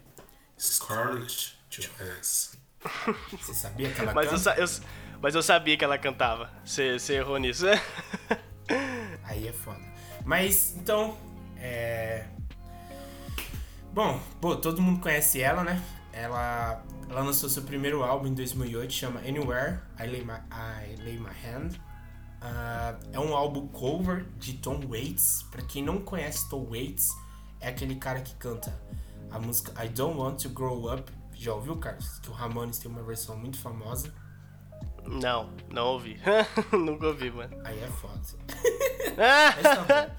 Scarlett 0.58 1.58
Johansson. 1.70 2.56
Você 3.32 3.54
sabia 3.54 3.90
que 3.90 4.00
ela 4.00 4.12
mas 4.12 4.28
canta? 4.28 4.50
Eu, 4.60 4.66
eu, 4.66 4.70
mas 5.20 5.34
eu 5.34 5.42
sabia 5.42 5.76
que 5.76 5.84
ela 5.84 5.98
cantava. 5.98 6.50
Você, 6.64 6.98
você 6.98 7.14
errou 7.14 7.38
nisso, 7.38 7.64
né? 7.64 7.80
aí 9.24 9.48
é 9.48 9.52
foda. 9.52 9.80
Mas, 10.24 10.74
então, 10.76 11.16
é... 11.56 12.26
Bom, 13.92 14.20
pô, 14.40 14.56
todo 14.56 14.82
mundo 14.82 15.00
conhece 15.00 15.40
ela, 15.40 15.64
né? 15.64 15.82
Ela, 16.12 16.84
ela 17.08 17.22
lançou 17.22 17.48
seu 17.48 17.62
primeiro 17.62 18.02
álbum 18.02 18.26
em 18.26 18.34
2008, 18.34 18.92
chama 18.92 19.20
Anywhere, 19.20 19.78
I 19.98 20.06
Lay 20.06 20.24
My, 20.24 20.40
I 20.50 21.02
Lay 21.02 21.18
My 21.18 21.30
Hand. 21.44 21.80
Uh, 22.46 22.96
é 23.12 23.18
um 23.18 23.34
álbum 23.34 23.66
cover 23.68 24.24
de 24.38 24.54
Tom 24.54 24.80
Waits. 24.86 25.44
Para 25.50 25.62
quem 25.62 25.82
não 25.82 26.00
conhece 26.00 26.48
Tom 26.48 26.64
Waits, 26.66 27.08
é 27.60 27.68
aquele 27.68 27.96
cara 27.96 28.20
que 28.20 28.34
canta 28.36 28.72
a 29.30 29.38
música 29.38 29.84
I 29.84 29.88
Don't 29.88 30.16
Want 30.16 30.42
to 30.42 30.50
Grow 30.50 30.92
Up. 30.92 31.10
Já 31.34 31.52
ouviu, 31.54 31.76
Carlos? 31.76 32.20
Que 32.20 32.30
o 32.30 32.32
Ramones 32.32 32.78
tem 32.78 32.88
uma 32.90 33.02
versão 33.02 33.36
muito 33.36 33.58
famosa. 33.58 34.14
Não, 35.04 35.50
não 35.68 35.86
ouvi. 35.88 36.20
Nunca 36.72 37.08
ouvi, 37.08 37.30
mano. 37.30 37.56
Aí 37.64 37.78
é 37.82 37.88
foda. 37.88 38.20
Tá 39.16 40.10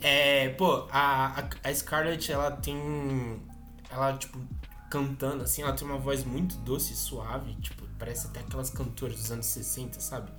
é, 0.00 0.50
pô, 0.50 0.86
a, 0.90 1.48
a 1.62 1.74
Scarlett, 1.74 2.30
ela 2.30 2.50
tem. 2.52 3.42
Ela, 3.90 4.16
tipo, 4.16 4.38
cantando 4.94 5.42
assim, 5.42 5.62
ela 5.62 5.72
tem 5.72 5.86
uma 5.86 5.98
voz 5.98 6.24
muito 6.24 6.56
doce 6.58 6.92
e 6.92 6.96
suave. 6.96 7.52
Tipo, 7.56 7.84
parece 7.98 8.28
até 8.28 8.38
aquelas 8.38 8.70
cantoras 8.70 9.16
dos 9.16 9.32
anos 9.32 9.46
60, 9.46 9.98
sabe? 9.98 10.30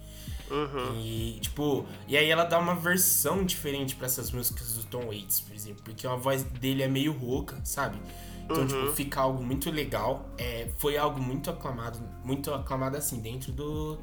Uhum. 0.49 1.01
E, 1.01 1.39
tipo, 1.41 1.85
e 2.07 2.15
aí 2.15 2.29
ela 2.29 2.45
dá 2.45 2.57
uma 2.57 2.75
versão 2.75 3.43
diferente 3.43 3.95
para 3.95 4.05
essas 4.05 4.31
músicas 4.31 4.75
do 4.75 4.83
Tom 4.85 5.07
Waits, 5.07 5.41
por 5.41 5.53
exemplo, 5.53 5.81
porque 5.83 6.07
a 6.07 6.15
voz 6.15 6.43
dele 6.43 6.83
é 6.83 6.87
meio 6.87 7.11
rouca, 7.11 7.59
sabe? 7.65 7.99
Então, 8.45 8.59
uhum. 8.59 8.67
tipo, 8.67 8.91
fica 8.93 9.19
algo 9.19 9.43
muito 9.43 9.69
legal. 9.69 10.29
É, 10.37 10.69
foi 10.77 10.97
algo 10.97 11.19
muito 11.19 11.49
aclamado, 11.49 11.99
muito 12.23 12.53
aclamado 12.53 12.95
assim, 12.95 13.19
dentro 13.19 13.51
do. 13.51 13.99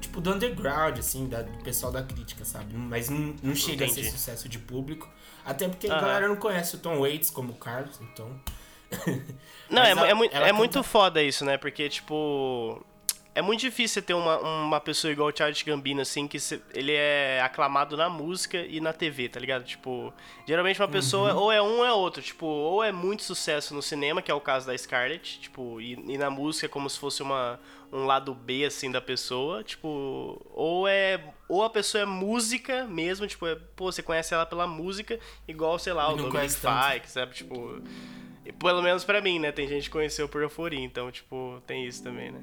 Tipo, 0.00 0.20
do 0.20 0.32
underground, 0.32 0.98
assim, 0.98 1.28
da, 1.28 1.42
do 1.42 1.62
pessoal 1.62 1.92
da 1.92 2.02
crítica, 2.02 2.44
sabe? 2.44 2.74
Mas 2.74 3.10
não, 3.10 3.34
não 3.42 3.54
chega 3.54 3.84
Entendi. 3.84 4.00
a 4.00 4.04
ser 4.04 4.10
sucesso 4.10 4.48
de 4.48 4.58
público. 4.58 5.08
Até 5.44 5.68
porque 5.68 5.88
uhum. 5.88 5.94
a 5.94 6.00
galera 6.00 6.28
não 6.28 6.36
conhece 6.36 6.76
o 6.76 6.78
Tom 6.78 7.00
Waits 7.00 7.30
como 7.30 7.52
o 7.52 7.56
Carlos, 7.56 8.00
então. 8.00 8.40
não, 9.70 9.82
é, 9.82 9.92
a, 9.92 10.08
é, 10.08 10.46
é, 10.46 10.48
é 10.48 10.52
muito 10.52 10.82
foda 10.82 11.22
isso, 11.22 11.44
né? 11.44 11.56
Porque, 11.56 11.88
tipo 11.88 12.84
é 13.34 13.42
muito 13.42 13.60
difícil 13.60 14.00
ter 14.00 14.14
uma, 14.14 14.38
uma 14.38 14.80
pessoa 14.80 15.12
igual 15.12 15.28
o 15.28 15.36
Charles 15.36 15.60
Gambino, 15.62 16.00
assim, 16.00 16.28
que 16.28 16.38
se, 16.38 16.62
ele 16.72 16.92
é 16.92 17.40
aclamado 17.42 17.96
na 17.96 18.08
música 18.08 18.58
e 18.58 18.80
na 18.80 18.92
TV, 18.92 19.28
tá 19.28 19.40
ligado? 19.40 19.64
Tipo, 19.64 20.14
geralmente 20.46 20.80
uma 20.80 20.86
pessoa 20.86 21.34
uhum. 21.34 21.40
ou 21.40 21.52
é 21.52 21.60
um 21.60 21.78
ou 21.78 21.84
é 21.84 21.92
outro. 21.92 22.22
Tipo, 22.22 22.46
ou 22.46 22.82
é 22.82 22.92
muito 22.92 23.24
sucesso 23.24 23.74
no 23.74 23.82
cinema, 23.82 24.22
que 24.22 24.30
é 24.30 24.34
o 24.34 24.40
caso 24.40 24.68
da 24.68 24.78
Scarlett, 24.78 25.40
tipo, 25.40 25.80
e, 25.80 25.94
e 25.94 26.16
na 26.16 26.30
música 26.30 26.66
é 26.66 26.68
como 26.68 26.88
se 26.88 26.96
fosse 26.96 27.24
uma, 27.24 27.58
um 27.92 28.04
lado 28.04 28.32
B, 28.32 28.66
assim, 28.66 28.88
da 28.88 29.00
pessoa, 29.00 29.64
tipo, 29.64 30.40
ou 30.54 30.86
é, 30.86 31.20
ou 31.48 31.64
a 31.64 31.70
pessoa 31.70 32.02
é 32.02 32.06
música 32.06 32.84
mesmo, 32.84 33.26
tipo, 33.26 33.48
é, 33.48 33.56
pô, 33.74 33.90
você 33.90 34.02
conhece 34.02 34.32
ela 34.32 34.46
pela 34.46 34.68
música, 34.68 35.18
igual, 35.48 35.76
sei 35.80 35.92
lá, 35.92 36.08
o 36.12 36.16
Dominic 36.16 36.54
Fike, 36.54 37.10
sabe, 37.10 37.34
tipo... 37.34 37.82
Pelo 38.52 38.82
menos 38.82 39.04
pra 39.04 39.20
mim, 39.20 39.38
né? 39.38 39.52
Tem 39.52 39.66
gente 39.66 39.84
que 39.84 39.90
conheceu 39.90 40.28
por 40.28 40.42
euforia, 40.42 40.80
então, 40.80 41.10
tipo, 41.10 41.62
tem 41.66 41.86
isso 41.86 42.02
também, 42.02 42.30
né? 42.30 42.40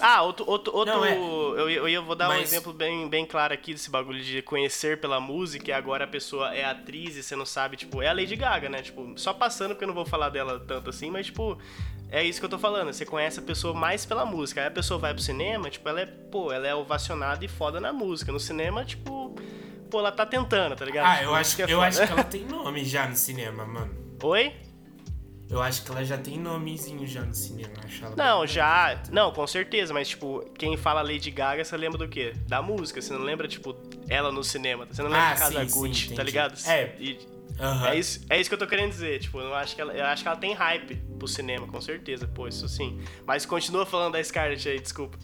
Ah, 0.00 0.22
outro. 0.22 0.44
outro, 0.48 0.74
outro 0.74 0.94
não, 0.94 1.04
é. 1.04 1.16
eu, 1.16 1.70
eu, 1.70 1.88
eu 1.88 2.04
vou 2.04 2.16
dar 2.16 2.28
Mas... 2.28 2.38
um 2.38 2.42
exemplo 2.42 2.72
bem, 2.72 3.08
bem 3.08 3.24
claro 3.24 3.54
aqui 3.54 3.72
desse 3.72 3.88
bagulho 3.88 4.20
de 4.20 4.42
conhecer 4.42 5.00
pela 5.00 5.20
música 5.20 5.70
e 5.70 5.72
agora 5.72 6.04
a 6.04 6.08
pessoa 6.08 6.54
é 6.54 6.64
atriz 6.64 7.16
e 7.16 7.22
você 7.22 7.36
não 7.36 7.46
sabe, 7.46 7.76
tipo, 7.76 8.02
é 8.02 8.08
a 8.08 8.12
Lady 8.12 8.34
Gaga, 8.34 8.68
né? 8.68 8.82
Tipo, 8.82 9.12
só 9.16 9.32
passando 9.32 9.70
porque 9.70 9.84
eu 9.84 9.88
não 9.88 9.94
vou 9.94 10.04
falar 10.04 10.30
dela 10.30 10.58
tanto 10.66 10.90
assim, 10.90 11.10
mas, 11.10 11.26
tipo, 11.26 11.56
é 12.10 12.22
isso 12.22 12.40
que 12.40 12.44
eu 12.44 12.50
tô 12.50 12.58
falando. 12.58 12.92
Você 12.92 13.06
conhece 13.06 13.38
a 13.38 13.42
pessoa 13.42 13.72
mais 13.72 14.04
pela 14.04 14.26
música. 14.26 14.60
Aí 14.60 14.66
a 14.66 14.70
pessoa 14.70 14.98
vai 14.98 15.14
pro 15.14 15.22
cinema, 15.22 15.70
tipo, 15.70 15.88
ela 15.88 16.00
é, 16.00 16.06
pô, 16.06 16.52
ela 16.52 16.66
é 16.66 16.74
ovacionada 16.74 17.44
e 17.44 17.48
foda 17.48 17.80
na 17.80 17.92
música. 17.92 18.32
No 18.32 18.40
cinema, 18.40 18.84
tipo, 18.84 19.34
pô, 19.90 20.00
ela 20.00 20.12
tá 20.12 20.26
tentando, 20.26 20.74
tá 20.74 20.84
ligado? 20.84 21.06
Ah, 21.06 21.16
tipo, 21.16 21.24
eu 21.24 21.34
acho, 21.34 21.56
que, 21.56 21.62
é 21.62 21.72
eu 21.72 21.80
acho 21.80 22.04
que 22.04 22.12
ela 22.12 22.22
tem 22.24 22.44
nome 22.44 22.84
já 22.84 23.06
no 23.08 23.16
cinema, 23.16 23.64
mano. 23.64 23.94
Oi? 24.22 24.52
Eu 25.48 25.60
acho 25.60 25.84
que 25.84 25.90
ela 25.90 26.04
já 26.04 26.16
tem 26.16 26.38
nomezinho 26.38 27.06
já 27.06 27.22
no 27.22 27.34
cinema. 27.34 27.72
Acho 27.84 28.04
ela 28.04 28.16
não, 28.16 28.46
já. 28.46 29.02
Não, 29.10 29.30
com 29.32 29.46
certeza, 29.46 29.92
mas 29.92 30.08
tipo, 30.08 30.44
quem 30.56 30.76
fala 30.76 31.02
Lady 31.02 31.30
Gaga, 31.30 31.64
você 31.64 31.76
lembra 31.76 31.98
do 31.98 32.08
quê? 32.08 32.32
Da 32.46 32.62
música. 32.62 33.00
Você 33.00 33.12
não 33.12 33.20
lembra, 33.20 33.46
tipo, 33.46 33.76
ela 34.08 34.32
no 34.32 34.42
cinema. 34.42 34.86
Você 34.90 35.02
não 35.02 35.10
lembra 35.10 35.30
ah, 35.30 35.36
Casa 35.36 35.64
Gucci, 35.64 36.14
tá 36.14 36.22
ligado? 36.22 36.58
É. 36.66 36.94
E, 36.98 37.18
uhum. 37.60 37.86
é, 37.86 37.98
isso, 37.98 38.24
é 38.30 38.40
isso 38.40 38.48
que 38.48 38.54
eu 38.54 38.58
tô 38.58 38.66
querendo 38.66 38.90
dizer. 38.90 39.20
Tipo, 39.20 39.38
eu 39.40 39.54
acho 39.54 39.74
que 39.74 39.80
ela, 39.80 39.92
eu 39.92 40.06
acho 40.06 40.22
que 40.22 40.28
ela 40.28 40.38
tem 40.38 40.54
hype 40.54 40.96
pro 41.18 41.28
cinema, 41.28 41.66
com 41.66 41.80
certeza. 41.80 42.26
Pô, 42.26 42.48
isso 42.48 42.66
sim. 42.68 43.00
Mas 43.26 43.44
continua 43.44 43.84
falando 43.84 44.14
da 44.14 44.24
Scarlett 44.24 44.68
aí, 44.68 44.80
desculpa. 44.80 45.18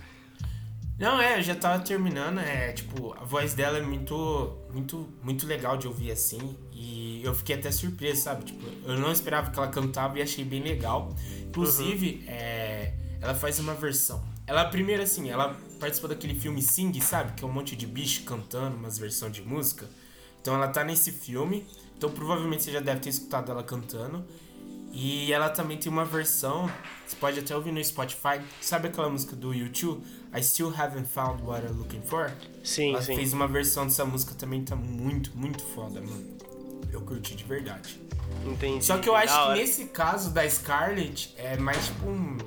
Não, 1.00 1.18
é, 1.18 1.38
eu 1.38 1.42
já 1.42 1.54
tava 1.54 1.82
terminando, 1.82 2.40
é, 2.40 2.72
tipo, 2.72 3.14
a 3.18 3.24
voz 3.24 3.54
dela 3.54 3.78
é 3.78 3.80
muito, 3.80 4.54
muito, 4.70 5.08
muito 5.22 5.46
legal 5.46 5.78
de 5.78 5.88
ouvir 5.88 6.12
assim, 6.12 6.54
e 6.74 7.22
eu 7.24 7.34
fiquei 7.34 7.56
até 7.56 7.72
surpreso, 7.72 8.24
sabe? 8.24 8.44
Tipo, 8.44 8.66
eu 8.84 8.98
não 8.98 9.10
esperava 9.10 9.50
que 9.50 9.58
ela 9.58 9.68
cantava 9.68 10.18
e 10.18 10.22
achei 10.22 10.44
bem 10.44 10.62
legal. 10.62 11.16
Inclusive, 11.48 12.22
uhum. 12.22 12.30
é, 12.30 12.92
ela 13.18 13.34
faz 13.34 13.58
uma 13.58 13.72
versão. 13.72 14.22
Ela, 14.46 14.66
primeiro, 14.66 15.02
assim, 15.02 15.30
ela 15.30 15.56
participou 15.80 16.10
daquele 16.10 16.34
filme 16.34 16.60
Sing, 16.60 16.92
sabe? 17.00 17.32
Que 17.32 17.44
é 17.44 17.46
um 17.46 17.52
monte 17.52 17.74
de 17.74 17.86
bicho 17.86 18.24
cantando, 18.24 18.76
umas 18.76 18.98
versões 18.98 19.32
de 19.32 19.40
música. 19.40 19.86
Então 20.42 20.54
ela 20.54 20.68
tá 20.68 20.84
nesse 20.84 21.10
filme, 21.12 21.66
então 21.96 22.10
provavelmente 22.10 22.62
você 22.62 22.72
já 22.72 22.80
deve 22.80 23.00
ter 23.00 23.08
escutado 23.08 23.50
ela 23.50 23.62
cantando. 23.62 24.22
E 24.92 25.32
ela 25.32 25.48
também 25.48 25.78
tem 25.78 25.90
uma 25.90 26.04
versão, 26.04 26.70
você 27.06 27.16
pode 27.16 27.38
até 27.38 27.54
ouvir 27.54 27.72
no 27.72 27.82
Spotify. 27.82 28.40
Sabe 28.60 28.88
aquela 28.88 29.08
música 29.08 29.36
do 29.36 29.54
YouTube? 29.54 30.02
I 30.32 30.42
Still 30.42 30.72
Haven't 30.76 31.08
Found 31.08 31.42
What 31.42 31.66
I'm 31.66 31.76
Looking 31.76 32.02
For? 32.02 32.30
Sim, 32.62 32.92
ela 32.92 33.02
sim. 33.02 33.16
fez 33.16 33.32
uma 33.32 33.48
versão 33.48 33.84
dessa 33.84 34.04
música 34.04 34.34
também, 34.34 34.62
tá 34.62 34.76
muito, 34.76 35.36
muito 35.36 35.62
foda, 35.62 36.00
mano. 36.00 36.38
Eu 36.92 37.00
curti 37.02 37.34
de 37.34 37.44
verdade. 37.44 38.00
Entendi. 38.44 38.84
Só 38.84 38.98
que 38.98 39.08
eu 39.08 39.14
acho 39.14 39.46
que 39.46 39.52
nesse 39.54 39.86
caso 39.86 40.30
da 40.32 40.48
Scarlett 40.48 41.34
é 41.36 41.56
mais 41.56 41.86
tipo 41.86 42.06
um 42.06 42.38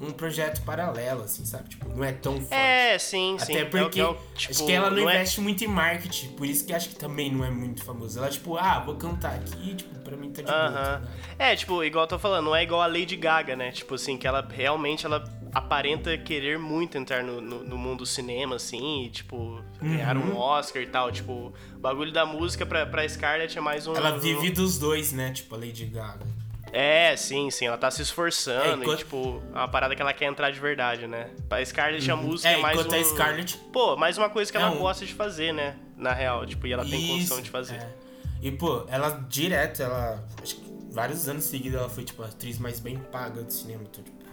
um 0.00 0.10
projeto 0.10 0.62
paralelo, 0.62 1.22
assim, 1.22 1.44
sabe? 1.44 1.70
Tipo, 1.70 1.88
não 1.88 2.04
é 2.04 2.12
tão 2.12 2.34
forte. 2.34 2.54
É, 2.54 2.98
sim, 2.98 3.36
Até 3.36 3.44
sim. 3.44 3.52
Até 3.52 3.64
porque 3.64 4.00
tipo, 4.00 4.18
acho 4.36 4.66
que 4.66 4.72
ela 4.72 4.90
não, 4.90 5.02
não 5.02 5.10
é 5.10 5.14
investe 5.14 5.40
é... 5.40 5.42
muito 5.42 5.64
em 5.64 5.68
marketing, 5.68 6.28
por 6.28 6.46
isso 6.46 6.66
que 6.66 6.72
acho 6.72 6.90
que 6.90 6.96
também 6.96 7.32
não 7.32 7.44
é 7.44 7.50
muito 7.50 7.82
famosa. 7.84 8.20
Ela, 8.20 8.28
tipo, 8.28 8.56
ah, 8.56 8.80
vou 8.80 8.96
cantar 8.96 9.34
aqui, 9.34 9.74
tipo, 9.74 9.98
pra 10.00 10.16
mim 10.16 10.30
tá 10.30 10.42
de 10.42 10.50
uh 10.50 10.54
-huh. 10.54 10.70
boa. 10.70 11.00
Tá 11.38 11.44
é, 11.44 11.56
tipo, 11.56 11.82
igual 11.82 12.04
eu 12.04 12.08
tô 12.08 12.18
falando, 12.18 12.46
não 12.46 12.56
é 12.56 12.62
igual 12.62 12.82
a 12.82 12.86
Lady 12.86 13.16
Gaga, 13.16 13.56
né? 13.56 13.70
Tipo 13.70 13.94
assim, 13.94 14.16
que 14.16 14.26
ela 14.26 14.46
realmente 14.50 15.06
ela 15.06 15.20
aparenta 15.54 16.16
querer 16.18 16.58
muito 16.58 16.98
entrar 16.98 17.22
no, 17.22 17.40
no, 17.40 17.64
no 17.64 17.78
mundo 17.78 17.98
do 17.98 18.06
cinema, 18.06 18.56
assim, 18.56 19.04
e, 19.04 19.10
tipo, 19.10 19.36
uhum. 19.36 19.62
ganhar 19.80 20.16
um 20.16 20.36
Oscar 20.36 20.82
e 20.82 20.86
tal. 20.86 21.12
Tipo, 21.12 21.54
o 21.74 21.78
bagulho 21.78 22.12
da 22.12 22.26
música 22.26 22.66
pra, 22.66 22.84
pra 22.84 23.08
Scarlett 23.08 23.56
é 23.56 23.60
mais 23.60 23.86
um. 23.86 23.94
Ela 23.94 24.18
vive 24.18 24.50
dos 24.50 24.78
dois, 24.78 25.12
né? 25.12 25.32
Tipo, 25.32 25.54
a 25.54 25.58
Lady 25.58 25.86
Gaga. 25.86 26.26
É, 26.72 27.16
sim, 27.16 27.50
sim. 27.52 27.66
Ela 27.66 27.78
tá 27.78 27.88
se 27.88 28.02
esforçando 28.02 28.64
é, 28.64 28.74
enquanto... 28.74 28.94
e, 28.94 29.04
tipo, 29.04 29.42
é 29.54 29.58
uma 29.58 29.68
parada 29.68 29.94
que 29.94 30.02
ela 30.02 30.12
quer 30.12 30.24
entrar 30.24 30.50
de 30.50 30.58
verdade, 30.58 31.06
né? 31.06 31.30
Pra 31.48 31.64
Scarlett, 31.64 32.10
uhum. 32.10 32.18
a 32.18 32.20
música 32.20 32.48
é, 32.48 32.54
é 32.54 32.56
mais 32.56 32.84
um... 32.84 32.92
a 32.92 33.04
Scarlett... 33.04 33.56
Pô, 33.72 33.96
mais 33.96 34.18
uma 34.18 34.28
coisa 34.28 34.50
que 34.50 34.56
ela 34.56 34.66
é 34.66 34.70
um... 34.70 34.78
gosta 34.78 35.06
de 35.06 35.14
fazer, 35.14 35.52
né? 35.52 35.76
Na 35.96 36.12
real, 36.12 36.44
tipo, 36.44 36.66
e 36.66 36.72
ela 36.72 36.84
tem 36.84 37.00
Isso, 37.00 37.12
condição 37.12 37.40
de 37.40 37.50
fazer. 37.50 37.76
É. 37.76 37.94
E, 38.42 38.50
pô, 38.50 38.84
ela 38.88 39.24
direto, 39.28 39.82
ela... 39.82 40.22
Acho 40.42 40.56
que 40.56 40.64
vários 40.90 41.28
anos 41.28 41.44
seguidos 41.44 41.78
ela 41.78 41.88
foi, 41.88 42.02
tipo, 42.02 42.22
a 42.24 42.26
atriz 42.26 42.58
mais 42.58 42.80
bem 42.80 42.98
paga 42.98 43.40
do 43.42 43.52
cinema. 43.52 43.84
Então, 43.88 44.02
tipo, 44.02 44.23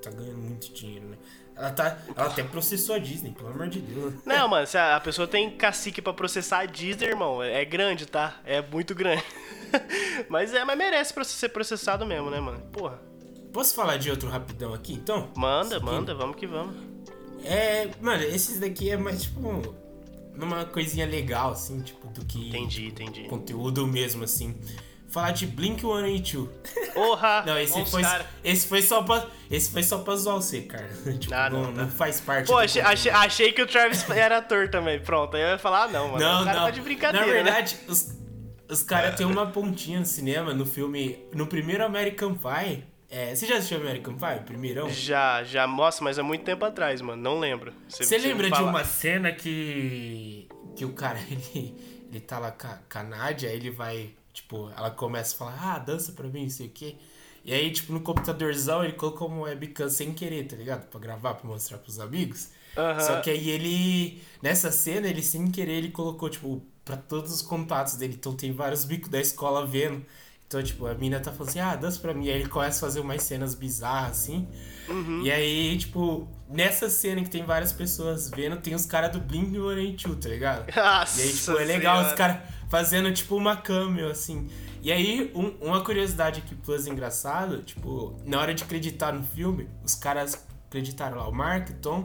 tá 0.00 0.10
ganhando 0.10 0.38
muito 0.38 0.72
dinheiro, 0.72 1.06
né? 1.08 1.16
Ela, 1.56 1.70
tá, 1.70 1.98
ela 2.16 2.26
até 2.26 2.42
processou 2.42 2.94
a 2.94 2.98
Disney, 2.98 3.32
pelo 3.32 3.50
amor 3.50 3.68
de 3.68 3.80
Deus. 3.80 4.14
Não, 4.24 4.48
mano, 4.48 4.66
se 4.66 4.78
a 4.78 4.98
pessoa 5.00 5.28
tem 5.28 5.50
cacique 5.50 6.00
para 6.00 6.12
processar 6.12 6.60
a 6.60 6.66
Disney, 6.66 7.08
irmão, 7.08 7.42
é 7.42 7.64
grande, 7.64 8.06
tá? 8.06 8.40
É 8.44 8.62
muito 8.62 8.94
grande. 8.94 9.22
mas 10.28 10.54
é, 10.54 10.64
mas 10.64 10.78
merece 10.78 11.14
ser 11.24 11.50
processado 11.50 12.06
mesmo, 12.06 12.30
né, 12.30 12.40
mano? 12.40 12.60
Porra. 12.72 13.00
Posso 13.52 13.74
falar 13.74 13.98
de 13.98 14.10
outro 14.10 14.28
rapidão 14.28 14.72
aqui, 14.72 14.94
então? 14.94 15.28
Manda, 15.36 15.78
manda, 15.80 16.14
vamos 16.14 16.36
que 16.36 16.46
vamos. 16.46 16.74
É, 17.44 17.90
mano, 18.00 18.22
esses 18.22 18.58
daqui 18.58 18.90
é 18.90 18.96
mais 18.96 19.24
tipo 19.24 19.74
uma 20.34 20.64
coisinha 20.64 21.04
legal, 21.04 21.50
assim, 21.50 21.80
tipo, 21.82 22.06
do 22.08 22.24
que. 22.24 22.48
Entendi, 22.48 22.86
entendi. 22.86 23.24
Conteúdo 23.24 23.86
mesmo, 23.86 24.24
assim 24.24 24.54
falar 25.10 25.32
de 25.32 25.46
Blink 25.46 25.80
182. 25.80 26.48
Porra! 26.94 27.42
não, 27.46 27.58
esse 27.58 27.84
foi, 27.86 28.02
esse 28.42 28.66
foi 28.66 28.82
só 28.82 29.02
pra. 29.02 29.26
Esse 29.50 29.70
foi 29.70 29.82
só 29.82 29.98
pra 29.98 30.14
zoar 30.16 30.36
você, 30.36 30.62
cara. 30.62 30.88
tipo, 31.18 31.34
ah, 31.34 31.50
não, 31.50 31.62
não, 31.64 31.72
não, 31.72 31.88
faz 31.88 32.20
parte. 32.20 32.46
Pô, 32.46 32.58
achei, 32.58 32.80
achei, 32.80 33.10
achei, 33.10 33.52
que 33.52 33.60
o 33.60 33.66
Travis 33.66 34.08
era 34.10 34.38
ator 34.38 34.68
também. 34.68 35.00
Pronto, 35.00 35.36
aí 35.36 35.42
eu 35.42 35.48
ia 35.48 35.58
falar, 35.58 35.84
ah, 35.84 35.88
não, 35.88 36.08
mano. 36.12 36.24
Não, 36.24 36.42
o 36.42 36.44
cara 36.44 36.58
não. 36.58 36.66
tá 36.66 36.70
de 36.70 36.80
brincadeira. 36.80 37.26
Na 37.26 37.32
né? 37.32 37.42
verdade, 37.42 37.74
né? 37.74 37.80
os, 37.88 38.16
os 38.68 38.82
caras 38.82 39.16
têm 39.16 39.26
uma 39.26 39.46
pontinha 39.46 39.98
no 39.98 40.06
cinema, 40.06 40.54
no 40.54 40.64
filme. 40.64 41.18
No 41.34 41.46
primeiro 41.46 41.84
American 41.84 42.34
Pie. 42.34 42.84
É, 43.12 43.34
você 43.34 43.44
já 43.44 43.56
assistiu 43.56 43.78
American 43.78 44.14
Pie, 44.14 44.44
primeirão? 44.46 44.88
Já, 44.88 45.42
já. 45.42 45.66
Nossa, 45.66 46.02
mas 46.04 46.16
há 46.16 46.22
muito 46.22 46.44
tempo 46.44 46.64
atrás, 46.64 47.00
mano. 47.00 47.20
Não 47.20 47.40
lembro. 47.40 47.72
Você, 47.88 48.04
você 48.04 48.18
lembra 48.18 48.48
de 48.50 48.62
uma 48.62 48.84
cena 48.84 49.32
que. 49.32 50.48
Que 50.76 50.84
o 50.84 50.92
cara, 50.92 51.18
ele, 51.28 51.74
ele 52.08 52.20
tá 52.20 52.38
lá 52.38 52.52
com 52.52 52.68
a, 52.68 52.78
com 52.90 52.98
a 52.98 53.02
Nádia, 53.02 53.48
ele 53.48 53.70
vai 53.70 54.14
Tipo, 54.40 54.70
ela 54.76 54.90
começa 54.90 55.34
a 55.34 55.38
falar, 55.38 55.74
ah, 55.74 55.78
dança 55.78 56.12
pra 56.12 56.26
mim, 56.26 56.44
não 56.44 56.50
sei 56.50 56.66
o 56.66 56.70
quê. 56.70 56.96
E 57.44 57.52
aí, 57.52 57.70
tipo, 57.70 57.92
no 57.92 58.00
computadorzão 58.00 58.82
ele 58.82 58.94
colocou 58.94 59.28
uma 59.28 59.42
webcam 59.42 59.88
sem 59.88 60.12
querer, 60.12 60.46
tá 60.46 60.56
ligado? 60.56 60.88
Pra 60.88 60.98
gravar, 60.98 61.34
pra 61.34 61.48
mostrar 61.48 61.78
pros 61.78 62.00
amigos. 62.00 62.48
Uhum. 62.76 63.00
Só 63.00 63.20
que 63.20 63.30
aí 63.30 63.50
ele, 63.50 64.22
nessa 64.42 64.70
cena, 64.72 65.08
ele 65.08 65.22
sem 65.22 65.50
querer, 65.50 65.74
ele 65.74 65.90
colocou, 65.90 66.28
tipo, 66.28 66.62
pra 66.84 66.96
todos 66.96 67.32
os 67.32 67.42
contatos 67.42 67.94
dele. 67.94 68.14
Então 68.18 68.34
tem 68.34 68.52
vários 68.52 68.84
bicos 68.84 69.10
da 69.10 69.20
escola 69.20 69.66
vendo. 69.66 70.04
Então, 70.46 70.62
tipo, 70.62 70.86
a 70.86 70.94
mina 70.94 71.20
tá 71.20 71.30
falando 71.30 71.48
assim, 71.50 71.60
ah, 71.60 71.76
dança 71.76 72.00
pra 72.00 72.12
mim. 72.12 72.24
E 72.26 72.30
aí 72.30 72.40
ele 72.40 72.48
começa 72.48 72.78
a 72.78 72.80
fazer 72.80 73.00
umas 73.00 73.22
cenas 73.22 73.54
bizarras, 73.54 74.22
assim. 74.22 74.48
Uhum. 74.88 75.22
E 75.22 75.30
aí, 75.30 75.78
tipo, 75.78 76.28
nessa 76.50 76.90
cena 76.90 77.22
que 77.22 77.30
tem 77.30 77.44
várias 77.44 77.72
pessoas 77.72 78.28
vendo, 78.28 78.56
tem 78.56 78.74
os 78.74 78.84
caras 78.84 79.12
do 79.12 79.20
Blink-182, 79.20 80.20
tá 80.20 80.28
ligado? 80.28 80.76
Nossa 80.76 81.20
e 81.20 81.24
aí, 81.24 81.32
tipo, 81.32 81.52
é 81.52 81.64
legal 81.64 81.96
senhora. 81.96 82.08
os 82.08 82.14
caras 82.14 82.36
fazendo, 82.68 83.12
tipo, 83.12 83.36
uma 83.36 83.56
cameo, 83.56 84.10
assim. 84.10 84.48
E 84.82 84.90
aí, 84.90 85.30
um, 85.34 85.48
uma 85.60 85.82
curiosidade 85.82 86.40
aqui, 86.40 86.54
plus 86.54 86.86
engraçado, 86.86 87.62
tipo, 87.62 88.16
na 88.24 88.40
hora 88.40 88.54
de 88.54 88.64
acreditar 88.64 89.12
no 89.12 89.22
filme, 89.22 89.68
os 89.84 89.94
caras 89.94 90.46
acreditaram 90.66 91.18
lá, 91.18 91.28
o 91.28 91.32
Mark, 91.32 91.68
Tom, 91.82 92.04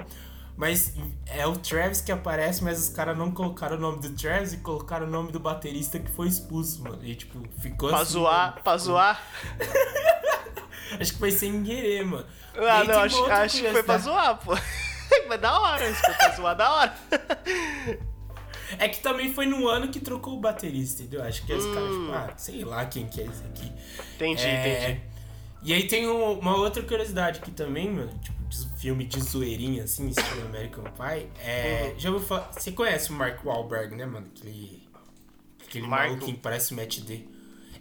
mas 0.57 0.93
é 1.25 1.45
o 1.45 1.55
Travis 1.55 2.01
que 2.01 2.11
aparece, 2.11 2.63
mas 2.63 2.79
os 2.79 2.89
caras 2.89 3.17
não 3.17 3.31
colocaram 3.31 3.77
o 3.77 3.79
nome 3.79 4.01
do 4.01 4.09
Travis 4.11 4.53
e 4.53 4.57
colocaram 4.57 5.05
o 5.05 5.09
nome 5.09 5.31
do 5.31 5.39
baterista 5.39 5.99
que 5.99 6.09
foi 6.11 6.27
expulso, 6.27 6.81
mano. 6.81 6.99
E 7.03 7.13
tipo, 7.15 7.39
ficou 7.59 7.89
pra 7.89 7.99
assim. 7.99 8.13
Zoar, 8.13 8.49
mano, 8.51 8.63
pra 8.63 8.77
zoar? 8.77 9.23
acho 10.99 11.13
que 11.13 11.19
foi 11.19 11.31
sem 11.31 11.61
querer, 11.63 12.05
mano. 12.05 12.25
Ah, 12.58 12.84
não, 12.84 12.99
acho, 12.99 13.26
acho 13.32 13.62
que 13.62 13.72
foi 13.72 13.84
pra 13.84 13.97
zoar, 13.97 14.38
pô. 14.38 14.53
Mas 15.28 15.41
da 15.41 15.60
hora, 15.60 15.89
isso 15.89 16.01
foi 16.01 16.14
pra 16.14 16.36
zoar 16.36 16.56
da 16.56 16.72
hora. 16.72 16.97
É 18.80 18.89
que 18.89 18.99
também 18.99 19.34
foi 19.34 19.45
no 19.45 19.68
ano 19.68 19.89
que 19.89 19.99
trocou 19.99 20.38
o 20.38 20.39
baterista, 20.39 21.03
entendeu? 21.03 21.24
Acho 21.24 21.45
que 21.45 21.53
hum. 21.53 21.58
os 21.58 21.66
caras, 21.66 21.89
tipo, 21.91 22.12
ah, 22.12 22.34
sei 22.38 22.66
lá 22.66 22.86
quem 22.86 23.08
que 23.08 23.22
é 23.22 23.26
esse 23.26 23.43
aqui. 23.43 23.72
Entendi, 24.16 24.43
é... 24.43 24.82
entendi. 24.82 25.01
E 25.64 25.74
aí 25.74 25.88
tem 25.88 26.08
uma 26.08 26.56
outra 26.58 26.84
curiosidade 26.84 27.39
aqui 27.39 27.51
também, 27.51 27.91
mano, 27.91 28.12
tipo, 28.22 28.43
de 28.43 28.80
filme 28.80 29.06
de 29.06 29.20
zoeirinha, 29.20 29.84
assim, 29.84 30.10
estilo 30.10 30.45
American 30.45 30.84
Pie. 30.84 31.28
É, 31.39 31.91
uhum. 31.93 31.99
Já 31.99 32.12
vou 32.12 32.20
falar. 32.20 32.51
Você 32.51 32.72
conhece 32.72 33.10
o 33.10 33.14
Mark 33.14 33.43
Wahlberg, 33.43 33.95
né, 33.95 34.06
mano? 34.06 34.28
Aquele. 34.36 34.88
Aquele 35.68 35.88
Marco. 35.88 36.10
maluquinho 36.10 36.36
que 36.36 36.41
parece 36.41 36.74
o 36.74 36.76
Matt 36.76 36.99
D. 36.99 37.26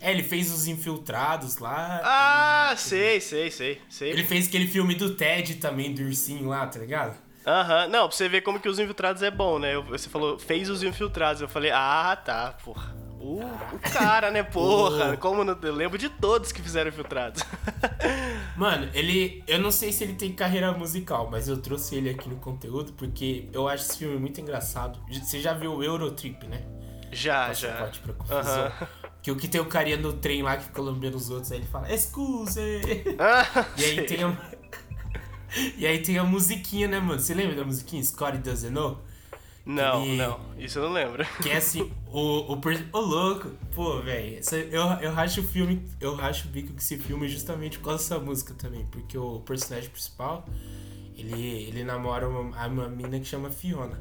É, 0.05 0.11
ele 0.11 0.23
fez 0.23 0.53
os 0.53 0.69
infiltrados 0.69 1.57
lá. 1.57 2.03
Ah, 2.05 2.69
ele, 2.73 2.79
sei, 2.79 3.21
sei, 3.23 3.51
sei, 3.51 3.81
sei. 3.89 4.11
Ele 4.11 4.23
fez 4.23 4.49
aquele 4.49 4.67
filme 4.67 4.95
do 4.95 5.15
Ted 5.15 5.55
também, 5.55 5.95
do 5.95 6.03
ursinho 6.03 6.47
lá, 6.47 6.67
tá 6.67 6.79
ligado? 6.79 7.17
Aham, 7.47 7.89
não, 7.89 8.07
pra 8.07 8.15
você 8.15 8.29
ver 8.29 8.43
como 8.43 8.61
que 8.61 8.69
os 8.69 8.79
infiltrados 8.79 9.23
é 9.23 9.31
bom, 9.31 9.59
né? 9.59 9.79
Você 9.89 10.11
falou, 10.11 10.39
fez 10.39 10.69
os 10.69 10.83
infiltrados. 10.83 11.41
Eu 11.41 11.49
falei, 11.49 11.71
ah, 11.71 12.15
tá, 12.23 12.55
porra. 12.63 12.95
O, 13.19 13.41
o 13.41 13.79
cara, 13.95 14.31
né, 14.31 14.43
porra? 14.43 15.17
Como 15.17 15.43
não, 15.43 15.59
eu 15.63 15.75
lembro 15.75 15.97
de 15.97 16.11
todos 16.11 16.53
que 16.53 16.61
fizeram 16.61 16.91
infiltrados. 16.91 17.43
Mano, 18.59 18.91
ele. 18.93 19.43
Eu 19.47 19.59
não 19.59 19.71
sei 19.71 19.91
se 19.91 20.05
ele 20.05 20.13
tem 20.13 20.35
carreira 20.35 20.71
musical, 20.73 21.31
mas 21.31 21.49
eu 21.49 21.57
trouxe 21.57 21.97
ele 21.97 22.11
aqui 22.11 22.29
no 22.29 22.37
conteúdo 22.37 22.93
porque 22.93 23.49
eu 23.55 23.67
acho 23.67 23.85
esse 23.85 23.97
filme 23.97 24.19
muito 24.19 24.39
engraçado. 24.39 24.99
Você 25.11 25.41
já 25.41 25.55
viu 25.55 25.73
o 25.77 25.83
Eurotrip, 25.83 26.47
né? 26.47 26.63
Já, 27.11 27.47
Passa 27.47 27.61
já. 27.69 27.73
Pra 28.03 28.13
confusão. 28.13 28.65
Uhum. 28.67 29.05
Que 29.25 29.31
o 29.31 29.37
que 29.37 29.49
tem 29.49 29.59
o 29.59 29.65
carinha 29.65 29.97
no 29.97 30.13
trem 30.13 30.43
lá 30.43 30.55
que 30.55 30.65
fica 30.65 30.83
lambendo 30.83 31.17
os 31.17 31.31
outros, 31.31 31.51
aí 31.51 31.57
ele 31.57 31.67
fala, 31.67 31.91
excuse! 31.91 32.61
Ah, 33.19 33.67
e 33.79 33.85
aí 33.85 34.07
tem 34.07 34.23
uma. 34.23 34.39
E 35.79 35.87
aí 35.87 36.03
tem 36.03 36.19
a 36.19 36.25
musiquinha, 36.25 36.89
né, 36.89 36.99
mano? 36.99 37.21
Você 37.21 37.33
lembra 37.33 37.55
da 37.55 37.65
musiquinha 37.65 38.03
Scotty 38.03 38.39
Doesn't 38.39 38.73
Know? 38.73 38.99
Não, 39.65 40.05
não, 40.05 40.41
isso 40.59 40.81
eu 40.81 40.83
não 40.83 40.93
lembro. 40.93 41.25
Que 41.41 41.51
é 41.51 41.57
assim, 41.57 41.91
o, 42.09 42.53
o, 42.53 42.61
o 42.93 43.01
louco, 43.01 43.51
pô, 43.73 44.03
velho, 44.03 44.41
eu, 44.71 44.83
eu 45.01 45.13
racho 45.13 45.41
o 45.41 45.45
filme, 45.45 45.87
eu 46.01 46.17
racho 46.17 46.49
o 46.49 46.51
bico 46.51 46.75
que 46.75 46.83
esse 46.83 46.99
filme 46.99 47.29
justamente 47.29 47.79
por 47.79 47.85
causa 47.87 48.03
dessa 48.03 48.19
música 48.19 48.53
também, 48.53 48.85
porque 48.91 49.17
o 49.17 49.41
personagem 49.41 49.89
principal, 49.89 50.45
ele, 51.17 51.69
ele 51.69 51.85
namora 51.85 52.29
uma, 52.29 52.67
uma 52.67 52.89
menina 52.89 53.21
que 53.21 53.27
chama 53.27 53.49
Fiona. 53.49 53.99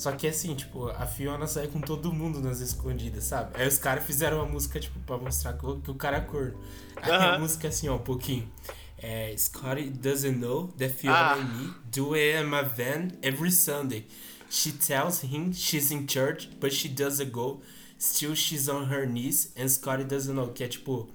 Só 0.00 0.12
que 0.12 0.26
assim, 0.26 0.54
tipo, 0.54 0.88
a 0.88 1.04
Fiona 1.04 1.46
sai 1.46 1.66
com 1.66 1.78
todo 1.78 2.10
mundo 2.10 2.40
nas 2.40 2.60
escondidas, 2.60 3.24
sabe? 3.24 3.50
Aí 3.60 3.68
os 3.68 3.76
caras 3.76 4.02
fizeram 4.02 4.38
uma 4.38 4.46
música, 4.46 4.80
tipo, 4.80 4.98
pra 5.00 5.18
mostrar 5.18 5.52
que, 5.52 5.80
que 5.82 5.90
o 5.90 5.94
cara 5.94 6.16
é 6.16 6.20
corno. 6.22 6.58
Aí 6.96 7.10
uh 7.10 7.14
-huh. 7.14 7.34
a 7.34 7.38
música 7.38 7.68
assim, 7.68 7.86
ó, 7.86 7.96
um 7.96 7.98
pouquinho. 7.98 8.50
É, 8.96 9.36
Scotty 9.36 9.90
doesn't 9.90 10.38
know 10.38 10.68
that 10.78 10.94
Fiona 10.94 11.18
ah. 11.18 11.34
and 11.34 11.44
me 11.44 11.74
do 11.92 12.14
it 12.14 12.34
in 12.34 12.44
my 12.44 12.62
van 12.62 13.10
every 13.22 13.52
Sunday. 13.52 14.06
She 14.48 14.72
tells 14.72 15.22
him 15.22 15.52
she's 15.52 15.90
in 15.90 16.06
church, 16.06 16.48
but 16.58 16.72
she 16.72 16.88
doesn't 16.88 17.30
go. 17.30 17.60
Still 17.98 18.34
she's 18.34 18.70
on 18.70 18.86
her 18.86 19.04
knees 19.06 19.52
and 19.54 19.68
Scotty 19.68 20.04
doesn't 20.04 20.34
know. 20.34 20.48
Que 20.50 20.64
é 20.64 20.68
tipo, 20.68 21.10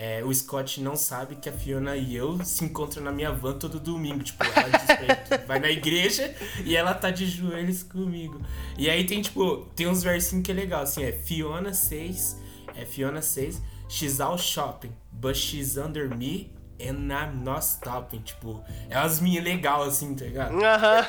é, 0.00 0.22
o 0.24 0.32
Scott 0.32 0.80
não 0.80 0.94
sabe 0.94 1.34
que 1.34 1.48
a 1.48 1.52
Fiona 1.52 1.96
e 1.96 2.14
eu 2.14 2.38
se 2.44 2.64
encontram 2.64 3.02
na 3.02 3.10
minha 3.10 3.32
van 3.32 3.58
todo 3.58 3.80
domingo. 3.80 4.22
Tipo, 4.22 4.44
ela 4.44 4.68
diz 4.68 4.84
pra 4.84 5.34
ele 5.34 5.44
vai 5.44 5.58
na 5.58 5.70
igreja 5.70 6.32
e 6.64 6.76
ela 6.76 6.94
tá 6.94 7.10
de 7.10 7.26
joelhos 7.26 7.82
comigo. 7.82 8.40
E 8.78 8.88
aí 8.88 9.04
tem, 9.04 9.20
tipo, 9.20 9.66
tem 9.74 9.88
uns 9.88 10.04
versinhos 10.04 10.44
que 10.44 10.52
é 10.52 10.54
legal, 10.54 10.82
assim, 10.82 11.02
é 11.02 11.10
Fiona 11.10 11.74
6, 11.74 12.40
é 12.76 12.84
Fiona 12.84 13.20
6, 13.20 13.60
she's 13.88 14.20
out 14.20 14.40
shopping, 14.40 14.92
but 15.10 15.34
she's 15.34 15.76
under 15.76 16.08
me 16.08 16.52
and 16.80 17.12
I'm 17.12 17.42
not 17.42 17.64
stopping. 17.64 18.20
Tipo, 18.20 18.64
é 18.88 18.96
umas 18.96 19.20
minhas 19.20 19.42
legal, 19.42 19.82
assim, 19.82 20.14
tá 20.14 20.24
ligado? 20.24 20.64
Aham. 20.64 21.06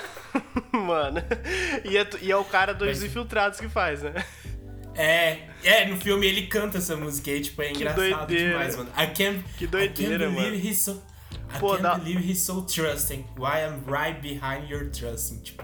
Mano. 0.74 1.22
E 1.86 1.96
é, 1.96 2.10
e 2.24 2.32
é 2.32 2.36
o 2.36 2.44
cara 2.44 2.74
dos 2.74 2.88
Mas... 2.88 3.04
infiltrados 3.04 3.60
que 3.60 3.70
faz, 3.70 4.02
né? 4.02 4.14
É, 4.96 5.38
é, 5.64 5.86
no 5.86 5.98
filme 5.98 6.28
ele 6.28 6.48
canta 6.48 6.78
essa 6.78 6.96
música 6.96 7.32
aí, 7.32 7.42
tipo, 7.42 7.62
é 7.62 7.72
engraçado 7.72 8.28
demais, 8.28 8.76
mano. 8.76 8.90
I 8.98 9.08
can't, 9.08 9.44
que 9.58 9.68
doideira, 9.68 10.26
I 10.26 10.28
can't 10.28 10.42
mano. 10.42 10.56
He's 10.56 10.80
so, 10.80 11.02
I 11.56 11.60
Pô, 11.60 11.70
can't 11.72 11.84
dá... 11.84 11.96
believe 11.96 12.30
he's 12.30 12.40
so 12.42 12.62
trusting. 12.64 13.26
Why 13.38 13.64
I'm 13.66 13.84
right 13.86 14.20
behind 14.22 14.70
your 14.70 14.90
trusting, 14.90 15.42
tipo. 15.42 15.64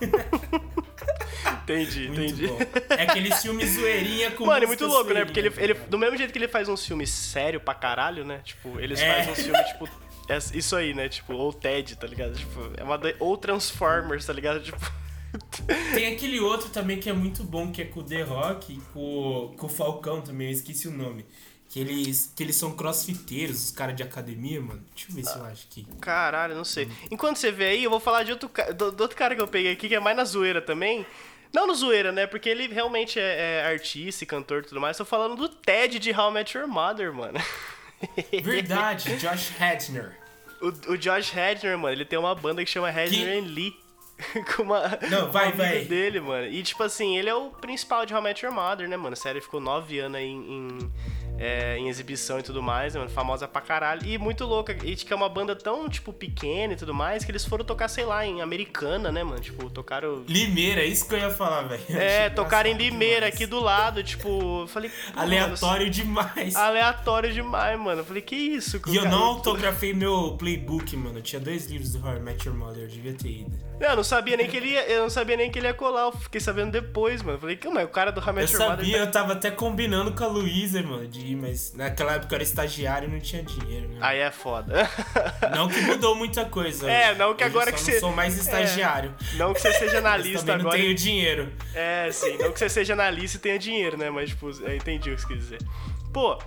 entendi, 1.62 2.08
muito 2.08 2.20
entendi. 2.20 2.46
Bom. 2.46 2.58
É 2.90 3.02
aquele 3.02 3.34
filme 3.34 3.66
zoeirinha 3.66 4.30
com 4.32 4.46
Mano, 4.46 4.64
é 4.64 4.66
muito 4.66 4.86
louco, 4.86 5.12
né? 5.12 5.24
Porque 5.24 5.40
ele, 5.40 5.52
ele, 5.56 5.74
do 5.74 5.98
mesmo 5.98 6.16
jeito 6.16 6.32
que 6.32 6.38
ele 6.38 6.48
faz 6.48 6.68
uns 6.68 6.84
filmes 6.86 7.10
sério 7.10 7.60
pra 7.60 7.74
caralho, 7.74 8.24
né? 8.24 8.40
Tipo, 8.44 8.78
eles 8.80 9.00
É. 9.00 9.14
fazem 9.14 9.32
uns 9.32 9.40
filmes, 9.42 9.66
tipo, 9.68 9.88
é 10.28 10.38
isso 10.54 10.76
aí, 10.76 10.94
né? 10.94 11.08
Tipo, 11.08 11.32
ou 11.34 11.52
Ted, 11.52 11.96
tá 11.96 12.06
ligado? 12.06 12.34
Tipo, 12.36 12.70
é 12.76 12.84
uma 12.84 13.00
ou 13.18 13.36
Transformers, 13.36 14.26
tá 14.26 14.32
ligado? 14.32 14.60
Tipo. 14.62 14.78
Tem 15.94 16.14
aquele 16.14 16.40
outro 16.40 16.68
também 16.70 16.98
que 16.98 17.08
é 17.08 17.12
muito 17.12 17.44
bom, 17.44 17.70
que 17.70 17.82
é 17.82 17.84
com 17.84 18.00
o 18.00 18.02
The 18.02 18.22
Rock 18.22 18.72
e 18.72 18.80
com, 18.92 19.54
com 19.56 19.66
o 19.66 19.68
Falcão 19.68 20.20
também, 20.20 20.48
eu 20.48 20.52
esqueci 20.52 20.88
o 20.88 20.92
nome. 20.92 21.24
Que 21.68 21.78
eles, 21.78 22.32
que 22.34 22.42
eles 22.42 22.56
são 22.56 22.72
crossfiteiros, 22.72 23.66
os 23.66 23.70
caras 23.70 23.94
de 23.94 24.02
academia, 24.02 24.60
mano. 24.60 24.82
Deixa 24.92 25.08
eu 25.08 25.14
ver 25.14 25.24
se 25.24 25.38
eu 25.38 25.44
acho 25.44 25.66
aqui. 25.70 25.86
Caralho, 26.00 26.56
não 26.56 26.64
sei. 26.64 26.88
Enquanto 27.12 27.36
você 27.36 27.52
vê 27.52 27.66
aí, 27.66 27.84
eu 27.84 27.90
vou 27.90 28.00
falar 28.00 28.24
de 28.24 28.32
outro, 28.32 28.50
do, 28.76 28.90
do 28.90 29.00
outro 29.02 29.16
cara 29.16 29.36
que 29.36 29.40
eu 29.40 29.46
peguei 29.46 29.72
aqui, 29.72 29.88
que 29.88 29.94
é 29.94 30.00
mais 30.00 30.16
na 30.16 30.24
zoeira 30.24 30.60
também. 30.60 31.06
Não 31.52 31.68
no 31.68 31.74
zoeira, 31.74 32.10
né? 32.10 32.26
Porque 32.26 32.48
ele 32.48 32.66
realmente 32.66 33.20
é, 33.20 33.60
é 33.62 33.66
artista 33.66 34.24
e 34.24 34.26
cantor 34.26 34.62
e 34.62 34.66
tudo 34.66 34.80
mais. 34.80 34.96
Tô 34.96 35.04
falando 35.04 35.36
do 35.36 35.48
Ted 35.48 36.00
de 36.00 36.10
How 36.12 36.30
I 36.30 36.34
Met 36.34 36.58
Your 36.58 36.66
Mother, 36.66 37.12
mano. 37.12 37.38
Verdade, 38.42 39.16
Josh 39.16 39.52
Hedner. 39.60 40.16
O, 40.60 40.92
o 40.92 40.98
Josh 40.98 41.32
Hedner, 41.34 41.78
mano, 41.78 41.94
ele 41.94 42.04
tem 42.04 42.18
uma 42.18 42.34
banda 42.34 42.64
que 42.64 42.70
chama 42.70 42.90
Hedner 42.90 43.38
and 43.38 43.46
Lee. 43.46 43.76
Com 44.56 44.62
uma, 44.62 44.98
Não, 45.10 45.30
vai, 45.30 45.46
um 45.46 45.48
amigo 45.48 45.62
vai. 45.62 45.84
dele, 45.84 46.20
mano. 46.20 46.46
E, 46.46 46.62
tipo 46.62 46.82
assim, 46.82 47.16
ele 47.16 47.28
é 47.28 47.34
o 47.34 47.50
principal 47.50 48.04
de 48.06 48.14
How 48.14 48.20
I 48.20 48.24
Met 48.24 48.44
Your 48.44 48.54
Mother, 48.54 48.88
né, 48.88 48.96
mano? 48.96 49.14
A 49.14 49.16
série 49.16 49.40
ficou 49.40 49.60
nove 49.60 49.98
anos 49.98 50.16
aí 50.18 50.26
em, 50.28 50.38
em, 50.78 50.92
é, 51.40 51.78
em 51.78 51.88
exibição 51.88 52.38
e 52.38 52.42
tudo 52.42 52.62
mais, 52.62 52.92
né, 52.92 53.00
mano? 53.00 53.10
Famosa 53.10 53.48
pra 53.48 53.62
caralho. 53.62 54.06
E 54.06 54.18
muito 54.18 54.44
louca. 54.44 54.76
E, 54.84 54.94
que 54.94 55.10
é 55.10 55.16
uma 55.16 55.28
banda 55.28 55.56
tão, 55.56 55.88
tipo, 55.88 56.12
pequena 56.12 56.74
e 56.74 56.76
tudo 56.76 56.92
mais, 56.92 57.24
que 57.24 57.30
eles 57.32 57.46
foram 57.46 57.64
tocar, 57.64 57.88
sei 57.88 58.04
lá, 58.04 58.26
em 58.26 58.42
Americana, 58.42 59.10
né, 59.10 59.24
mano? 59.24 59.40
Tipo, 59.40 59.70
tocaram... 59.70 60.22
Limeira, 60.28 60.84
isso 60.84 61.08
que 61.08 61.14
eu 61.14 61.18
ia 61.18 61.30
falar, 61.30 61.62
velho. 61.62 61.82
É, 61.88 62.28
tocaram 62.30 62.68
em 62.68 62.74
Limeira, 62.74 63.20
demais. 63.20 63.34
aqui 63.34 63.46
do 63.46 63.58
lado, 63.58 64.04
tipo... 64.04 64.60
eu 64.60 64.66
Falei... 64.66 64.90
Aleatório 65.16 65.88
demais. 65.88 66.52
mano, 66.52 66.66
aleatório 66.66 67.32
demais, 67.32 67.80
mano. 67.80 68.02
Eu 68.02 68.04
falei, 68.04 68.20
que 68.20 68.36
isso? 68.36 68.80
E 68.88 68.96
eu 68.96 69.04
cara? 69.04 69.16
não 69.16 69.24
autografei 69.24 69.94
meu 69.94 70.36
playbook, 70.38 70.94
mano. 70.96 71.18
Eu 71.18 71.22
tinha 71.22 71.40
dois 71.40 71.66
livros 71.70 71.92
do 71.92 72.06
How 72.06 72.16
I 72.16 72.20
Met 72.20 72.46
Your 72.46 72.56
Mother, 72.56 72.82
eu 72.82 72.88
devia 72.88 73.14
ter 73.14 73.28
ido. 73.30 73.70
Eu 73.80 73.96
não 73.96 74.04
sabia 74.04 74.36
nem 74.36 74.46
que 74.46 74.58
ele 74.58 74.68
ia, 74.72 74.86
eu 74.90 75.02
não 75.02 75.10
sabia 75.10 75.38
nem 75.38 75.50
que 75.50 75.58
ele 75.58 75.66
ia 75.66 75.72
colar, 75.72 76.02
eu 76.02 76.12
fiquei 76.12 76.38
sabendo 76.40 76.70
depois, 76.70 77.22
mano. 77.22 77.36
Eu 77.36 77.40
Falei, 77.40 77.56
que 77.56 77.66
mas 77.68 77.84
o 77.86 77.88
cara 77.88 78.12
do 78.12 78.20
How 78.20 78.26
I 78.26 78.28
Eu 78.28 78.34
Met 78.34 78.52
Your 78.52 78.62
Mother 78.62 78.76
sabia, 78.76 78.98
tá- 78.98 79.04
eu 79.04 79.10
tava 79.10 79.32
até 79.32 79.50
combinando 79.50 80.12
com 80.12 80.22
a 80.22 80.26
Luísa, 80.26 80.82
mano, 80.82 81.08
de 81.08 81.29
ir, 81.32 81.36
mas 81.36 81.72
naquela 81.74 82.14
época 82.14 82.32
eu 82.34 82.36
era 82.36 82.42
estagiário 82.44 83.08
e 83.08 83.12
não 83.12 83.20
tinha 83.20 83.42
dinheiro, 83.42 83.88
né? 83.88 83.98
Aí 84.00 84.18
é 84.18 84.30
foda. 84.30 84.88
Não 85.56 85.68
que 85.68 85.80
mudou 85.82 86.14
muita 86.14 86.44
coisa. 86.44 86.90
É, 86.90 87.14
não 87.14 87.34
que 87.34 87.42
agora 87.44 87.70
eu 87.70 87.74
que 87.74 87.80
você- 87.80 87.98
sou 88.00 88.12
mais 88.12 88.36
estagiário. 88.38 89.14
Não 89.34 89.52
que 89.52 89.60
você 89.60 89.72
seja 89.72 89.98
analista 90.04 90.40
também 90.40 90.54
não 90.62 90.70
agora. 90.70 90.78
tenho 90.82 90.94
dinheiro. 90.94 91.52
É, 91.74 92.08
sim. 92.12 92.36
Não 92.38 92.52
que 92.52 92.58
você 92.58 92.68
seja 92.68 92.92
analista 92.92 93.36
e 93.36 93.40
tenha 93.40 93.58
dinheiro, 93.58 93.96
né? 93.98 94.10
Mas, 94.10 94.30
tipo, 94.30 94.48
eu 94.50 94.74
entendi 94.76 95.10
o 95.10 95.16
que 95.16 95.22
você 95.22 95.26
quis 95.28 95.38
dizer. 95.38 95.58
Pô, 96.12 96.38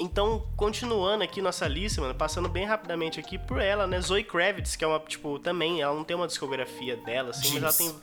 então, 0.00 0.44
continuando 0.56 1.22
aqui 1.22 1.40
nossa 1.40 1.68
lista, 1.68 2.00
mano, 2.00 2.14
passando 2.14 2.48
bem 2.48 2.64
rapidamente 2.66 3.20
aqui 3.20 3.38
por 3.38 3.60
ela, 3.60 3.86
né? 3.86 4.00
Zoe 4.00 4.24
Kravitz, 4.24 4.74
que 4.74 4.84
é 4.84 4.88
uma, 4.88 4.98
tipo, 4.98 5.38
também, 5.38 5.80
ela 5.80 5.94
não 5.94 6.02
tem 6.04 6.16
uma 6.16 6.26
discografia 6.26 6.96
dela, 6.96 7.30
assim, 7.30 7.54
mas 7.60 7.62
ela 7.62 7.72
tem. 7.72 7.94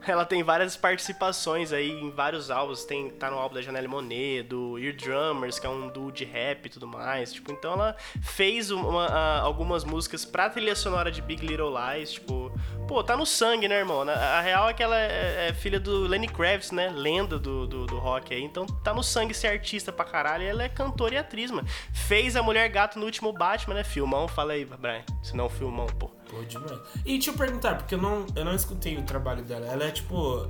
Ela 0.06 0.24
tem 0.24 0.42
várias 0.42 0.76
participações 0.76 1.72
aí 1.72 1.90
em 1.90 2.10
vários 2.10 2.50
álbuns. 2.50 2.84
Tem, 2.84 3.10
tá 3.10 3.30
no 3.30 3.36
álbum 3.38 3.56
da 3.56 3.62
Janelle 3.62 3.88
Monet, 3.88 4.42
do 4.44 4.78
Ear 4.78 4.94
Drummers, 4.96 5.58
que 5.58 5.66
é 5.66 5.70
um 5.70 5.88
duo 5.88 6.12
de 6.12 6.24
rap 6.24 6.66
e 6.66 6.68
tudo 6.68 6.86
mais. 6.86 7.32
Tipo, 7.32 7.50
então 7.52 7.72
ela 7.72 7.96
fez 8.22 8.70
uma- 8.70 9.06
a- 9.06 9.40
algumas 9.40 9.84
músicas 9.84 10.24
pra 10.24 10.48
trilha 10.48 10.74
sonora 10.76 11.10
de 11.10 11.20
Big 11.20 11.44
Little 11.44 11.72
Lies. 11.76 12.12
Tipo, 12.12 12.50
pô, 12.86 13.02
tá 13.02 13.16
no 13.16 13.26
sangue, 13.26 13.66
né, 13.68 13.76
irmão? 13.78 14.04
Na- 14.04 14.12
A 14.14 14.40
real 14.40 14.68
é 14.68 14.72
que 14.72 14.82
ela 14.82 14.96
é, 14.98 15.48
é 15.48 15.52
filha 15.52 15.80
do 15.80 16.02
Lenny 16.06 16.28
Kravitz, 16.28 16.70
né? 16.70 16.88
Lenda 16.90 17.38
do, 17.38 17.66
do, 17.66 17.84
do 17.86 17.98
rock 17.98 18.32
aí. 18.32 18.42
Então 18.42 18.64
tá 18.66 18.94
no 18.94 19.02
sangue 19.02 19.34
ser 19.34 19.48
artista 19.48 19.92
pra 19.92 20.04
caralho. 20.04 20.44
Ela 20.44 20.62
é 20.62 20.68
cantora 20.68 21.14
e 21.14 21.18
atriz, 21.18 21.50
mano. 21.50 21.66
Fez 21.92 22.36
a 22.36 22.42
Mulher 22.42 22.68
Gato 22.68 22.98
no 22.98 23.04
último 23.04 23.32
Batman, 23.32 23.74
né? 23.74 23.84
Filmão, 23.84 24.28
fala 24.28 24.52
aí, 24.52 24.64
Brian. 24.64 25.02
Se 25.22 25.36
não, 25.36 25.48
filmão, 25.48 25.86
pô. 25.86 26.10
Pô, 26.30 26.42
demais. 26.42 26.78
E 27.04 27.12
deixa 27.12 27.30
eu 27.30 27.34
perguntar, 27.34 27.76
porque 27.76 27.94
eu 27.94 27.98
não, 27.98 28.26
eu 28.36 28.44
não 28.44 28.54
escutei 28.54 28.96
o 28.98 29.02
trabalho 29.02 29.42
dela. 29.42 29.66
Ela 29.66 29.84
é 29.84 29.90
tipo. 29.90 30.46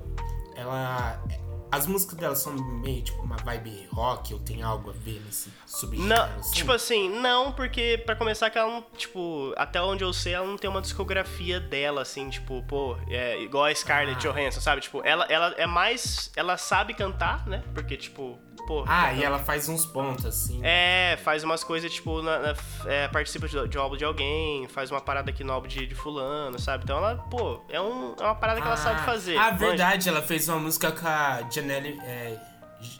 Ela. 0.56 1.22
As 1.70 1.86
músicas 1.86 2.16
dela 2.18 2.34
são 2.34 2.52
meio 2.54 3.02
tipo 3.02 3.22
uma 3.22 3.36
vibe 3.36 3.88
rock 3.92 4.32
ou 4.34 4.40
tem 4.40 4.62
algo 4.62 4.90
a 4.90 4.92
ver 4.92 5.20
nesse 5.26 5.52
subgênero? 5.66 6.08
Não, 6.08 6.38
assim? 6.38 6.52
tipo 6.54 6.72
assim, 6.72 7.08
não, 7.20 7.52
porque 7.52 8.02
pra 8.06 8.16
começar 8.16 8.50
que 8.50 8.58
ela 8.58 8.70
não, 8.70 8.82
tipo, 8.96 9.52
até 9.56 9.80
onde 9.82 10.02
eu 10.04 10.12
sei, 10.12 10.32
ela 10.34 10.46
não 10.46 10.56
tem 10.56 10.68
uma 10.70 10.80
discografia 10.80 11.60
dela, 11.60 12.02
assim, 12.02 12.28
tipo, 12.30 12.62
pô, 12.66 12.96
é 13.08 13.40
igual 13.42 13.64
a 13.66 13.74
Scarlett 13.74 14.16
Ah. 14.26 14.30
Johansson, 14.32 14.60
sabe? 14.60 14.80
Tipo, 14.80 15.02
ela, 15.04 15.24
ela 15.28 15.54
é 15.56 15.66
mais. 15.66 16.30
Ela 16.36 16.56
sabe 16.56 16.94
cantar, 16.94 17.46
né? 17.46 17.62
Porque, 17.74 17.96
tipo, 17.96 18.38
pô. 18.66 18.84
Ah, 18.86 19.08
canta- 19.08 19.14
e 19.20 19.24
ela 19.24 19.38
faz 19.38 19.68
uns 19.68 19.84
pontos 19.86 20.24
assim. 20.26 20.60
É, 20.62 21.18
faz 21.22 21.44
umas 21.44 21.62
coisas, 21.64 21.92
tipo, 21.92 22.22
na- 22.22 22.38
na- 22.38 22.54
é, 22.86 23.08
participa 23.08 23.46
de, 23.48 23.68
de 23.68 23.78
álbum 23.78 23.96
de 23.96 24.04
alguém, 24.04 24.66
faz 24.68 24.90
uma 24.90 25.00
parada 25.00 25.30
aqui 25.30 25.44
no 25.44 25.52
álbum 25.52 25.68
de, 25.68 25.86
de 25.86 25.94
fulano, 25.94 26.58
sabe? 26.58 26.84
Então 26.84 26.96
ela, 26.98 27.16
pô, 27.30 27.60
é, 27.68 27.80
um, 27.80 28.14
é 28.18 28.22
uma 28.24 28.34
parada 28.34 28.60
que 28.60 28.66
ela 28.66 28.76
sabe 28.76 29.04
fazer. 29.04 29.36
Ah, 29.36 29.50
verdade, 29.50 30.08
ela 30.08 30.22
fez 30.22 30.48
uma 30.48 30.58
música 30.58 30.90
com 30.92 31.06
a 31.06 31.42
Janelle. 31.60 31.98
É, 32.02 32.38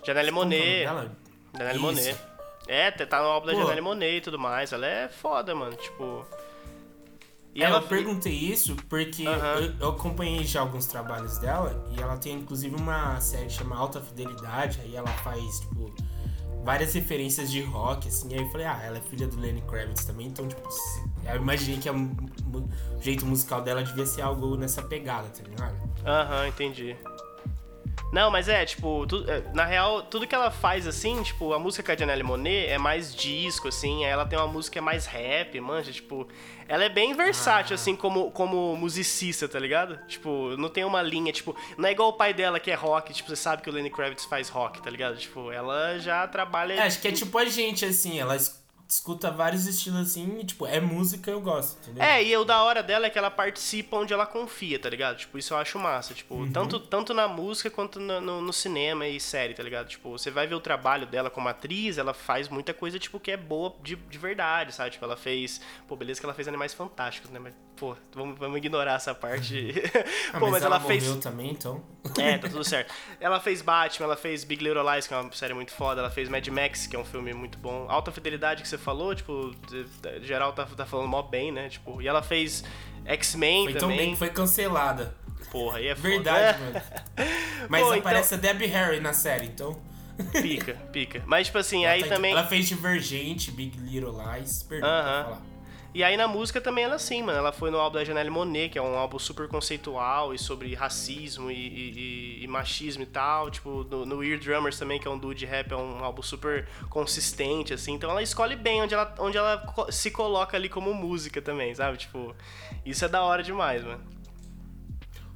Janelle 0.05 0.29
é 0.29 0.33
Monet. 0.33 0.85
Janelle. 1.57 1.79
Monet. 1.79 2.17
É, 2.67 2.91
tá 2.91 3.21
no 3.23 3.29
álbum 3.29 3.47
da. 3.47 3.55
Janelle 3.55 3.81
Monet 3.81 4.17
e 4.17 4.21
tudo 4.21 4.39
mais. 4.39 4.73
Ela 4.73 4.87
é 4.87 5.09
foda, 5.09 5.55
mano. 5.55 5.75
Tipo. 5.77 6.27
E 7.55 7.63
ela, 7.63 7.77
ela. 7.77 7.85
eu 7.85 7.89
perguntei 7.89 8.33
isso 8.33 8.77
porque 8.89 9.25
eu, 9.25 9.75
eu 9.81 9.89
acompanhei 9.89 10.45
já 10.45 10.61
alguns 10.61 10.87
trabalhos 10.87 11.39
dela 11.39 11.85
e 11.91 12.01
ela 12.01 12.17
tem 12.17 12.35
inclusive 12.35 12.77
uma 12.77 13.21
série 13.21 13.47
que 13.47 13.53
chama 13.53 13.75
Alta 13.77 14.01
Fidelidade, 14.01 14.79
aí 14.83 14.95
ela 14.95 15.09
faz, 15.09 15.61
tipo, 15.61 15.93
várias 16.63 16.93
referências 16.95 17.51
de 17.51 17.63
rock, 17.63 18.07
assim, 18.07 18.33
aí 18.35 18.41
eu 18.43 18.49
falei, 18.51 18.67
ah, 18.67 18.81
ela 18.85 18.99
é 18.99 19.01
filha 19.01 19.27
do 19.27 19.41
Lenny 19.41 19.63
Kravitz 19.63 20.05
também, 20.05 20.27
então, 20.27 20.47
tipo, 20.47 20.69
eu 21.29 21.37
imaginei 21.37 21.81
que 21.81 21.89
a 21.89 21.93
mu- 21.93 22.15
o 22.95 23.03
jeito 23.03 23.25
musical 23.27 23.63
dela 23.63 23.83
devia 23.83 24.07
ser 24.07 24.23
algo 24.23 24.55
nessa 24.57 24.83
pegada, 24.83 25.29
tá 25.29 25.43
ligado? 25.43 25.75
Aham, 26.07 26.47
entendi. 26.49 26.95
Não, 28.11 28.31
mas 28.31 28.49
é, 28.49 28.65
tipo, 28.65 29.07
tu- 29.07 29.25
é, 29.29 29.43
na 29.53 29.67
real, 29.67 30.03
tudo 30.03 30.27
que 30.27 30.35
ela 30.35 30.51
faz 30.51 30.87
assim, 30.87 31.23
tipo, 31.23 31.53
a 31.53 31.59
música 31.59 31.83
com 31.83 31.93
a 31.93 31.97
Janelle 31.97 32.23
Monet 32.23 32.67
é 32.67 32.79
mais 32.79 33.15
disco, 33.15 33.69
assim, 33.69 34.03
aí 34.05 34.11
ela 34.11 34.25
tem 34.25 34.39
uma 34.39 34.47
música 34.49 34.81
mais 34.81 35.05
rap, 35.05 35.61
manja, 35.61 35.93
tipo, 35.93 36.27
ela 36.67 36.85
é 36.85 36.89
bem 36.89 37.13
versátil, 37.15 37.73
Ah. 37.73 37.75
assim, 37.75 37.95
como, 37.95 38.31
como 38.31 38.75
musicista, 38.77 39.47
tá 39.47 39.59
ligado? 39.59 39.99
Tipo, 40.07 40.57
não 40.57 40.71
tem 40.71 40.85
uma 40.85 41.03
linha, 41.03 41.31
tipo, 41.33 41.55
não 41.77 41.87
é 41.87 41.93
igual 41.93 42.09
o 42.09 42.13
pai 42.15 42.33
dela 42.33 42.59
que 42.59 42.71
é 42.71 42.75
rock, 42.75 43.13
tipo, 43.13 43.29
você 43.29 43.37
sabe 43.37 43.61
que 43.63 43.69
o 43.69 43.73
Lenny 43.73 43.91
Kravitz 43.91 44.25
faz 44.25 44.49
rock, 44.49 44.81
tá 44.81 44.89
ligado? 44.89 45.19
Tipo, 45.19 45.53
ela 45.53 45.99
já 45.99 46.27
trabalha. 46.27 46.73
É, 46.75 46.81
acho 46.87 47.01
que 47.03 47.09
é 47.09 47.13
tipo 47.13 47.37
a 47.37 47.45
gente, 47.45 47.85
assim, 47.85 48.19
ela 48.19 48.39
escuta 48.89 49.31
vários 49.31 49.67
estilos 49.67 50.01
assim 50.01 50.39
e, 50.41 50.45
tipo, 50.45 50.67
é 50.67 50.81
música 50.81 51.31
eu 51.31 51.41
gosto, 51.43 51.79
entendeu? 51.83 52.03
É, 52.03 52.25
e 52.25 52.35
o 52.35 52.45
da 52.45 52.63
hora 52.63 52.83
dela 52.83 53.07
é 53.07 53.11
que 53.11 53.19
ela 53.19 53.31
participa 53.31 53.99
onde 53.99 54.15
ela 54.15 54.25
confia, 54.25 54.79
tá 54.79 54.89
ligado? 54.89 55.19
Tipo, 55.19 55.37
isso 55.37 55.53
eu 55.53 55.59
acho 55.59 55.79
massa. 55.79 56.15
Tipo, 56.15 56.37
uhum. 56.37 56.51
tanto, 56.51 56.81
tanto 56.81 57.13
na 57.13 57.29
música 57.29 57.69
quanto 57.69 58.01
no, 58.01 58.19
no, 58.19 58.41
no, 58.41 58.53
cinema 58.53 59.07
e 59.07 59.21
série, 59.21 59.53
tá 59.53 59.63
ligado? 59.63 59.89
Tipo, 59.89 60.13
você 60.13 60.31
vai 60.31 60.47
ver 60.47 60.55
o 60.55 60.61
trabalho 60.61 61.07
dela 61.07 61.29
como 61.29 61.49
atriz, 61.49 61.99
ela 61.99 62.15
faz 62.15 62.49
muita 62.49 62.73
coisa, 62.73 62.99
tipo, 62.99 63.21
que 63.21 63.31
é 63.31 63.37
boa 63.37 63.75
de, 63.83 63.95
de 63.95 64.19
verdade, 64.19 64.75
sabe? 64.75 64.91
Tipo, 64.91 65.05
ela 65.05 65.17
fez. 65.17 65.61
Pô, 65.87 65.95
beleza 65.95 66.19
que 66.19 66.25
ela 66.25 66.35
fez 66.35 66.49
Animais 66.49 66.73
Fantásticos, 66.73 67.31
né? 67.31 67.39
Mas, 67.39 67.55
pô, 67.79 67.97
vamos, 68.15 68.39
vamos 68.39 68.57
ignorar 68.59 68.95
essa 68.95 69.15
parte. 69.15 69.73
ah, 70.33 70.39
pô, 70.39 70.47
mas, 70.47 70.53
mas 70.53 70.63
ela, 70.63 70.77
ela 70.77 70.85
fez. 70.85 71.17
também, 71.17 71.51
então. 71.51 71.83
É, 72.19 72.37
tá 72.37 72.49
tudo 72.51 72.65
certo. 72.65 72.93
Ela 73.21 73.41
fez 73.41 73.63
Batman, 73.63 74.07
ela 74.07 74.17
fez 74.17 74.45
Big 74.45 74.63
Little 74.63 74.83
Lies, 74.93 75.07
que 75.07 75.15
é 75.15 75.17
uma 75.17 75.33
série 75.33 75.55
muito 75.55 75.73
foda, 75.73 76.01
ela 76.01 76.11
fez 76.11 76.29
Mad 76.29 76.47
Max, 76.49 76.87
que 76.87 76.97
é 76.97 76.99
um 76.99 77.05
filme 77.05 77.33
muito 77.33 77.59
bom. 77.59 77.87
Alta 77.89 78.11
Fidelidade, 78.11 78.63
que 78.63 78.69
você 78.69 78.79
falou, 78.79 79.15
tipo, 79.15 79.55
geral 80.23 80.53
tá, 80.53 80.67
tá 80.67 80.85
falando 80.85 81.09
mó 81.09 81.23
bem, 81.23 81.53
né? 81.53 81.69
Tipo, 81.69 82.03
e 82.03 82.09
ela 82.09 82.23
fez 82.23 82.65
X-Men 83.05 83.67
também. 83.67 83.73
Foi 83.73 83.81
tão 83.81 83.97
bem 83.97 84.11
que 84.13 84.19
foi 84.19 84.31
cancelada. 84.31 85.15
Porra, 85.51 85.79
aí 85.79 85.87
é 85.87 85.95
Verdade, 85.95 86.59
foda. 86.59 86.73
mano. 86.73 87.31
Mas 87.69 87.83
Pô, 87.83 87.93
aparece 87.93 88.35
então... 88.35 88.51
a 88.51 88.53
Debbie 88.53 88.67
Harry 88.67 89.01
na 89.01 89.13
série, 89.13 89.47
então... 89.47 89.81
Pica, 90.43 90.75
pica. 90.93 91.23
Mas, 91.27 91.47
tipo 91.47 91.59
assim, 91.59 91.85
ela 91.85 91.95
aí 91.95 92.03
tá, 92.03 92.17
também... 92.17 92.33
Ela 92.33 92.45
fez 92.45 92.67
Divergente, 92.67 93.53
Big 93.53 93.79
Little 93.79 94.17
Lies, 94.21 94.65
perdão, 94.65 94.89
uh 94.89 94.93
-huh. 94.93 95.25
falar. 95.25 95.58
E 95.99 96.05
aí 96.05 96.17
na 96.17 96.29
música 96.29 96.61
também 96.61 96.85
ela 96.85 96.95
assim, 96.95 97.25
mano. 97.25 97.39
Ela 97.39 97.51
foi 97.51 97.73
no 97.73 97.77
álbum 97.77 97.99
da 97.99 98.05
Janelle 98.05 98.31
Monet, 98.31 98.69
que 98.69 98.79
é 98.79 98.83
um 98.83 98.97
álbum 98.97 99.19
super 99.19 99.49
conceitual 99.49 100.33
e 100.33 100.39
sobre 100.39 100.73
racismo 100.73 101.51
e, 101.51 101.57
e, 101.57 102.45
e 102.45 102.47
machismo 102.47 103.03
e 103.03 103.07
tal. 103.07 103.51
Tipo, 103.51 103.83
no, 103.83 104.07
no 104.07 104.19
Weird 104.19 104.45
Drummers 104.45 104.79
também, 104.79 105.01
que 105.01 105.09
é 105.09 105.11
um 105.11 105.19
dude 105.19 105.45
rap, 105.45 105.73
é 105.73 105.77
um 105.77 106.05
álbum 106.05 106.23
super 106.23 106.69
consistente, 106.89 107.75
assim. 107.75 107.95
Então 107.95 108.09
ela 108.09 108.23
escolhe 108.23 108.55
bem 108.55 108.81
onde 108.81 108.95
ela, 108.95 109.13
onde 109.19 109.37
ela 109.37 109.75
se 109.91 110.13
coloca 110.13 110.57
ali 110.57 110.69
como 110.69 110.95
música 110.95 111.43
também, 111.43 111.75
sabe? 111.75 111.99
Tipo, 111.99 112.33
isso 112.87 113.05
é 113.05 113.09
da 113.09 113.25
hora 113.25 113.43
demais, 113.43 113.83
mano. 113.83 114.05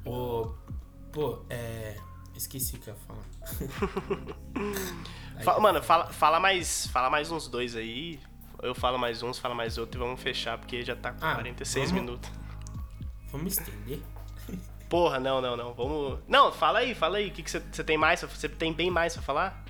Ô, 0.05 0.53
pô, 1.11 1.43
é. 1.49 1.97
Esqueci 2.37 2.77
o 2.77 2.79
que 2.79 2.89
eu 2.89 2.93
ia 2.93 2.99
falar. 3.05 3.25
mano, 5.59 5.83
fala, 5.83 6.07
fala, 6.07 6.39
mais, 6.39 6.87
fala 6.87 7.09
mais 7.09 7.29
uns 7.29 7.49
dois 7.49 7.75
aí 7.75 8.17
eu 8.63 8.73
falo 8.73 8.97
mais 8.97 9.21
uns, 9.21 9.37
fala 9.37 9.53
mais 9.53 9.77
outro 9.77 9.99
e 9.99 10.03
vamos 10.03 10.21
fechar, 10.21 10.57
porque 10.57 10.83
já 10.83 10.95
tá 10.95 11.11
com 11.11 11.25
ah, 11.25 11.35
46 11.35 11.91
vamos... 11.91 12.03
minutos. 12.03 12.31
Vamos 13.31 13.57
estender? 13.57 13.99
Porra, 14.89 15.19
não, 15.19 15.41
não, 15.41 15.57
não. 15.57 15.73
Vamos. 15.73 16.19
Não, 16.27 16.51
fala 16.51 16.79
aí, 16.79 16.93
fala 16.93 17.17
aí. 17.17 17.29
O 17.29 17.31
que, 17.31 17.43
que 17.43 17.49
você 17.49 17.83
tem 17.83 17.97
mais? 17.97 18.21
Você 18.21 18.47
tem 18.47 18.71
bem 18.71 18.91
mais 18.91 19.13
pra 19.13 19.23
falar? 19.23 19.65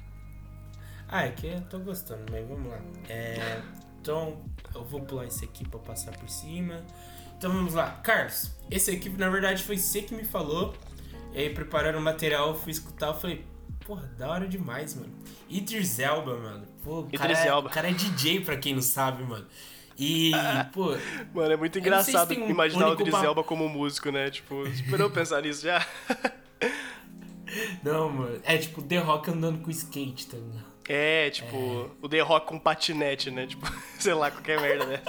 Ah, 1.08 1.26
é 1.26 1.32
que 1.32 1.48
eu 1.48 1.62
tô 1.62 1.80
gostando, 1.80 2.26
mas 2.32 2.46
vamos 2.48 2.70
lá. 2.70 2.80
É, 3.08 3.62
então, 4.02 4.44
eu 4.74 4.84
vou 4.84 5.02
pular 5.02 5.26
esse 5.26 5.46
aqui 5.46 5.68
pra 5.68 5.80
passar 5.80 6.12
por 6.18 6.28
cima. 6.28 6.84
Então 7.38 7.52
vamos 7.52 7.74
lá. 7.74 7.91
Carlos, 8.04 8.52
esse 8.70 8.91
aqui 8.91 9.10
na 9.10 9.30
verdade 9.30 9.64
foi 9.64 9.78
você 9.78 10.02
que 10.02 10.14
me 10.14 10.24
falou. 10.24 10.74
E 11.34 11.39
aí, 11.39 11.50
preparando 11.50 11.98
o 11.98 12.02
material, 12.02 12.54
fui 12.56 12.72
escutar, 12.72 13.08
eu 13.08 13.14
falei, 13.16 13.46
porra, 13.86 14.10
da 14.18 14.30
hora 14.30 14.48
demais, 14.48 14.96
mano. 14.96 15.14
Idris 15.50 16.00
Elba, 16.00 16.38
mano. 16.38 16.68
Pô, 16.84 17.00
o 17.02 17.18
cara, 17.18 17.34
é, 17.34 17.54
o 17.54 17.64
cara 17.64 17.90
é 17.90 17.94
DJ, 17.94 18.42
pra 18.42 18.58
quem 18.58 18.74
não 18.74 18.82
sabe, 18.82 19.24
mano. 19.24 19.46
E, 19.98 20.32
pô. 20.74 20.96
Mano, 21.34 21.54
é 21.54 21.58
muito 21.58 21.78
engraçado 21.80 22.34
se 22.34 22.40
imaginar 22.40 22.90
o 22.90 22.94
Idris 22.94 23.14
Elba 23.14 23.44
como 23.44 23.70
músico, 23.70 24.12
né? 24.12 24.30
Tipo, 24.30 24.66
esperou 24.68 25.10
pensar 25.10 25.42
nisso 25.42 25.64
já? 25.64 25.86
Não, 27.84 28.10
mano. 28.10 28.40
É 28.44 28.58
tipo 28.58 28.82
The 28.82 28.98
Rock 28.98 29.30
andando 29.30 29.60
com 29.62 29.70
skate, 29.70 30.28
tá 30.28 30.38
ligado? 30.38 30.74
É, 30.90 31.30
tipo, 31.30 31.56
é. 31.56 32.06
o 32.06 32.10
The 32.10 32.20
Rock 32.22 32.48
com 32.48 32.60
patinete, 32.60 33.32
né? 33.32 33.46
Tipo, 33.48 33.66
sei 34.00 34.14
lá, 34.14 34.32
qualquer 34.32 34.60
merda, 34.60 34.86
né? 34.86 35.02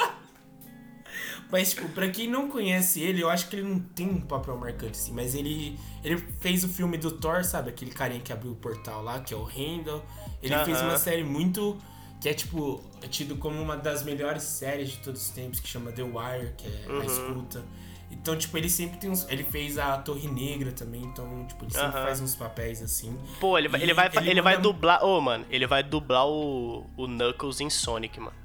Mas, 1.54 1.70
tipo, 1.70 1.88
pra 1.90 2.08
quem 2.08 2.28
não 2.28 2.50
conhece 2.50 3.00
ele, 3.00 3.22
eu 3.22 3.30
acho 3.30 3.48
que 3.48 3.54
ele 3.54 3.68
não 3.68 3.78
tem 3.78 4.08
um 4.08 4.20
papel 4.20 4.58
marcante, 4.58 4.98
assim. 4.98 5.12
Mas 5.12 5.36
ele, 5.36 5.78
ele 6.02 6.16
fez 6.40 6.64
o 6.64 6.68
filme 6.68 6.98
do 6.98 7.12
Thor, 7.12 7.44
sabe? 7.44 7.70
Aquele 7.70 7.92
carinha 7.92 8.20
que 8.20 8.32
abriu 8.32 8.50
o 8.50 8.56
portal 8.56 9.04
lá, 9.04 9.20
que 9.20 9.32
é 9.32 9.36
o 9.36 9.44
Randall. 9.44 10.04
Ele 10.42 10.52
uh 10.52 10.58
-huh. 10.58 10.64
fez 10.64 10.82
uma 10.82 10.98
série 10.98 11.22
muito. 11.22 11.78
Que 12.20 12.30
é, 12.30 12.34
tipo, 12.34 12.82
é 13.00 13.06
tido 13.06 13.36
como 13.36 13.62
uma 13.62 13.76
das 13.76 14.02
melhores 14.02 14.42
séries 14.42 14.90
de 14.90 14.96
todos 14.96 15.22
os 15.22 15.28
tempos, 15.28 15.60
que 15.60 15.68
chama 15.68 15.92
The 15.92 16.02
Wire, 16.02 16.54
que 16.56 16.66
é 16.66 16.88
uh 16.88 16.94
-huh. 16.94 17.02
a 17.02 17.04
escuta. 17.04 17.64
Então, 18.10 18.36
tipo, 18.36 18.58
ele 18.58 18.68
sempre 18.68 18.98
tem 18.98 19.08
uns. 19.08 19.24
Ele 19.28 19.44
fez 19.44 19.78
a 19.78 19.96
Torre 19.98 20.26
Negra 20.26 20.72
também, 20.72 21.04
então, 21.04 21.46
tipo, 21.46 21.64
ele 21.66 21.70
sempre 21.70 21.86
uh 21.86 21.92
-huh. 21.92 22.04
faz 22.04 22.20
uns 22.20 22.34
papéis 22.34 22.82
assim. 22.82 23.16
Pô, 23.38 23.56
ele 23.56 23.68
vai, 23.68 23.80
ele 23.80 23.94
vai, 23.94 24.10
ele, 24.12 24.30
ele 24.30 24.42
vai 24.42 24.60
dublar. 24.60 25.04
Ô, 25.04 25.18
oh, 25.18 25.20
mano, 25.20 25.46
ele 25.48 25.68
vai 25.68 25.84
dublar 25.84 26.26
o, 26.26 26.84
o 26.96 27.06
Knuckles 27.06 27.60
em 27.60 27.70
Sonic, 27.70 28.18
mano. 28.18 28.36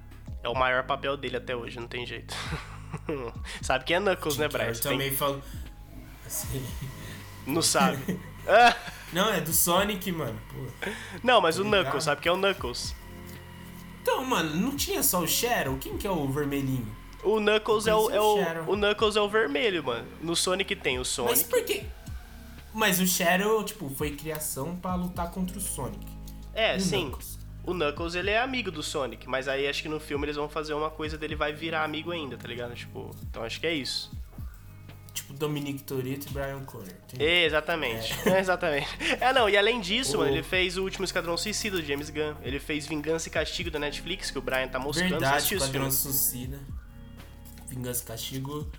É 0.44 0.48
o 0.48 0.54
maior 0.54 0.84
papel 0.84 1.18
dele 1.18 1.38
até 1.38 1.56
hoje, 1.56 1.80
não 1.80 1.88
tem 1.88 2.06
jeito. 2.06 2.36
sabe 3.62 3.86
quem 3.86 3.96
é 3.96 4.00
Knuckles, 4.00 4.38
né, 4.38 4.48
Brian? 4.48 4.68
Eu 4.68 4.82
também 4.82 5.10
tem... 5.10 5.18
falo. 5.18 5.42
Assim... 6.26 6.66
Não 7.46 7.62
sabe. 7.62 8.20
Não, 9.12 9.32
é 9.34 9.42
do 9.42 9.52
Sonic, 9.52 10.12
mano. 10.12 10.40
Pô. 10.50 10.92
Não, 11.24 11.42
mas 11.42 11.58
o 11.58 11.64
Knuckles, 11.64 12.04
sabe 12.04 12.22
quem 12.22 12.30
é 12.30 12.34
o 12.34 12.38
Knuckles? 12.38 12.96
Então, 14.02 14.24
mano, 14.24 14.56
não 14.56 14.76
tinha 14.76 15.04
só 15.04 15.20
o 15.20 15.28
Shadow? 15.28 15.78
Quem 15.78 15.98
que 15.98 16.08
é 16.08 16.12
o 16.12 16.28
vermelhinho? 16.28 16.88
O 17.24 17.40
Knuckles 17.40 17.86
é 17.86 17.94
o, 17.94 18.10
é 18.10 18.20
o, 18.20 18.72
o, 18.72 18.78
Knuckles 18.78 19.16
é 19.16 19.22
o 19.22 19.28
vermelho, 19.28 19.84
mano. 19.84 20.08
No 20.22 20.36
Sonic 20.36 20.76
tem 20.76 21.00
o 21.00 21.06
Sonic. 21.06 21.32
Mas 21.32 21.44
por 21.44 21.64
quê? 21.64 21.84
Mas 22.74 23.00
o 23.00 23.08
Shadow, 23.08 23.64
tipo, 23.64 23.90
foi 23.90 24.12
criação 24.12 24.76
para 24.76 24.96
lutar 24.96 25.30
contra 25.32 25.58
o 25.58 25.62
Sonic. 25.62 26.06
É, 26.54 26.76
o 26.76 26.80
sim. 26.80 27.06
Knuckles 27.06 27.39
o 27.70 27.74
Knuckles 27.74 28.16
ele 28.16 28.32
é 28.32 28.40
amigo 28.40 28.72
do 28.72 28.82
Sonic, 28.82 29.28
mas 29.28 29.48
aí 29.48 29.68
acho 29.68 29.82
que 29.82 29.90
no 29.90 30.00
filme 30.00 30.26
eles 30.26 30.36
vão 30.36 30.50
fazer 30.50 30.74
uma 30.74 30.90
coisa 30.90 31.18
dele 31.18 31.36
vai 31.36 31.54
virar 31.54 31.84
amigo 31.84 32.12
ainda, 32.12 32.38
tá 32.38 32.48
ligado? 32.48 32.74
Tipo, 32.76 33.16
então 33.30 33.44
acho 33.44 33.60
que 33.60 33.68
é 33.68 33.74
isso. 33.74 34.12
Tipo 35.14 35.34
Dominic 35.34 35.84
Toretto 35.84 36.28
e 36.28 36.32
Brian 36.32 36.64
Connor. 36.64 36.88
Exatamente. 37.20 38.14
É. 38.28 38.34
é. 38.34 38.40
exatamente. 38.42 38.88
É, 39.20 39.34
não, 39.34 39.50
e 39.50 39.58
além 39.58 39.82
disso, 39.82 40.18
o... 40.18 40.20
mano, 40.20 40.32
ele 40.32 40.44
fez 40.44 40.78
o 40.78 40.84
último 40.84 41.06
Esquadrão 41.06 41.36
Suicida 41.38 41.78
do 41.78 41.86
James 41.86 42.10
Gunn. 42.10 42.36
Ele 42.42 42.60
fez 42.60 42.88
Vingança 42.88 43.28
e 43.28 43.32
Castigo 43.32 43.70
da 43.70 43.80
Netflix, 43.80 44.32
que 44.32 44.38
o 44.38 44.42
Brian 44.42 44.68
tá 44.68 44.80
mostrando. 44.80 45.12
Verdade, 45.12 45.56
Esquadrão 45.56 45.92
Suicida. 45.92 46.60
Vingança 47.68 48.04
e 48.04 48.08
Castigo. 48.08 48.72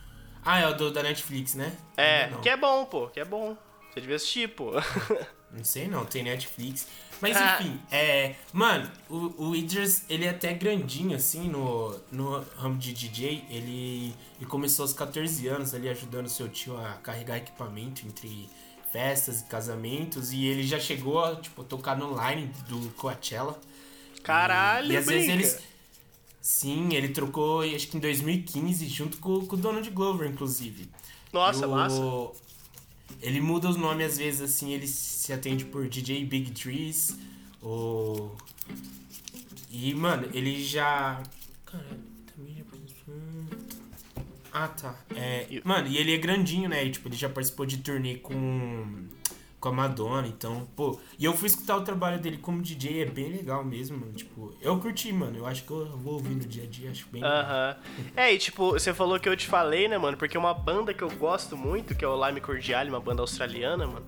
Ah, 0.45 0.61
é 0.61 0.66
o 0.66 0.74
do, 0.74 0.91
da 0.91 1.03
Netflix, 1.03 1.55
né? 1.55 1.72
É, 1.97 2.30
que 2.43 2.49
é 2.49 2.57
bom, 2.57 2.84
pô, 2.86 3.09
que 3.09 3.20
é 3.20 3.24
bom. 3.24 3.57
Você 3.93 4.01
devia 4.01 4.16
assistir, 4.16 4.49
pô. 4.49 4.72
Não 5.53 5.64
sei 5.64 5.88
não, 5.88 6.05
tem 6.05 6.22
Netflix. 6.22 6.86
Mas 7.20 7.36
ah. 7.36 7.58
enfim, 7.60 7.78
é. 7.90 8.34
Mano, 8.52 8.90
o, 9.08 9.48
o 9.48 9.56
Idris, 9.56 10.04
ele 10.08 10.24
é 10.24 10.30
até 10.30 10.54
grandinho, 10.54 11.14
assim, 11.14 11.48
no, 11.48 11.98
no 12.10 12.44
ramo 12.56 12.78
de 12.78 12.92
DJ. 12.92 13.44
Ele, 13.50 14.14
ele 14.38 14.46
começou 14.48 14.84
aos 14.84 14.92
14 14.92 15.46
anos 15.48 15.74
ali 15.74 15.88
ajudando 15.88 16.28
seu 16.28 16.48
tio 16.48 16.76
a 16.78 16.94
carregar 16.94 17.36
equipamento 17.36 18.06
entre 18.06 18.48
festas 18.90 19.40
e 19.40 19.44
casamentos. 19.44 20.32
E 20.32 20.46
ele 20.46 20.66
já 20.66 20.80
chegou 20.80 21.22
a, 21.22 21.36
tipo, 21.36 21.62
tocar 21.62 21.96
no 21.96 22.16
line 22.16 22.50
do 22.68 22.90
Coachella. 22.94 23.58
Caralho, 24.22 24.90
e, 24.90 24.94
e 24.94 24.96
às 24.96 25.06
brinca. 25.06 25.20
vezes 25.20 25.34
eles. 25.34 25.70
Sim, 26.40 26.94
ele 26.94 27.10
trocou, 27.10 27.60
acho 27.60 27.86
que 27.88 27.98
em 27.98 28.00
2015, 28.00 28.88
junto 28.88 29.18
com, 29.18 29.44
com 29.46 29.56
o 29.56 29.58
Donald 29.58 29.88
Glover, 29.90 30.26
inclusive. 30.26 30.88
Nossa, 31.30 31.66
o, 31.66 31.70
massa. 31.70 32.00
Ele 33.22 33.40
muda 33.40 33.68
os 33.68 33.76
nomes 33.76 34.06
às 34.06 34.18
vezes, 34.18 34.40
assim, 34.40 34.72
ele 34.72 34.86
se 34.86 35.32
atende 35.32 35.64
por 35.64 35.88
DJ 35.88 36.24
Big 36.24 36.52
Trees, 36.52 37.18
ou... 37.60 38.36
E, 39.70 39.94
mano, 39.94 40.28
ele 40.32 40.62
já... 40.64 41.22
Cara, 41.66 41.86
também 42.34 42.56
já 42.56 42.64
Ah, 44.52 44.68
tá. 44.68 44.98
É, 45.14 45.60
mano, 45.64 45.88
e 45.88 45.96
ele 45.96 46.14
é 46.14 46.18
grandinho, 46.18 46.68
né? 46.68 46.84
E, 46.84 46.90
tipo, 46.90 47.08
ele 47.08 47.16
já 47.16 47.28
participou 47.28 47.66
de 47.66 47.78
turnê 47.78 48.16
com 48.16 49.06
com 49.61 49.68
a 49.68 49.72
Madonna, 49.72 50.26
então, 50.26 50.66
pô. 50.74 50.98
E 51.18 51.24
eu 51.24 51.34
fui 51.34 51.46
escutar 51.46 51.76
o 51.76 51.82
trabalho 51.82 52.18
dele 52.18 52.38
como 52.38 52.62
DJ, 52.62 53.02
é 53.02 53.06
bem 53.06 53.30
legal 53.30 53.62
mesmo, 53.62 53.98
mano. 53.98 54.12
Tipo, 54.12 54.54
eu 54.61 54.78
curti, 54.80 55.12
mano. 55.12 55.36
Eu 55.36 55.46
acho 55.46 55.64
que 55.64 55.70
eu 55.70 55.96
vou 55.98 56.14
ouvir 56.14 56.34
no 56.34 56.40
dia 56.40 56.64
a 56.64 56.66
dia, 56.66 56.90
acho 56.90 57.06
bem 57.12 57.22
Aham. 57.22 57.76
Uh 57.78 58.02
-huh. 58.02 58.12
É, 58.16 58.32
e 58.32 58.38
tipo, 58.38 58.72
você 58.72 58.94
falou 58.94 59.20
que 59.20 59.28
eu 59.28 59.36
te 59.36 59.46
falei, 59.46 59.86
né, 59.86 59.98
mano? 59.98 60.16
Porque 60.16 60.38
uma 60.38 60.54
banda 60.54 60.94
que 60.94 61.02
eu 61.02 61.11
gosto 61.11 61.56
muito, 61.56 61.94
que 61.94 62.04
é 62.04 62.08
o 62.08 62.26
Lime 62.26 62.40
Cordiale, 62.40 62.88
uma 62.88 63.00
banda 63.00 63.20
australiana, 63.22 63.86
mano, 63.86 64.06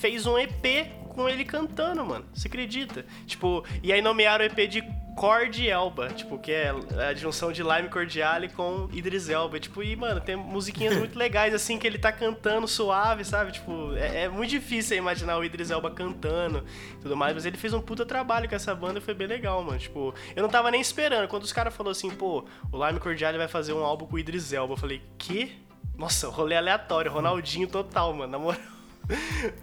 fez 0.00 0.26
um 0.26 0.38
EP 0.38 0.88
com 1.10 1.28
ele 1.28 1.44
cantando, 1.44 2.04
mano. 2.04 2.24
Você 2.32 2.48
acredita? 2.48 3.04
Tipo, 3.26 3.64
e 3.82 3.92
aí 3.92 4.00
nomearam 4.00 4.44
o 4.44 4.46
EP 4.46 4.68
de 4.68 4.82
Cord 5.14 5.68
Elba, 5.68 6.08
tipo, 6.08 6.38
que 6.38 6.50
é 6.50 6.72
a 7.10 7.12
junção 7.12 7.52
de 7.52 7.62
Lime 7.62 7.90
Cordiale 7.90 8.48
com 8.48 8.88
Idris 8.92 9.28
Elba. 9.28 9.60
Tipo, 9.60 9.82
e, 9.82 9.94
mano, 9.94 10.20
tem 10.20 10.34
musiquinhas 10.36 10.96
muito 10.96 11.18
legais, 11.18 11.52
assim, 11.52 11.78
que 11.78 11.86
ele 11.86 11.98
tá 11.98 12.10
cantando 12.10 12.66
suave, 12.66 13.24
sabe? 13.24 13.52
Tipo, 13.52 13.94
é, 13.96 14.22
é 14.22 14.28
muito 14.28 14.48
difícil 14.48 14.96
imaginar 14.96 15.36
o 15.36 15.44
Idris 15.44 15.70
Elba 15.70 15.90
cantando 15.90 16.64
tudo 17.02 17.16
mais, 17.16 17.34
mas 17.34 17.44
ele 17.44 17.58
fez 17.58 17.74
um 17.74 17.82
puta 17.82 18.06
trabalho 18.06 18.48
com 18.48 18.54
essa 18.54 18.74
banda 18.74 18.98
e 18.98 19.02
foi 19.02 19.12
bem 19.12 19.26
legal, 19.26 19.62
mano. 19.62 19.78
Tipo, 19.78 20.14
eu 20.34 20.42
não 20.42 20.48
tava 20.48 20.70
nem 20.70 20.80
esperando. 20.80 21.28
Quando 21.28 21.42
os 21.42 21.52
caras 21.52 21.74
falaram 21.74 21.92
assim, 21.92 22.10
pô, 22.10 22.46
o 22.72 22.86
Lime 22.86 22.98
Cordiale 22.98 23.36
vai 23.36 23.48
fazer 23.48 23.74
um 23.74 23.84
álbum 23.84 24.06
com 24.06 24.16
o 24.16 24.18
Idris 24.18 24.52
Elba, 24.52 24.72
eu 24.72 24.78
falei, 24.78 25.02
que? 25.18 25.60
Nossa, 25.98 26.28
rolê 26.28 26.56
aleatório, 26.56 27.12
Ronaldinho 27.12 27.68
total, 27.68 28.14
mano, 28.14 28.32
na 28.32 28.38
moral. 28.38 28.79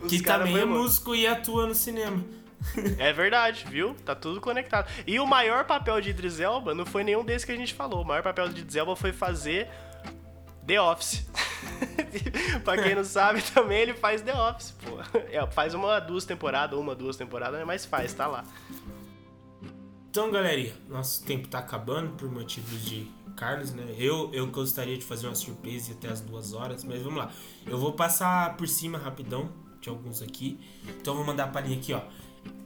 Que 0.08 0.22
também 0.22 0.58
é 0.58 0.66
músico 0.66 1.16
e 1.16 1.28
atua 1.28 1.68
no 1.68 1.76
cinema. 1.76 2.24
É 2.98 3.14
verdade, 3.14 3.66
viu? 3.70 3.96
Tá 4.06 4.16
tudo 4.16 4.42
conectado. 4.42 4.90
E 5.06 5.20
o 5.20 5.26
maior 5.26 5.66
papel 5.66 6.02
de 6.02 6.10
Idris 6.10 6.40
Elba 6.40 6.74
não 6.74 6.86
foi 6.86 7.04
nenhum 7.04 7.24
desses 7.24 7.46
que 7.46 7.52
a 7.52 7.56
gente 7.56 7.74
falou. 7.74 8.02
O 8.02 8.06
maior 8.06 8.24
papel 8.24 8.50
de 8.50 8.62
Idris 8.62 8.76
Elba 8.76 8.96
foi 8.96 9.14
fazer 9.14 9.70
The 10.66 10.82
Office. 10.82 11.26
pra 12.64 12.82
quem 12.82 12.96
não 12.96 13.04
sabe, 13.04 13.42
também 13.42 13.80
ele 13.80 13.94
faz 13.94 14.22
The 14.22 14.34
Office, 14.34 14.72
pô. 14.84 15.20
É, 15.32 15.46
faz 15.48 15.74
uma, 15.74 16.00
duas 16.00 16.26
temporadas, 16.26 16.78
uma, 16.78 16.94
duas 16.94 17.16
temporadas, 17.16 17.66
mas 17.66 17.86
faz, 17.86 18.14
tá 18.14 18.28
lá. 18.28 18.44
Então, 20.10 20.32
galerinha, 20.32 20.74
nosso 20.90 21.24
tempo 21.24 21.48
tá 21.48 21.60
acabando 21.60 22.12
por 22.14 22.30
motivos 22.30 22.84
de 22.84 23.08
Carlos, 23.38 23.72
né? 23.72 23.86
Eu, 23.98 24.32
eu 24.34 24.48
gostaria 24.48 24.98
de 24.98 25.06
fazer 25.06 25.28
uma 25.28 25.36
surpresa 25.36 25.94
até 25.94 26.10
as 26.10 26.20
duas 26.20 26.54
horas, 26.54 26.84
mas 26.84 27.02
vamos 27.04 27.20
lá. 27.20 27.32
Eu 27.66 27.78
vou 27.78 27.94
passar 27.94 28.58
por 28.58 28.68
cima 28.68 28.98
rapidão 28.98 29.50
de 29.80 29.90
alguns 29.90 30.24
aqui. 30.24 30.60
Então 31.00 31.14
eu 31.14 31.18
vou 31.18 31.26
mandar 31.26 31.46
a 31.46 31.48
palhinha 31.48 31.78
aqui, 31.78 31.94
ó. 31.94 32.02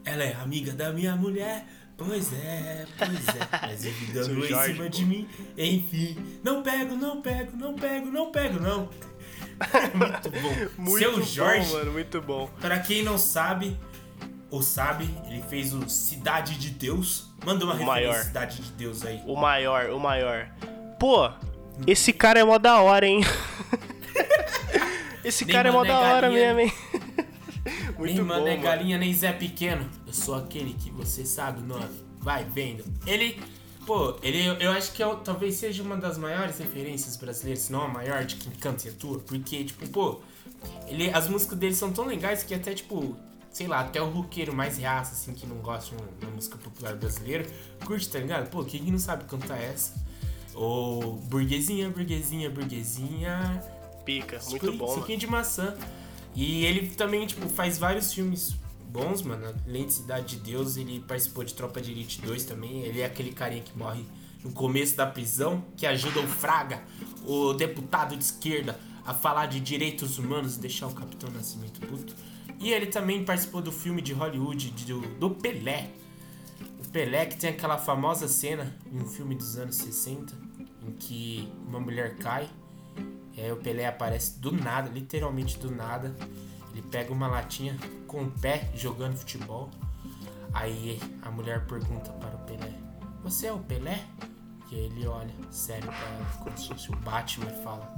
Ela 0.04 0.24
é 0.24 0.34
amiga 0.34 0.72
da 0.72 0.90
minha 0.90 1.14
mulher. 1.14 1.66
Pois 1.96 2.32
é, 2.32 2.86
pois 2.98 3.28
é. 3.28 3.66
Mas 3.66 3.84
ele 3.84 4.12
dando 4.12 4.44
em 4.44 4.64
cima 4.64 4.88
de 4.88 5.04
mim. 5.04 5.28
Enfim, 5.56 6.16
não 6.42 6.62
pego, 6.62 6.96
não 6.96 7.20
pego, 7.20 7.56
não 7.56 7.74
pego, 7.74 8.10
não 8.10 8.32
pego, 8.32 8.58
não. 8.58 8.88
muito 9.94 10.30
bom. 10.30 10.82
Muito 10.82 10.98
Seu 10.98 11.22
Jorge, 11.22 11.68
bom, 11.70 11.76
mano, 11.76 11.92
muito 11.92 12.22
bom. 12.22 12.50
Para 12.60 12.80
quem 12.80 13.02
não 13.02 13.18
sabe, 13.18 13.76
ou 14.52 14.60
sabe, 14.60 15.08
ele 15.26 15.42
fez 15.48 15.72
o 15.72 15.88
Cidade 15.88 16.58
de 16.58 16.68
Deus. 16.68 17.32
Manda 17.42 17.64
uma 17.64 17.72
o 17.72 17.78
referência 17.78 18.08
maior. 18.08 18.22
Cidade 18.22 18.60
de 18.60 18.70
Deus 18.72 19.02
aí. 19.02 19.22
O 19.26 19.34
maior, 19.34 19.88
o 19.88 19.98
maior. 19.98 20.46
Pô, 21.00 21.30
esse 21.86 22.12
cara 22.12 22.38
é 22.38 22.44
mó 22.44 22.58
da 22.58 22.82
hora, 22.82 23.06
hein? 23.06 23.22
esse 25.24 25.46
cara 25.46 25.70
é 25.70 25.72
mó 25.72 25.82
da 25.82 25.98
hora 25.98 26.30
mesmo, 26.30 26.60
hein? 26.60 26.72
Muito 27.96 28.14
Nem 28.14 28.22
mano 28.22 28.46
é 28.46 28.56
galinha, 28.58 28.98
nem 28.98 29.14
Zé 29.14 29.32
Pequeno. 29.32 29.88
Eu 30.06 30.12
sou 30.12 30.34
aquele 30.34 30.74
que 30.74 30.90
você 30.90 31.24
sabe 31.24 31.60
o 31.60 31.64
nome. 31.64 31.88
Vai, 32.20 32.44
vendo. 32.44 32.84
Ele. 33.06 33.40
Pô, 33.86 34.16
ele 34.22 34.46
eu 34.60 34.70
acho 34.72 34.92
que 34.92 35.02
é, 35.02 35.16
talvez 35.24 35.54
seja 35.54 35.82
uma 35.82 35.96
das 35.96 36.18
maiores 36.18 36.58
referências 36.58 37.16
brasileiras, 37.16 37.64
se 37.64 37.72
não 37.72 37.82
a 37.82 37.88
maior 37.88 38.24
de 38.24 38.36
quem 38.36 38.52
canta 38.52 38.86
e 38.86 38.90
atua. 38.90 39.18
Porque, 39.20 39.64
tipo, 39.64 39.88
pô, 39.88 40.20
ele, 40.86 41.10
as 41.10 41.26
músicas 41.26 41.58
dele 41.58 41.74
são 41.74 41.90
tão 41.90 42.04
legais 42.04 42.42
que 42.42 42.54
até, 42.54 42.74
tipo, 42.74 43.16
sei 43.52 43.66
lá, 43.66 43.80
até 43.80 44.00
o 44.00 44.08
roqueiro 44.08 44.54
mais 44.54 44.78
reaça, 44.78 45.12
assim, 45.12 45.34
que 45.34 45.46
não 45.46 45.56
gosta 45.56 45.94
de 45.94 46.02
uma, 46.24 46.32
música 46.32 46.56
popular 46.56 46.96
brasileira, 46.96 47.46
curte, 47.84 48.08
tá 48.08 48.18
ligado? 48.18 48.48
Pô, 48.48 48.64
quem 48.64 48.82
não 48.90 48.98
sabe 48.98 49.24
cantar 49.24 49.60
essa? 49.60 49.94
Ou 50.54 51.16
burguesinha, 51.16 51.90
burguesinha, 51.90 52.50
burguesinha. 52.50 53.62
Pica, 54.04 54.40
muito 54.48 54.72
bom. 54.72 54.94
Suquinho 54.94 55.18
de 55.18 55.26
maçã. 55.26 55.76
E 56.34 56.64
ele 56.64 56.88
também, 56.90 57.26
tipo, 57.26 57.48
faz 57.48 57.78
vários 57.78 58.12
filmes 58.12 58.54
bons, 58.88 59.22
mano. 59.22 59.54
Além 59.66 59.86
de 59.86 59.92
Cidade 59.92 60.36
de 60.36 60.50
Deus, 60.50 60.76
ele 60.76 61.00
participou 61.00 61.44
de 61.44 61.54
Tropa 61.54 61.80
de 61.80 61.90
Elite 61.90 62.20
2 62.22 62.44
também. 62.44 62.82
Ele 62.82 63.00
é 63.00 63.06
aquele 63.06 63.32
carinha 63.32 63.62
que 63.62 63.76
morre 63.76 64.04
no 64.42 64.52
começo 64.52 64.96
da 64.96 65.06
prisão, 65.06 65.64
que 65.76 65.86
ajuda 65.86 66.20
o 66.20 66.26
Fraga, 66.26 66.82
o 67.24 67.52
deputado 67.52 68.16
de 68.16 68.24
esquerda, 68.24 68.78
a 69.04 69.14
falar 69.14 69.46
de 69.46 69.60
direitos 69.60 70.18
humanos 70.18 70.56
e 70.56 70.60
deixar 70.60 70.86
o 70.86 70.94
Capitão 70.94 71.30
Nascimento 71.30 71.80
puto. 71.86 72.14
E 72.62 72.72
ele 72.72 72.86
também 72.86 73.24
participou 73.24 73.60
do 73.60 73.72
filme 73.72 74.00
de 74.00 74.12
Hollywood 74.12 74.70
do, 74.84 75.00
do 75.18 75.30
Pelé. 75.30 75.90
O 76.82 76.88
Pelé 76.88 77.26
que 77.26 77.36
tem 77.36 77.50
aquela 77.50 77.76
famosa 77.76 78.28
cena 78.28 78.74
em 78.90 79.02
um 79.02 79.06
filme 79.06 79.34
dos 79.34 79.58
anos 79.58 79.76
60 79.76 80.32
em 80.86 80.92
que 80.92 81.52
uma 81.66 81.80
mulher 81.80 82.16
cai 82.18 82.48
e 83.34 83.40
aí 83.40 83.50
o 83.50 83.56
Pelé 83.56 83.86
aparece 83.86 84.38
do 84.38 84.52
nada, 84.52 84.90
literalmente 84.90 85.58
do 85.58 85.70
nada. 85.70 86.14
Ele 86.72 86.82
pega 86.82 87.12
uma 87.12 87.26
latinha 87.26 87.76
com 88.06 88.24
o 88.24 88.30
pé 88.30 88.70
jogando 88.74 89.16
futebol. 89.16 89.70
Aí 90.52 91.00
a 91.22 91.30
mulher 91.30 91.66
pergunta 91.66 92.12
para 92.12 92.36
o 92.36 92.38
Pelé: 92.40 92.72
Você 93.22 93.46
é 93.46 93.52
o 93.52 93.58
Pelé? 93.58 94.00
E 94.70 94.74
ele 94.74 95.06
olha 95.06 95.34
sério 95.50 95.86
pra 95.86 96.08
ela, 96.08 96.26
como 96.42 96.56
se 96.56 96.68
fosse 96.68 96.90
o 96.90 96.96
Batman 96.96 97.46
e 97.46 97.62
fala: 97.62 97.94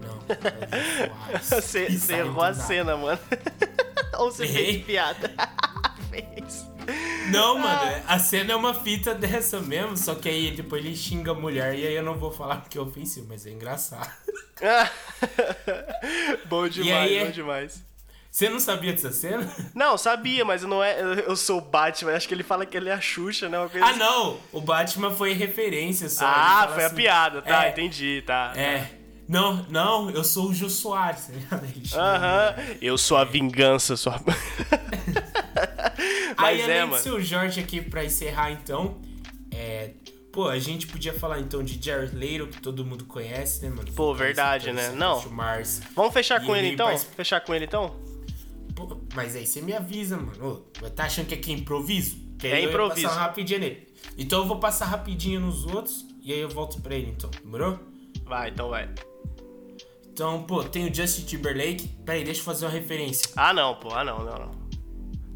Não, 0.00 0.18
é 0.28 1.38
Você 1.40 2.14
errou 2.14 2.42
a 2.42 2.54
cena, 2.54 2.96
mano. 2.96 3.20
Ou 4.18 4.30
você 4.30 4.46
fez 4.46 4.84
piada? 4.84 5.32
fez. 6.10 6.66
Não, 7.30 7.58
mano, 7.58 8.02
a 8.06 8.18
cena 8.18 8.52
é 8.52 8.56
uma 8.56 8.74
fita 8.74 9.14
dessa 9.16 9.60
mesmo, 9.60 9.96
só 9.96 10.14
que 10.14 10.28
aí 10.28 10.50
depois 10.50 10.84
ele 10.84 10.96
xinga 10.96 11.30
a 11.30 11.34
mulher 11.34 11.74
e 11.78 11.86
aí 11.86 11.94
eu 11.94 12.02
não 12.02 12.16
vou 12.16 12.30
falar 12.30 12.56
porque 12.56 12.76
é 12.76 12.80
ofensivo, 12.80 13.26
mas 13.28 13.46
é 13.46 13.50
engraçado. 13.50 14.10
bom 16.46 16.68
demais, 16.68 17.10
aí, 17.10 17.24
bom 17.24 17.30
demais. 17.30 17.84
Você 18.30 18.48
não 18.48 18.58
sabia 18.58 18.92
dessa 18.92 19.12
cena? 19.12 19.46
Não, 19.74 19.98
sabia, 19.98 20.42
mas 20.42 20.62
não 20.62 20.82
é. 20.82 20.98
Eu 21.26 21.36
sou 21.36 21.58
o 21.58 21.60
Batman. 21.60 22.16
Acho 22.16 22.26
que 22.26 22.32
ele 22.32 22.42
fala 22.42 22.64
que 22.64 22.74
ele 22.74 22.88
é 22.88 22.94
a 22.94 23.00
Xuxa, 23.00 23.46
né? 23.46 23.58
ah, 23.58 23.90
assim. 23.90 23.98
não! 23.98 24.40
O 24.50 24.58
Batman 24.58 25.10
foi 25.10 25.34
referência 25.34 26.08
só. 26.08 26.24
Ah, 26.24 26.70
foi 26.72 26.84
assim, 26.84 26.94
a 26.94 26.96
piada, 26.96 27.42
tá? 27.42 27.66
É, 27.66 27.68
entendi, 27.68 28.22
tá. 28.26 28.54
É. 28.56 29.01
Não, 29.32 29.64
não, 29.70 30.10
eu 30.10 30.22
sou 30.22 30.50
o 30.50 30.54
Jô 30.54 30.68
Soares, 30.68 31.30
tá 31.48 31.56
Aham. 31.98 32.54
Eu 32.82 32.98
sou 32.98 33.16
a 33.16 33.24
vingança, 33.24 33.96
sua. 33.96 34.20
Mas 36.36 36.60
Aí, 36.60 36.60
é, 36.60 36.64
além 36.64 36.86
mano. 36.86 37.02
de 37.02 37.10
o 37.10 37.18
Jorge 37.18 37.58
aqui 37.58 37.80
pra 37.80 38.04
encerrar, 38.04 38.50
então, 38.50 39.00
é, 39.50 39.92
Pô, 40.30 40.48
a 40.48 40.58
gente 40.58 40.86
podia 40.86 41.14
falar 41.14 41.40
então 41.40 41.62
de 41.62 41.82
Jared 41.82 42.14
Leto, 42.14 42.48
que 42.48 42.60
todo 42.60 42.84
mundo 42.84 43.06
conhece, 43.06 43.62
né, 43.62 43.70
mano? 43.70 43.90
Pô, 43.92 44.14
verdade, 44.14 44.70
né? 44.70 44.90
Não. 44.90 45.26
Mars. 45.30 45.80
Vamos 45.94 46.12
fechar 46.12 46.44
com 46.44 46.54
ele, 46.54 46.68
então? 46.68 46.88
Faz... 46.88 47.04
Fechar 47.04 47.40
com 47.40 47.54
ele 47.54 47.64
então? 47.64 47.96
Pô, 48.74 48.98
mas 49.14 49.34
aí 49.34 49.46
você 49.46 49.62
me 49.62 49.72
avisa, 49.74 50.18
mano. 50.18 50.64
Ô, 50.82 50.90
tá 50.90 51.04
achando 51.04 51.26
que 51.26 51.34
aqui 51.34 51.52
é 51.52 51.54
improviso? 51.54 52.16
Que 52.38 52.48
é 52.48 52.62
improviso. 52.62 53.06
Eu 53.06 53.10
passar 53.10 53.20
rapidinho 53.20 53.60
nele. 53.60 53.88
Então 54.18 54.40
eu 54.40 54.46
vou 54.46 54.58
passar 54.58 54.86
rapidinho 54.86 55.40
nos 55.40 55.64
outros 55.64 56.06
e 56.22 56.32
aí 56.32 56.40
eu 56.40 56.50
volto 56.50 56.82
pra 56.82 56.94
ele, 56.94 57.10
então. 57.10 57.30
Demorou? 57.42 57.78
Vai, 58.24 58.50
então 58.50 58.68
vai. 58.68 58.88
Então, 60.12 60.42
pô, 60.42 60.62
tem 60.62 60.90
o 60.90 60.94
Justin 60.94 61.24
Timberlake. 61.24 61.88
Peraí, 62.04 62.22
deixa 62.22 62.40
eu 62.40 62.44
fazer 62.44 62.66
uma 62.66 62.70
referência. 62.70 63.30
Ah, 63.34 63.52
não, 63.52 63.74
pô. 63.74 63.88
Ah, 63.94 64.04
não, 64.04 64.18
não, 64.18 64.38
não. 64.38 64.50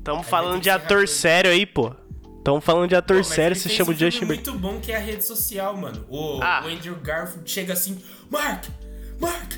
Tamo 0.05 0.21
aí 0.21 0.25
falando 0.25 0.61
de 0.61 0.69
ator 0.69 1.09
sério 1.09 1.51
aí, 1.51 1.65
pô. 1.65 1.93
Tamo 2.45 2.61
falando 2.61 2.89
de 2.89 2.95
ator 2.95 3.17
Pô, 3.17 3.25
sério, 3.25 3.57
se 3.57 3.69
chama 3.69 3.91
um 3.91 3.95
Justin 3.95 4.21
Bieber. 4.21 4.37
muito 4.37 4.55
bom 4.55 4.81
que 4.81 4.93
é 4.93 4.97
a 4.97 5.01
rede 5.01 5.25
social, 5.25 5.77
mano. 5.77 6.07
O, 6.09 6.41
ah. 6.41 6.63
o 6.65 6.69
Andrew 6.69 6.95
Garfield 6.95 7.51
chega 7.51 7.73
assim, 7.73 8.01
Mark, 8.31 8.67
Mark, 9.19 9.55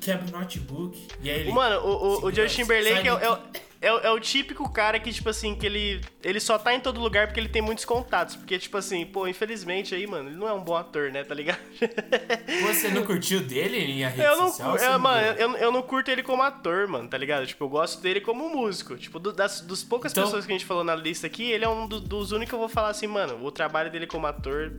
quebra 0.00 0.26
o 0.26 0.40
notebook. 0.40 1.06
E 1.22 1.30
aí 1.30 1.40
ele. 1.42 1.52
Mano, 1.52 1.80
o, 1.86 1.90
o, 1.90 2.26
o 2.26 2.32
Justin 2.32 2.62
Timberlake 2.62 3.06
é, 3.08 3.12
é, 3.12 3.38
é, 3.86 4.06
é, 4.08 4.10
o 4.10 4.18
típico 4.18 4.68
cara 4.68 4.98
que, 4.98 5.12
tipo 5.12 5.28
assim, 5.28 5.54
que 5.54 5.64
ele, 5.64 6.00
ele 6.22 6.40
só 6.40 6.58
tá 6.58 6.74
em 6.74 6.80
todo 6.80 7.00
lugar 7.00 7.28
porque 7.28 7.38
ele 7.38 7.48
tem 7.48 7.62
muitos 7.62 7.84
contatos. 7.84 8.34
Porque, 8.34 8.58
tipo 8.58 8.76
assim, 8.76 9.06
pô, 9.06 9.28
infelizmente 9.28 9.94
aí, 9.94 10.06
mano, 10.06 10.28
ele 10.28 10.36
não 10.36 10.48
é 10.48 10.52
um 10.52 10.62
bom 10.62 10.74
ator, 10.74 11.12
né, 11.12 11.22
tá 11.22 11.34
ligado? 11.34 11.60
Você 12.66 12.88
não 12.88 13.04
curtiu 13.04 13.40
dele 13.40 13.78
em 13.78 14.04
a 14.04 14.08
rede 14.08 14.22
eu 14.22 14.36
não, 14.36 14.48
social? 14.48 14.76
É, 14.76 14.98
mano, 14.98 15.26
eu, 15.38 15.56
eu 15.56 15.72
não 15.72 15.82
curto 15.82 16.10
ele 16.10 16.24
como 16.24 16.42
ator, 16.42 16.88
mano, 16.88 17.08
tá 17.08 17.16
ligado? 17.16 17.46
Tipo, 17.46 17.64
eu 17.64 17.68
gosto 17.68 18.02
dele 18.02 18.20
como 18.20 18.48
músico. 18.48 18.96
Tipo, 18.96 19.20
do, 19.20 19.32
das 19.32 19.60
dos 19.60 19.84
poucas 19.84 20.10
então... 20.10 20.24
pessoas 20.24 20.44
que 20.44 20.52
a 20.52 20.54
gente 20.58 20.66
falou 20.66 20.82
na 20.82 20.96
lista 20.96 21.28
aqui, 21.28 21.44
ele 21.44 21.64
é 21.64 21.68
um 21.68 21.86
do, 21.86 22.00
dos 22.00 22.32
únicos 22.32 22.50
que 22.50 22.54
eu 22.56 22.60
vou 22.60 22.68
falar 22.68 22.88
assim, 22.88 23.06
mano, 23.06 23.44
o 23.44 23.52
trabalho 23.52 23.90
dele 23.90 24.06
como 24.06 24.26
ator 24.26 24.72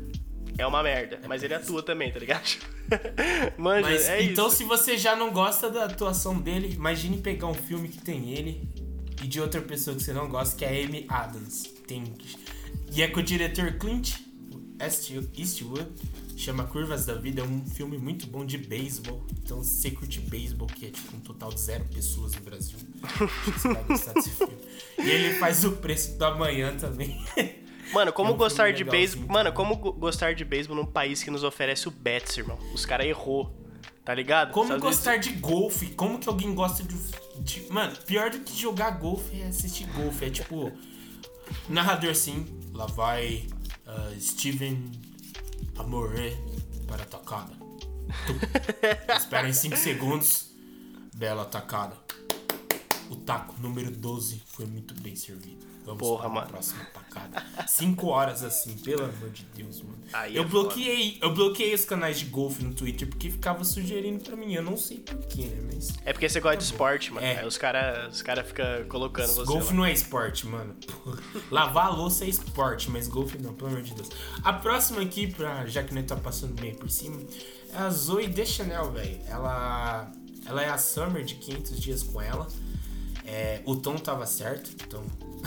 é 0.57 0.67
uma 0.67 0.83
merda. 0.83 1.21
Mas 1.27 1.43
ele 1.43 1.53
atua 1.53 1.81
também, 1.81 2.11
tá 2.11 2.19
ligado? 2.19 2.57
Manja, 3.57 3.89
mas, 3.89 4.09
é 4.09 4.23
então, 4.23 4.47
isso. 4.47 4.57
se 4.57 4.63
você 4.65 4.97
já 4.97 5.15
não 5.15 5.31
gosta 5.31 5.69
da 5.69 5.85
atuação 5.85 6.37
dele, 6.37 6.73
imagine 6.73 7.17
pegar 7.17 7.47
um 7.47 7.53
filme 7.53 7.87
que 7.87 7.99
tem 7.99 8.31
ele 8.31 8.67
e 9.23 9.27
de 9.27 9.41
outra 9.41 9.61
pessoa 9.61 9.95
que 9.95 10.03
você 10.03 10.13
não 10.13 10.27
gosta, 10.29 10.55
que 10.55 10.65
é 10.65 10.69
a 10.69 10.85
Amy 10.85 11.05
Adams. 11.09 11.63
Tem... 11.87 12.03
E 12.91 13.01
é 13.01 13.07
com 13.07 13.19
o 13.19 13.23
diretor 13.23 13.73
Clint 13.73 14.15
Eastwood. 14.79 15.87
Chama 16.35 16.65
Curvas 16.65 17.05
da 17.05 17.15
Vida. 17.15 17.41
É 17.41 17.43
um 17.43 17.65
filme 17.65 17.97
muito 17.97 18.27
bom 18.27 18.45
de 18.45 18.57
beisebol. 18.57 19.25
Então, 19.43 19.63
se 19.63 19.81
você 19.81 19.91
curte 19.91 20.19
beisebol, 20.19 20.67
que 20.67 20.85
é 20.85 20.89
tipo 20.91 21.15
um 21.15 21.19
total 21.19 21.49
de 21.49 21.59
zero 21.59 21.83
pessoas 21.85 22.35
no 22.35 22.41
Brasil, 22.41 22.77
você 23.45 23.73
vai 23.73 23.83
gostar 23.83 24.13
desse 24.13 24.29
filme. 24.29 24.57
E 24.99 25.09
ele 25.09 25.33
faz 25.39 25.65
o 25.65 25.71
preço 25.73 26.17
do 26.17 26.25
amanhã 26.25 26.75
também. 26.77 27.19
Mano, 27.93 28.11
como 28.11 28.31
é 28.31 28.33
um 28.33 28.37
gostar 28.37 28.71
de 28.71 28.83
beisebol. 28.83 29.27
Mano, 29.27 29.51
como 29.53 29.75
gostar 29.93 30.35
de 30.35 30.43
beisebol 30.43 30.75
num 30.75 30.85
país 30.85 31.23
que 31.23 31.31
nos 31.31 31.43
oferece 31.43 31.87
o 31.87 31.91
Bets, 31.91 32.37
irmão? 32.37 32.59
Os 32.73 32.85
caras 32.85 33.07
errou. 33.07 33.51
Tá 34.03 34.13
ligado? 34.13 34.51
Como 34.51 34.67
Sabe 34.67 34.81
gostar 34.81 35.17
isso? 35.17 35.29
de 35.29 35.35
golfe? 35.37 35.87
Como 35.87 36.19
que 36.19 36.29
alguém 36.29 36.53
gosta 36.53 36.81
de, 36.83 36.95
de, 37.39 37.71
Mano, 37.71 37.95
pior 38.05 38.29
do 38.29 38.39
que 38.39 38.55
jogar 38.55 38.91
golfe 38.91 39.41
é 39.41 39.47
assistir 39.47 39.85
golfe. 39.93 40.25
É 40.25 40.29
tipo. 40.29 40.71
Narrador 41.69 42.15
sim. 42.15 42.45
Lá 42.73 42.85
vai 42.85 43.47
uh, 43.85 44.19
Steven 44.19 44.91
Amore 45.77 46.37
para 46.87 47.03
a 47.03 47.05
tacada. 47.05 47.53
Espera 49.17 49.49
em 49.49 49.53
5 49.53 49.77
segundos. 49.77 50.51
Bela 51.15 51.45
tacada. 51.45 51.97
O 53.09 53.15
taco 53.15 53.55
número 53.61 53.89
12 53.89 54.41
foi 54.47 54.65
muito 54.65 54.93
bem 55.01 55.15
servido. 55.15 55.65
Vamos 55.87 56.01
Porra, 56.01 56.27
mano. 56.27 56.47
próxima 56.49 56.83
tacada. 56.93 57.45
Cinco 57.65 58.07
horas 58.07 58.43
assim, 58.43 58.73
pelo 58.79 59.05
amor 59.05 59.29
de 59.29 59.43
Deus, 59.55 59.81
mano. 59.81 59.97
Aí 60.11 60.35
eu 60.35 60.43
é 60.43 60.45
bloqueei, 60.45 61.17
eu 61.21 61.33
bloqueei 61.33 61.73
os 61.73 61.85
canais 61.85 62.19
de 62.19 62.25
golfe 62.25 62.61
no 62.61 62.73
Twitter 62.73 63.07
porque 63.07 63.29
ficava 63.29 63.63
sugerindo 63.63 64.21
pra 64.21 64.35
mim. 64.35 64.53
Eu 64.53 64.61
não 64.63 64.75
sei 64.75 64.97
porquê, 64.97 65.45
né? 65.45 65.69
Mas. 65.73 65.93
É 66.03 66.11
porque 66.11 66.27
você 66.27 66.41
gosta 66.41 66.57
de 66.57 66.65
esporte, 66.65 67.13
mano. 67.13 67.25
É. 67.25 67.39
Aí 67.39 67.47
os 67.47 67.57
caras 67.57 68.15
os 68.15 68.21
cara 68.21 68.43
ficam 68.43 68.65
colocando 68.89 69.27
você. 69.27 69.45
Golfe 69.45 69.67
lá. 69.67 69.73
não 69.73 69.85
é 69.85 69.93
esporte, 69.93 70.45
mano. 70.45 70.75
Porra. 70.75 71.23
Lavar 71.49 71.85
a 71.85 71.89
louça 71.89 72.25
é 72.25 72.27
esporte, 72.27 72.91
mas 72.91 73.07
golfe 73.07 73.37
não, 73.37 73.53
pelo 73.53 73.69
amor 73.69 73.81
de 73.81 73.93
Deus. 73.93 74.09
A 74.43 74.51
próxima 74.51 75.01
aqui, 75.01 75.27
pra, 75.27 75.65
já 75.67 75.83
que 75.83 75.93
nós 75.93 76.05
tá 76.05 76.17
passando 76.17 76.53
bem 76.59 76.75
por 76.75 76.89
cima, 76.89 77.21
é 77.73 77.77
a 77.77 77.89
Zoe 77.89 78.27
Deschanel, 78.27 78.91
velho. 78.91 79.21
Ela, 79.25 80.11
ela 80.45 80.61
é 80.61 80.67
a 80.67 80.77
Summer 80.77 81.23
de 81.23 81.35
500 81.35 81.79
dias 81.79 82.03
com 82.03 82.21
ela. 82.21 82.45
É, 83.25 83.61
o 83.65 83.75
tom 83.75 83.95
tava 83.97 84.25
certo, 84.25 84.71
então. 84.73 85.03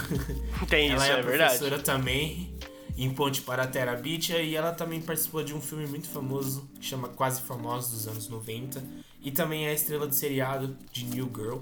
Tem 0.69 0.91
ela 0.91 1.05
isso, 1.05 1.13
é, 1.13 1.19
é, 1.19 1.23
verdade. 1.23 1.59
professora 1.59 1.83
também 1.83 2.55
em 2.97 3.11
Ponte 3.15 3.41
para 3.43 3.63
a 3.63 3.67
Terra 3.67 3.95
Beach 3.97 4.33
e 4.33 4.55
ela 4.55 4.73
também 4.73 5.01
participou 5.01 5.43
de 5.43 5.55
um 5.55 5.61
filme 5.61 5.87
muito 5.87 6.09
famoso 6.09 6.69
que 6.79 6.87
chama 6.87 7.09
Quase 7.09 7.41
Famosos 7.43 7.93
dos 7.93 8.09
anos 8.09 8.29
90 8.29 8.83
e 9.23 9.31
também 9.31 9.67
é 9.67 9.71
a 9.71 9.73
estrela 9.73 10.07
do 10.07 10.15
seriado 10.15 10.77
de 10.93 11.05
New 11.05 11.31
Girl. 11.35 11.59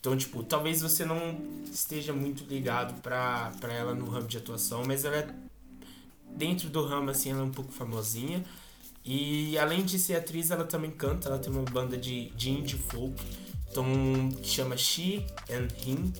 Então, 0.00 0.16
tipo, 0.16 0.42
talvez 0.42 0.80
você 0.80 1.04
não 1.04 1.38
esteja 1.70 2.12
muito 2.12 2.44
ligado 2.44 2.98
pra, 3.02 3.52
pra 3.60 3.72
ela 3.72 3.94
no 3.94 4.08
ramo 4.08 4.26
de 4.26 4.38
atuação, 4.38 4.82
mas 4.86 5.04
ela 5.04 5.16
é 5.16 5.28
dentro 6.34 6.70
do 6.70 6.84
ramo 6.86 7.10
assim, 7.10 7.30
ela 7.30 7.40
é 7.40 7.44
um 7.44 7.50
pouco 7.50 7.70
famosinha. 7.70 8.42
E 9.04 9.58
além 9.58 9.84
de 9.84 9.98
ser 9.98 10.16
atriz, 10.16 10.50
ela 10.50 10.64
também 10.64 10.90
canta, 10.90 11.28
ela 11.28 11.38
tem 11.38 11.52
uma 11.52 11.62
banda 11.62 11.96
de, 11.96 12.30
de 12.30 12.50
indie 12.50 12.78
folk, 12.78 13.14
então, 13.70 13.84
que 14.42 14.48
chama 14.48 14.76
She 14.76 15.26
and 15.50 15.68
Him. 15.84 16.12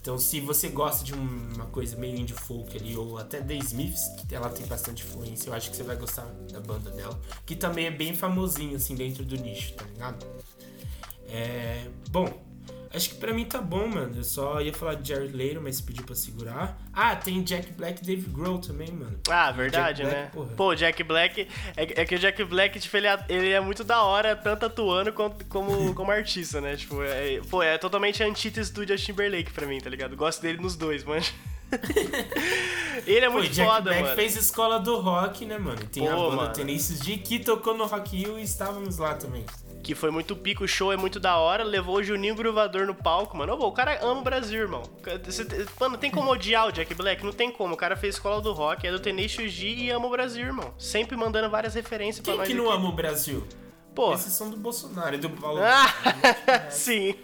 Então, 0.00 0.18
se 0.18 0.40
você 0.40 0.68
gosta 0.68 1.04
de 1.04 1.14
um- 1.14 1.52
uma 1.54 1.66
coisa 1.66 1.96
meio 1.96 2.16
indie 2.16 2.32
folk 2.32 2.76
ali, 2.76 2.96
ou 2.96 3.18
até 3.18 3.40
The 3.40 3.54
Smiths, 3.56 4.08
que 4.26 4.34
ela 4.34 4.48
tem 4.48 4.66
bastante 4.66 5.04
influência, 5.04 5.50
eu 5.50 5.54
acho 5.54 5.70
que 5.70 5.76
você 5.76 5.82
vai 5.82 5.96
gostar 5.96 6.24
da 6.50 6.60
banda 6.60 6.90
dela. 6.90 7.18
Que 7.44 7.54
também 7.54 7.86
é 7.86 7.90
bem 7.90 8.14
famosinho, 8.16 8.76
assim, 8.76 8.94
dentro 8.94 9.24
do 9.24 9.36
nicho, 9.36 9.74
tá 9.74 9.84
ligado? 9.84 10.26
É. 11.28 11.88
Bom, 12.10 12.26
acho 12.94 13.10
que 13.10 13.14
pra 13.16 13.32
mim 13.32 13.44
tá 13.44 13.60
bom, 13.60 13.86
mano. 13.86 14.16
Eu 14.16 14.24
só 14.24 14.60
ia 14.60 14.72
falar 14.72 14.94
de 14.94 15.08
Jared 15.08 15.32
Leto, 15.34 15.60
mas 15.62 15.80
pediu 15.80 16.04
pra 16.04 16.14
segurar. 16.14 16.78
Ah, 16.92 17.14
tem 17.16 17.42
Jack 17.42 17.72
Black 17.72 18.02
e 18.02 18.06
Dave 18.06 18.30
Grohl 18.30 18.58
também, 18.58 18.90
mano. 18.90 19.18
Ah, 19.28 19.50
verdade, 19.50 20.02
Jack 20.02 20.14
né? 20.14 20.20
Black, 20.22 20.32
porra. 20.34 20.56
Pô, 20.56 20.68
o 20.68 20.74
Jack 20.74 21.02
Black. 21.02 21.48
É, 21.76 22.02
é 22.02 22.04
que 22.04 22.14
o 22.14 22.18
Jack 22.18 22.42
Black, 22.44 22.78
tipo, 22.78 22.96
ele 22.96 23.06
é, 23.06 23.24
ele 23.28 23.50
é 23.50 23.60
muito 23.60 23.84
da 23.84 24.02
hora, 24.02 24.34
tanto 24.34 24.66
atuando 24.66 25.12
quanto 25.12 25.44
como, 25.46 25.92
como 25.94 26.10
artista, 26.10 26.60
né? 26.60 26.76
Tipo, 26.76 27.02
é, 27.02 27.40
pô, 27.48 27.62
é 27.62 27.78
totalmente 27.78 28.22
a 28.22 28.26
antítese 28.26 28.72
do 28.72 28.86
Justin 28.86 29.12
Timberlake 29.12 29.52
pra 29.52 29.66
mim, 29.66 29.78
tá 29.78 29.90
ligado? 29.90 30.16
Gosto 30.16 30.42
dele 30.42 30.58
nos 30.60 30.76
dois, 30.76 31.04
mano. 31.04 31.24
ele 33.06 33.24
é 33.24 33.28
Pô, 33.28 33.34
muito 33.34 33.50
e 33.50 33.54
Jack 33.54 33.68
foda, 33.68 33.82
Black 33.82 34.02
mano. 34.02 34.14
fez 34.16 34.36
escola 34.36 34.78
do 34.80 35.00
rock, 35.00 35.44
né, 35.44 35.58
mano? 35.58 35.80
Tem 35.92 36.08
a 36.08 36.14
Pô, 36.14 36.30
banda 36.30 36.36
mano. 36.36 36.52
Tenacious 36.54 37.00
D 37.00 37.18
que 37.18 37.38
tocou 37.38 37.76
no 37.76 37.86
Rock 37.86 38.16
Hill 38.16 38.38
e 38.38 38.42
estávamos 38.42 38.96
lá 38.98 39.14
também. 39.14 39.44
Que 39.88 39.94
foi 39.94 40.10
muito 40.10 40.36
pico, 40.36 40.64
o 40.64 40.68
show 40.68 40.92
é 40.92 40.98
muito 40.98 41.18
da 41.18 41.38
hora, 41.38 41.64
levou 41.64 41.96
o 41.96 42.02
Juninho 42.02 42.34
Gruvador 42.34 42.86
no 42.86 42.94
palco, 42.94 43.34
mano. 43.34 43.54
Ô, 43.54 43.68
o 43.68 43.72
cara 43.72 43.98
ama 44.04 44.20
o 44.20 44.22
Brasil, 44.22 44.60
irmão. 44.60 44.82
Mano, 45.80 45.96
tem 45.96 46.10
como 46.10 46.30
odiar 46.30 46.66
o 46.66 46.70
Jack 46.70 46.92
Black? 46.94 47.24
Não 47.24 47.32
tem 47.32 47.50
como. 47.50 47.72
O 47.72 47.76
cara 47.76 47.96
fez 47.96 48.16
escola 48.16 48.38
do 48.42 48.52
rock, 48.52 48.86
é 48.86 48.92
do 48.92 49.00
Tenacious 49.00 49.50
D 49.54 49.66
e 49.66 49.90
ama 49.90 50.06
o 50.06 50.10
Brasil, 50.10 50.44
irmão. 50.44 50.74
Sempre 50.78 51.16
mandando 51.16 51.48
várias 51.48 51.72
referências 51.74 52.22
pra 52.22 52.32
Quem 52.34 52.38
nós 52.38 52.48
que 52.48 52.52
não 52.54 52.68
aqui. 52.68 52.76
ama 52.76 52.88
o 52.90 52.92
Brasil? 52.92 53.48
Pô, 53.94 54.12
Esses 54.12 54.34
são 54.34 54.50
do 54.50 54.58
Bolsonaro 54.58 55.14
e 55.14 55.18
do 55.18 55.30
Paulo. 55.40 55.58
Ah, 55.62 56.68
sim. 56.70 57.14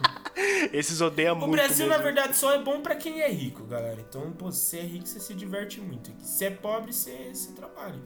Esses 0.72 1.02
odeiam 1.02 1.34
o 1.34 1.38
muito. 1.40 1.52
Brasil, 1.52 1.86
na 1.88 1.98
mesmo. 1.98 2.04
verdade, 2.04 2.38
só 2.38 2.54
é 2.54 2.58
bom 2.62 2.80
pra 2.80 2.94
quem 2.96 3.20
é 3.20 3.28
rico, 3.30 3.64
galera. 3.64 4.00
Então, 4.00 4.30
pô, 4.32 4.50
se 4.50 4.60
você 4.64 4.78
é 4.78 4.82
rico, 4.82 5.06
você 5.06 5.20
se 5.20 5.34
diverte 5.34 5.78
muito. 5.78 6.10
Se 6.22 6.46
é 6.46 6.50
pobre, 6.50 6.90
você, 6.90 7.30
você 7.34 7.52
trabalha. 7.52 8.00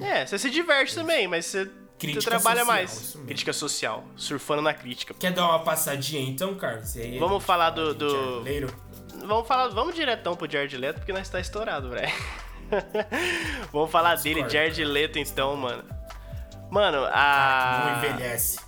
É, 0.00 0.24
você 0.24 0.38
se 0.38 0.48
diverte 0.48 0.94
também, 0.94 1.28
mas 1.28 1.44
você, 1.44 1.70
Crítica 2.00 2.30
trabalha 2.30 2.60
social, 2.60 2.66
mais. 2.76 3.16
Crítica 3.26 3.52
social, 3.52 4.04
surfando 4.16 4.62
na 4.62 4.72
crítica. 4.74 5.14
Quer 5.14 5.32
dar 5.32 5.46
uma 5.46 5.58
passadinha 5.60 6.22
então, 6.28 6.54
Carlos? 6.54 6.94
E 6.96 7.00
aí 7.02 7.18
Vamos 7.18 7.44
falar 7.44 7.72
fala 7.72 7.92
do- 7.92 7.94
do-? 7.94 8.44
Vamos 9.26 9.46
falar, 9.46 9.68
vamos 9.68 9.94
diretão 9.94 10.34
pro 10.34 10.50
Jared 10.50 10.76
Leto, 10.76 10.96
porque 10.98 11.12
nós 11.12 11.28
tá 11.28 11.38
estourado, 11.38 11.90
velho. 11.90 12.10
vamos 13.72 13.90
falar 13.90 14.14
dele, 14.16 14.42
Discordo. 14.42 14.52
Jared 14.52 14.84
Leto, 14.84 15.18
então, 15.18 15.56
mano. 15.56 15.84
Mano, 16.70 16.98
Não 17.02 17.10
a... 17.12 17.96
envelhece. 17.98 18.60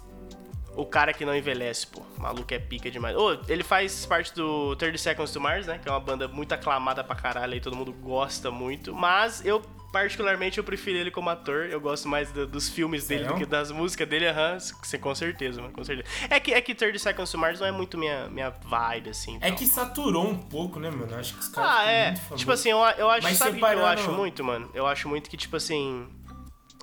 o 0.75 0.85
cara 0.85 1.13
que 1.13 1.25
não 1.25 1.35
envelhece, 1.37 1.87
pô. 1.87 2.03
O 2.19 2.21
maluco 2.21 2.53
é 2.53 2.59
pica 2.59 2.91
demais. 2.91 3.17
Ô, 3.17 3.39
ele 3.49 3.63
faz 3.63 4.05
parte 4.05 4.35
do 4.35 4.75
30 4.77 4.99
Seconds 4.99 5.31
to 5.33 5.41
Mars, 5.41 5.67
né? 5.67 5.79
Que 5.79 5.89
é 5.89 5.93
uma 5.93 6.01
banda 6.01 6.27
muito 6.29 6.53
aclamada 6.53 7.03
pra 7.05 7.15
caralho 7.15 7.53
aí, 7.55 7.61
todo 7.61 7.77
mundo 7.77 7.93
gosta 7.93 8.51
muito. 8.51 8.93
Mas 8.95 9.45
eu, 9.47 9.63
particularmente, 9.93 10.57
eu 10.59 10.65
prefiro 10.65 10.97
ele 10.99 11.11
como 11.11 11.29
ator. 11.31 11.67
Eu 11.67 11.81
gosto 11.81 12.09
mais 12.09 12.33
do- 12.33 12.47
dos 12.47 12.69
filmes 12.69 13.07
dele 13.07 13.25
Sério? 13.25 13.37
do 13.37 13.39
que 13.39 13.47
das 13.47 13.71
músicas 13.71 14.09
dele, 14.09 14.27
aham. 14.27 14.59
Você 14.59 14.99
com 14.99 15.15
certeza, 15.15 15.61
mano, 15.61 15.73
com 15.73 15.85
certeza. 15.85 16.09
É 16.31 16.41
que, 16.41 16.53
é 16.53 16.61
que 16.61 16.75
30 16.75 16.99
Seconds 16.99 17.31
to 17.31 17.39
Mars 17.39 17.61
não 17.61 17.67
é 17.67 17.71
muito 17.73 17.99
minha, 17.99 18.29
minha 18.29 18.51
vibe, 18.51 19.11
assim. 19.11 19.37
É 19.41 19.49
tal. 19.49 19.57
que 19.59 19.67
saturou 19.67 20.27
um 20.27 20.39
pouco, 20.39 20.81
né, 20.81 20.91
mano? 20.91 21.15
Acho 21.15 21.35
que 21.35 21.41
os 21.41 21.49
caras 21.49 21.71
Ah, 21.71 21.85
é. 21.91 22.15
Tipo 22.35 22.53
assim, 22.53 22.71
eu, 22.71 22.79
eu 22.79 23.11
acho. 23.11 23.23
Mas 23.23 23.37
sabe 23.37 23.51
o 23.51 23.55
que 23.55 23.61
eu 23.65 23.69
separando- 23.69 23.87
acho 24.01 24.11
muito, 24.13 24.43
mano? 24.43 24.71
Eu 24.75 24.87
acho 24.87 25.09
muito 25.09 25.29
que, 25.29 25.37
tipo 25.37 25.57
assim. 25.57 26.09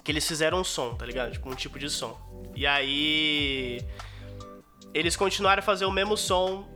Que 0.04 0.12
eles 0.12 0.26
fizeram 0.28 0.60
um 0.60 0.64
som, 0.64 0.94
tá 0.96 1.06
ligado? 1.06 1.32
Tipo, 1.32 1.50
um 1.50 1.56
tipo 1.56 1.78
de 1.80 1.90
som. 1.90 2.18
E 2.56 2.66
aí. 2.66 3.82
Eles 4.94 5.16
continuaram 5.16 5.60
a 5.60 5.64
fazer 5.64 5.86
o 5.86 5.92
mesmo 5.92 6.16
som 6.18 6.68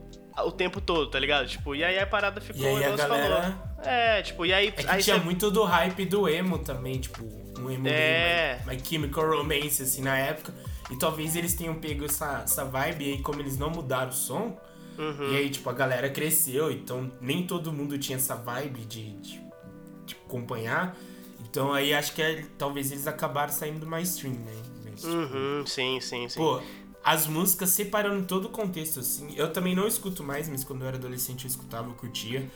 o 0.44 0.50
tempo 0.52 0.80
todo, 0.80 1.08
tá 1.10 1.18
ligado? 1.18 1.46
Tipo, 1.48 1.74
e 1.74 1.82
aí 1.84 1.98
a 1.98 2.06
parada 2.06 2.40
ficou. 2.40 2.62
E 2.62 2.66
aí 2.66 2.84
a 2.84 2.96
galera- 2.96 3.42
falou. 3.42 3.73
É, 3.84 4.22
tipo, 4.22 4.44
e 4.46 4.52
aí. 4.52 4.72
É 4.76 4.84
aí 4.88 5.02
tinha 5.02 5.16
você- 5.18 5.24
muito 5.24 5.50
do 5.50 5.64
hype 5.64 6.04
do 6.04 6.28
emo 6.28 6.58
também, 6.58 6.98
tipo, 7.00 7.22
um 7.60 7.70
emo 7.70 7.86
É. 7.88 8.60
My, 8.66 8.76
My 8.76 8.82
Chemical 8.84 9.30
Romance, 9.38 9.82
assim, 9.82 10.02
na 10.02 10.16
época. 10.16 10.54
E 10.90 10.96
talvez 10.96 11.34
eles 11.34 11.54
tenham 11.54 11.74
pego 11.76 12.04
essa, 12.04 12.42
essa 12.44 12.64
vibe 12.64 13.04
aí, 13.12 13.22
como 13.22 13.40
eles 13.40 13.56
não 13.58 13.70
mudaram 13.70 14.10
o 14.10 14.12
som. 14.12 14.58
Uhum. 14.98 15.32
E 15.32 15.36
aí, 15.36 15.50
tipo, 15.50 15.68
a 15.70 15.72
galera 15.72 16.08
cresceu, 16.10 16.70
então 16.70 17.10
nem 17.20 17.46
todo 17.46 17.72
mundo 17.72 17.98
tinha 17.98 18.16
essa 18.16 18.36
vibe 18.36 18.80
de, 18.84 19.12
de, 19.16 19.40
de 20.06 20.14
acompanhar. 20.26 20.96
Então 21.40 21.72
aí 21.72 21.92
acho 21.94 22.12
que 22.14 22.22
é- 22.22 22.44
talvez 22.58 22.92
eles 22.92 23.06
acabaram 23.06 23.52
saindo 23.52 23.80
do 23.80 23.86
mainstream, 23.86 24.34
né? 24.34 24.52
Mas, 24.84 25.00
tipo, 25.00 25.12
Uhum, 25.12 25.64
sim, 25.66 26.00
sim, 26.00 26.28
sim. 26.28 26.38
Pô, 26.38 26.60
as 27.02 27.26
músicas 27.26 27.70
separando 27.70 28.24
todo 28.26 28.46
o 28.46 28.48
contexto, 28.50 29.00
assim. 29.00 29.34
Eu 29.36 29.52
também 29.52 29.74
não 29.74 29.86
escuto 29.88 30.22
mais, 30.22 30.48
mas 30.48 30.62
quando 30.64 30.82
eu 30.82 30.88
era 30.88 30.96
adolescente 30.96 31.44
eu 31.44 31.48
escutava, 31.48 31.88
eu 31.88 31.94
curtia. 31.94 32.48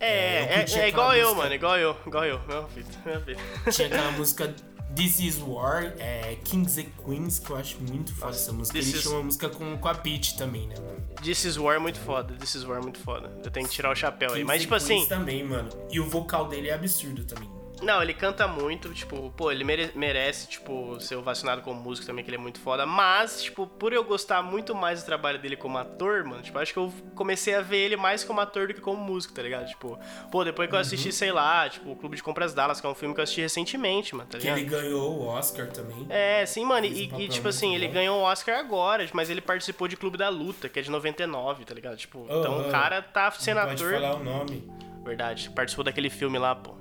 É, 0.00 0.42
é, 0.42 0.56
curtia 0.58 0.82
é 0.82 0.88
igual 0.88 1.14
eu, 1.14 1.24
música- 1.26 1.42
mano, 1.42 1.54
igual 1.54 1.76
eu, 1.78 1.96
igual 2.06 2.24
eu. 2.24 2.40
Meu 2.46 2.68
filho, 2.68 2.86
meu 3.04 3.20
filho. 3.20 3.38
Tinha 3.72 3.88
aquela 3.88 4.10
música 4.18 4.54
This 4.94 5.20
Is 5.20 5.38
War, 5.42 5.92
é, 5.98 6.36
Kings 6.44 6.80
and 6.80 6.86
Queens, 7.04 7.38
que 7.38 7.50
eu 7.50 7.56
acho 7.56 7.76
muito 7.80 8.14
foda 8.14 8.32
essa 8.32 8.52
música. 8.52 8.78
This 8.78 8.88
Ele 8.88 8.96
is- 8.96 9.02
tinha 9.02 9.14
uma 9.14 9.22
música 9.24 9.48
com, 9.50 9.76
com 9.76 9.88
a 9.88 9.94
Peach 9.94 10.36
também, 10.38 10.66
né, 10.68 10.74
mano? 10.78 10.96
This 11.22 11.44
is 11.44 11.56
War 11.58 11.76
é 11.76 11.78
muito 11.78 11.98
foda. 12.00 12.34
This 12.34 12.54
is 12.54 12.64
War 12.64 12.78
é 12.78 12.82
muito 12.82 12.98
foda. 13.00 13.30
Eu 13.44 13.50
tenho 13.50 13.66
que 13.68 13.72
tirar 13.74 13.90
o 13.90 13.94
chapéu 13.94 14.30
aí. 14.30 14.36
Kings 14.36 14.46
Mas, 14.46 14.56
and 14.56 14.60
tipo 14.62 14.74
assim. 14.74 14.94
Queens 14.96 15.08
também, 15.08 15.44
mano. 15.44 15.68
E 15.90 15.98
o 16.00 16.06
vocal 16.08 16.46
dele 16.48 16.68
é 16.68 16.74
absurdo 16.74 17.24
também. 17.24 17.50
Não, 17.82 18.02
ele 18.02 18.14
canta 18.14 18.48
muito, 18.48 18.92
tipo, 18.94 19.30
pô, 19.36 19.52
ele 19.52 19.62
mere- 19.62 19.92
merece, 19.94 20.48
tipo, 20.48 20.98
ser 20.98 21.16
vacinado 21.18 21.60
como 21.60 21.78
músico 21.78 22.06
também, 22.06 22.24
que 22.24 22.30
ele 22.30 22.36
é 22.38 22.40
muito 22.40 22.58
foda. 22.58 22.86
Mas, 22.86 23.42
tipo, 23.42 23.66
por 23.66 23.92
eu 23.92 24.02
gostar 24.02 24.42
muito 24.42 24.74
mais 24.74 25.02
do 25.02 25.06
trabalho 25.06 25.38
dele 25.38 25.56
como 25.56 25.76
ator, 25.76 26.24
mano, 26.24 26.42
tipo, 26.42 26.58
acho 26.58 26.72
que 26.72 26.78
eu 26.78 26.90
comecei 27.14 27.54
a 27.54 27.60
ver 27.60 27.76
ele 27.78 27.96
mais 27.96 28.24
como 28.24 28.40
ator 28.40 28.68
do 28.68 28.74
que 28.74 28.80
como 28.80 28.98
músico, 29.02 29.34
tá 29.34 29.42
ligado? 29.42 29.68
Tipo, 29.68 29.98
pô, 30.32 30.42
depois 30.42 30.68
que 30.68 30.74
eu 30.74 30.78
Uhum. 30.78 30.80
assisti, 30.80 31.12
sei 31.12 31.30
lá, 31.30 31.68
tipo, 31.68 31.90
o 31.90 31.96
Clube 31.96 32.16
de 32.16 32.22
Compras 32.22 32.54
Dallas, 32.54 32.80
que 32.80 32.86
é 32.86 32.90
um 32.90 32.94
filme 32.94 33.14
que 33.14 33.20
eu 33.20 33.24
assisti 33.24 33.42
recentemente, 33.42 34.14
mano, 34.16 34.28
tá 34.30 34.38
Que 34.38 34.44
ligado? 34.44 34.58
ele 34.58 34.66
ganhou 34.70 35.10
o 35.20 35.26
Oscar 35.26 35.66
também. 35.68 36.06
É, 36.08 36.46
sim, 36.46 36.64
mano, 36.64 36.86
Fez 36.86 37.12
um 37.12 37.18
e, 37.18 37.24
e, 37.24 37.28
tipo 37.28 37.46
assim, 37.48 37.74
ele 37.74 37.88
ganhou 37.88 38.18
o 38.20 38.22
Oscar 38.22 38.58
agora, 38.58 39.06
mas 39.12 39.28
ele 39.28 39.42
participou 39.42 39.86
de 39.86 39.96
Clube 39.98 40.16
da 40.16 40.30
Luta, 40.30 40.68
que 40.70 40.78
é 40.78 40.82
de 40.82 40.90
99, 40.90 41.64
tá 41.66 41.74
ligado? 41.74 41.96
Tipo, 41.98 42.26
então 42.30 42.56
oh, 42.56 42.68
o 42.68 42.70
cara 42.70 43.02
tá 43.02 43.30
sendo 43.32 43.60
Não 43.60 43.66
pode 43.68 43.84
ator. 43.84 43.92
falar 44.00 44.14
o 44.16 44.24
nome. 44.24 44.66
Verdade, 45.04 45.50
participou 45.50 45.84
daquele 45.84 46.08
filme 46.10 46.38
lá, 46.38 46.54
pô. 46.54 46.74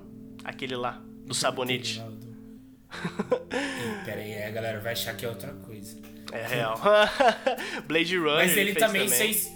Aquele 0.46 0.76
lá, 0.76 1.02
do 1.26 1.34
sabonete. 1.34 2.02
Pera 4.06 4.22
aí, 4.22 4.44
a 4.44 4.52
galera 4.52 4.80
vai 4.80 4.94
achar 4.94 5.16
que 5.18 5.26
é 5.26 5.30
outra 5.30 5.52
coisa. 5.54 5.98
É 6.32 6.46
real. 6.48 6.80
Blade 7.88 8.18
Runner. 8.18 8.36
Mas 8.36 8.56
ele 8.58 8.74
fez 8.74 8.86
também 8.86 9.08
fez. 9.10 9.52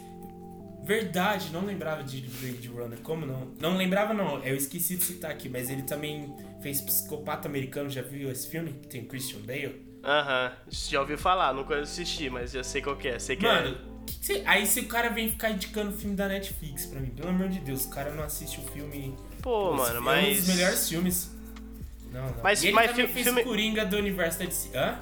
Verdade, 0.84 1.52
não 1.52 1.66
lembrava 1.66 2.04
de 2.04 2.22
Blade 2.22 2.68
Runner. 2.68 2.98
Como 3.00 3.26
não? 3.26 3.52
Não 3.60 3.78
lembrava, 3.78 4.14
não. 4.14 4.44
Eu 4.44 4.56
esqueci 4.56 4.96
de 4.96 5.04
citar 5.04 5.30
aqui, 5.32 5.48
mas 5.48 5.70
ele 5.70 5.84
também 5.84 6.34
fez 6.62 6.82
Psicopata 6.82 7.48
Americano. 7.48 7.90
Já 7.90 8.02
viu 8.02 8.32
esse 8.32 8.48
filme? 8.48 8.74
Que 8.74 8.88
tem 8.88 9.06
Christian 9.06 9.42
Bale? 9.42 9.88
Aham, 10.04 10.52
já 10.70 11.02
ouvi 11.02 11.18
falar, 11.18 11.54
nunca 11.54 11.78
assisti, 11.80 12.30
mas 12.30 12.52
já 12.52 12.64
sei 12.64 12.82
qual 12.82 12.96
que 12.96 13.10
é. 13.10 13.20
Sei 13.20 13.36
que 13.36 13.44
Mano, 13.44 13.78
que 14.08 14.18
que 14.18 14.26
cê- 14.26 14.44
aí 14.46 14.66
se 14.66 14.80
o 14.80 14.88
cara 14.88 15.10
vem 15.10 15.30
ficar 15.30 15.52
indicando 15.52 15.92
filme 15.92 16.16
da 16.16 16.28
Netflix 16.30 16.86
pra 16.86 17.02
mim, 17.02 17.10
pelo 17.10 17.28
amor 17.30 17.50
de 17.50 17.60
Deus, 17.60 17.84
o 17.86 17.90
cara 17.90 18.12
não 18.16 18.24
assiste 18.24 18.60
o 18.60 18.64
filme. 18.72 19.16
Pô, 19.42 19.70
Esse 19.70 19.78
mano, 19.78 19.92
filme 19.94 19.98
É 19.98 20.00
um 20.00 20.04
mas. 20.04 20.38
dos 20.38 20.48
melhores 20.56 20.90
filmes. 20.90 21.32
Não, 22.12 22.22
não. 22.26 22.36
Mas- 22.44 22.64
e 22.64 22.68
ele 22.68 22.76
mas 22.76 22.92
também 22.92 23.08
fi- 23.08 23.14
fez 23.14 23.26
filme- 23.26 23.42
o 23.42 23.46
Coringa 23.46 23.86
do 23.86 23.98
universo 23.98 24.40
da 24.40 24.46
DC. 24.46 24.70
Hã? 24.78 25.00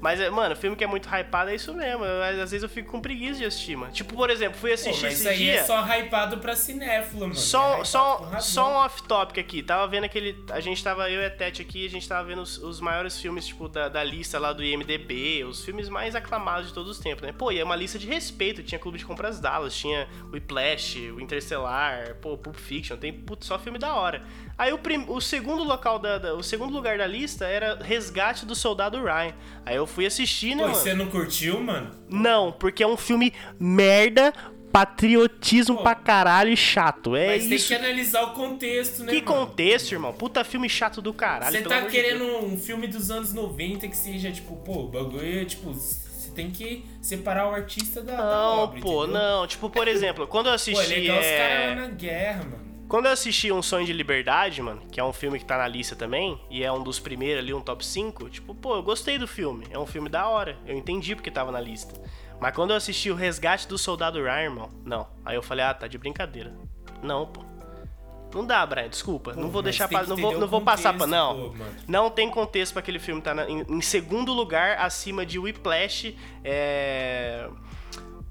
Mas, 0.00 0.20
é, 0.20 0.28
mano, 0.28 0.54
filme 0.54 0.76
que 0.76 0.84
é 0.84 0.86
muito 0.86 1.08
hypado 1.08 1.50
é 1.50 1.54
isso 1.54 1.74
mesmo. 1.74 2.04
Eu, 2.04 2.42
às 2.42 2.50
vezes 2.50 2.62
eu 2.62 2.68
fico 2.68 2.90
com 2.90 3.00
preguiça 3.00 3.38
de 3.38 3.44
assistir, 3.46 3.76
mano. 3.76 3.92
Tipo, 3.92 4.14
por 4.14 4.30
exemplo, 4.30 4.58
fui 4.58 4.72
assistir 4.72 5.00
Pô, 5.00 5.06
mas 5.06 5.20
esse 5.20 5.28
aí 5.28 5.36
dia... 5.38 5.60
é 5.60 5.64
só 5.64 5.82
hypado 5.84 6.38
pra 6.38 6.54
cinéfilo, 6.54 7.22
mano. 7.22 7.34
Só, 7.34 7.80
é 7.80 7.84
só, 7.84 8.40
só 8.40 8.70
um 8.70 8.74
off-topic 8.76 9.38
aqui. 9.38 9.62
Tava 9.62 9.86
vendo 9.88 10.04
aquele... 10.04 10.36
A 10.50 10.60
gente 10.60 10.82
tava, 10.82 11.10
eu 11.10 11.20
e 11.22 11.24
a 11.24 11.30
Tete 11.30 11.62
aqui, 11.62 11.86
a 11.86 11.90
gente 11.90 12.06
tava 12.06 12.28
vendo 12.28 12.42
os, 12.42 12.58
os 12.58 12.80
maiores 12.80 13.18
filmes, 13.18 13.46
tipo, 13.46 13.68
da, 13.68 13.88
da 13.88 14.04
lista 14.04 14.38
lá 14.38 14.52
do 14.52 14.62
IMDB. 14.62 15.44
Os 15.44 15.64
filmes 15.64 15.88
mais 15.88 16.14
aclamados 16.14 16.68
de 16.68 16.74
todos 16.74 16.90
os 16.90 16.98
tempos, 16.98 17.22
né? 17.22 17.32
Pô, 17.32 17.50
e 17.50 17.58
é 17.58 17.64
uma 17.64 17.76
lista 17.76 17.98
de 17.98 18.06
respeito. 18.06 18.62
Tinha 18.62 18.78
Clube 18.78 18.98
de 18.98 19.04
Compras 19.04 19.40
Dallas, 19.40 19.74
tinha 19.74 20.06
o 20.30 20.34
Whiplash, 20.34 21.10
o 21.10 21.20
Interstellar, 21.20 22.16
pô, 22.20 22.36
Pulp 22.36 22.56
Fiction. 22.56 22.96
Tem, 22.96 23.12
putz, 23.12 23.46
só 23.46 23.58
filme 23.58 23.78
da 23.78 23.94
hora. 23.94 24.22
Aí 24.58 24.72
o, 24.72 24.78
prim, 24.78 25.04
o 25.08 25.20
segundo 25.20 25.62
local 25.62 25.98
da, 25.98 26.16
da, 26.16 26.34
o 26.34 26.42
segundo 26.42 26.72
lugar 26.72 26.96
da 26.96 27.06
lista 27.06 27.44
era 27.44 27.76
Resgate 27.82 28.46
do 28.46 28.54
Soldado 28.54 29.02
Ryan. 29.02 29.34
Aí 29.66 29.76
eu 29.76 29.86
fui 29.86 30.06
assistir, 30.06 30.54
né, 30.54 30.62
Pô, 30.62 30.68
mano? 30.70 30.74
você 30.74 30.94
não 30.94 31.06
curtiu, 31.08 31.60
mano? 31.60 31.90
Não, 32.08 32.52
porque 32.52 32.82
é 32.82 32.86
um 32.86 32.96
filme 32.96 33.34
merda, 33.60 34.32
patriotismo 34.72 35.76
Pô, 35.76 35.82
pra 35.82 35.94
caralho 35.94 36.50
e 36.50 36.56
chato. 36.56 37.14
É 37.14 37.26
mas 37.26 37.44
isso. 37.44 37.68
tem 37.68 37.78
que 37.78 37.84
analisar 37.84 38.22
o 38.22 38.30
contexto, 38.32 39.04
né? 39.04 39.12
Que 39.12 39.22
mano? 39.22 39.46
contexto, 39.46 39.92
irmão? 39.92 40.14
Puta 40.14 40.42
filme 40.42 40.70
chato 40.70 41.02
do 41.02 41.12
caralho. 41.12 41.58
Você 41.58 41.62
tá 41.62 41.82
querendo 41.82 42.24
de 42.24 42.46
um 42.46 42.58
filme 42.58 42.86
dos 42.86 43.10
anos 43.10 43.34
90 43.34 43.86
que 43.88 43.96
seja, 43.96 44.32
tipo, 44.32 44.56
pô, 44.56 44.84
bagulho 44.84 45.42
é, 45.42 45.44
tipo, 45.44 45.70
você 45.74 46.30
tem 46.34 46.50
que 46.50 46.82
separar 47.02 47.50
o 47.50 47.54
artista 47.54 48.00
da, 48.00 48.16
não, 48.16 48.24
da 48.24 48.48
obra, 48.48 48.80
pô, 48.80 49.04
entendeu? 49.04 49.20
não. 49.20 49.46
Tipo, 49.46 49.68
por 49.68 49.86
exemplo, 49.86 50.26
quando 50.26 50.46
eu 50.46 50.52
assisti. 50.52 50.82
Pô, 50.82 50.92
é 50.92 50.96
legal 50.96 51.18
é... 51.18 51.20
os 51.20 51.26
caras 51.26 51.76
na 51.76 51.94
guerra, 51.94 52.44
mano. 52.44 52.65
Quando 52.88 53.06
eu 53.06 53.12
assisti 53.12 53.50
Um 53.50 53.62
Sonho 53.62 53.84
de 53.84 53.92
Liberdade, 53.92 54.62
mano, 54.62 54.80
que 54.92 55.00
é 55.00 55.04
um 55.04 55.12
filme 55.12 55.38
que 55.38 55.44
tá 55.44 55.58
na 55.58 55.66
lista 55.66 55.96
também, 55.96 56.40
e 56.48 56.62
é 56.62 56.70
um 56.70 56.82
dos 56.82 57.00
primeiros 57.00 57.42
ali, 57.42 57.52
um 57.52 57.60
top 57.60 57.84
5, 57.84 58.30
tipo, 58.30 58.54
pô, 58.54 58.76
eu 58.76 58.82
gostei 58.82 59.18
do 59.18 59.26
filme. 59.26 59.66
É 59.70 59.78
um 59.78 59.86
filme 59.86 60.08
da 60.08 60.28
hora. 60.28 60.56
Eu 60.64 60.76
entendi 60.76 61.14
porque 61.14 61.30
tava 61.30 61.50
na 61.50 61.60
lista. 61.60 62.00
Mas 62.40 62.54
quando 62.54 62.70
eu 62.70 62.76
assisti 62.76 63.10
O 63.10 63.14
Resgate 63.14 63.66
do 63.66 63.76
Soldado 63.76 64.22
Ryan, 64.22 64.42
irmão, 64.42 64.68
não. 64.84 65.08
Aí 65.24 65.34
eu 65.34 65.42
falei, 65.42 65.64
ah, 65.64 65.74
tá 65.74 65.88
de 65.88 65.98
brincadeira. 65.98 66.54
Não, 67.02 67.26
pô. 67.26 67.42
Não 68.34 68.44
dá, 68.44 68.64
Brian, 68.66 68.88
desculpa. 68.88 69.32
Pô, 69.32 69.40
não 69.40 69.48
vou 69.48 69.62
deixar 69.62 69.88
pra, 69.88 70.02
não 70.04 70.16
vou, 70.16 70.38
não 70.38 70.46
vou 70.46 70.60
passar 70.60 70.92
pra 70.92 71.06
não. 71.06 71.52
Pô, 71.52 71.64
não 71.88 72.10
tem 72.10 72.28
contexto 72.30 72.72
para 72.72 72.80
aquele 72.80 72.98
filme 72.98 73.22
tá 73.22 73.34
na, 73.34 73.48
em, 73.48 73.64
em, 73.68 73.80
segundo 73.80 74.32
lugar 74.32 74.78
acima 74.78 75.24
de 75.24 75.38
Whiplash, 75.38 76.14
é 76.44 77.48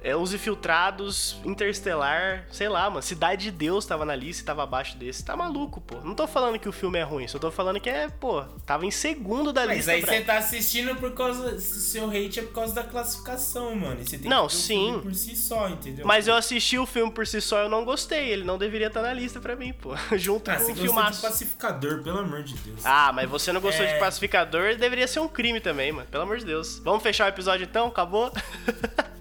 é, 0.06 0.16
Os 0.16 0.32
Infiltrados, 0.36 1.36
Interstellar, 1.44 2.46
sei 2.52 2.70
lá, 2.70 2.88
mano. 2.88 3.02
Cidade 3.02 3.46
de 3.46 3.52
Deus 3.52 3.88
tava 3.88 4.06
na 4.06 4.16
lista 4.16 4.44
e 4.44 4.46
tava 4.46 4.62
abaixo 4.62 4.96
desse. 4.98 5.26
Tá 5.26 5.36
maluco, 5.36 5.82
pô. 5.82 6.00
Não 6.02 6.14
tô 6.14 6.28
falando 6.28 6.60
que 6.60 6.70
o 6.70 6.72
filme 6.72 7.00
é 7.00 7.02
ruim, 7.02 7.28
só 7.28 7.40
tô 7.40 7.50
falando 7.50 7.80
que 7.80 7.90
é, 7.90 8.08
pô, 8.08 8.44
tava 8.68 8.86
em 8.86 8.92
segundo 8.92 9.52
da 9.52 9.66
Mas 9.66 9.78
lista. 9.78 9.92
Mas 9.94 10.10
aí 10.10 10.20
você 10.20 10.24
tá 10.24 10.38
assistindo 10.38 10.96
por 10.98 11.16
causa. 11.16 11.60
Seu 11.60 12.08
hate 12.08 12.40
é 12.40 12.44
por 12.44 12.54
causa 12.54 12.76
da 12.76 12.84
classificação, 12.84 13.76
mano. 13.76 14.00
E 14.00 14.06
você 14.08 14.20
tem 14.20 14.30
não, 14.30 14.46
que 14.46 14.54
sim. 14.54 15.00
por 15.02 15.16
si 15.16 15.36
só, 15.36 15.68
entendeu? 15.70 16.06
Mas 16.06 16.28
eu 16.28 16.36
assisti 16.36 16.78
o 16.78 16.86
filme 16.86 17.12
por 17.12 17.26
si 17.26 17.42
só 17.42 17.64
eu 17.64 17.70
não 17.70 17.84
gostei. 17.84 18.30
Ele 18.30 18.44
não 18.44 18.60
deveria 18.60 18.88
estar 18.88 19.02
tá 19.02 19.08
na 19.08 19.14
lista 19.14 19.40
pra 19.40 19.56
mim, 19.56 19.74
pô. 19.74 19.96
Junto 20.16 20.52
ah, 20.52 20.58
com 20.58 20.72
o 20.72 20.76
filmaço. 20.76 21.22
de 21.22 21.28
pacificador, 21.28 22.04
pelo 22.04 22.20
amor 22.20 22.44
de 22.44 22.54
Deus. 22.54 22.86
Ah, 22.86 23.12
mas 23.12 23.28
você 23.28 23.52
não 23.52 23.60
gostou 23.60 23.84
é... 23.84 23.94
de 23.94 24.00
pacificador, 24.00 24.76
deveria 24.76 25.08
ser 25.08 25.20
um 25.20 25.28
crime 25.28 25.60
também, 25.60 25.92
mano. 25.92 26.08
Pelo 26.12 26.22
amor 26.22 26.38
de 26.38 26.46
Deus. 26.46 26.78
Vamos 26.84 27.02
fechar 27.02 27.26
o 27.26 27.30
episódio 27.30 27.66
então? 27.66 27.88
Acabou? 27.88 28.32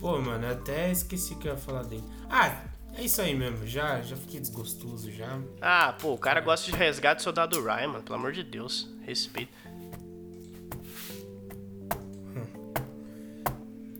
Pô, 0.00 0.18
mano, 0.18 0.46
eu 0.46 0.52
até 0.52 0.90
esqueci 0.90 1.34
que 1.34 1.46
eu 1.46 1.52
ia 1.52 1.58
falar 1.58 1.82
dele. 1.82 2.02
Ah, 2.30 2.62
é 2.94 3.02
isso 3.02 3.20
aí 3.20 3.34
mesmo, 3.34 3.66
já, 3.66 4.00
já 4.00 4.16
fiquei 4.16 4.40
desgostoso 4.40 5.12
já. 5.12 5.38
Ah, 5.60 5.92
pô, 5.92 6.14
o 6.14 6.18
cara 6.18 6.40
gosta 6.40 6.70
de 6.70 6.76
resgate 6.76 7.22
soldado 7.22 7.62
Ryan, 7.62 7.88
mano, 7.88 8.02
pelo 8.02 8.18
amor 8.18 8.32
de 8.32 8.42
Deus. 8.42 8.88
Respeito. 9.02 9.52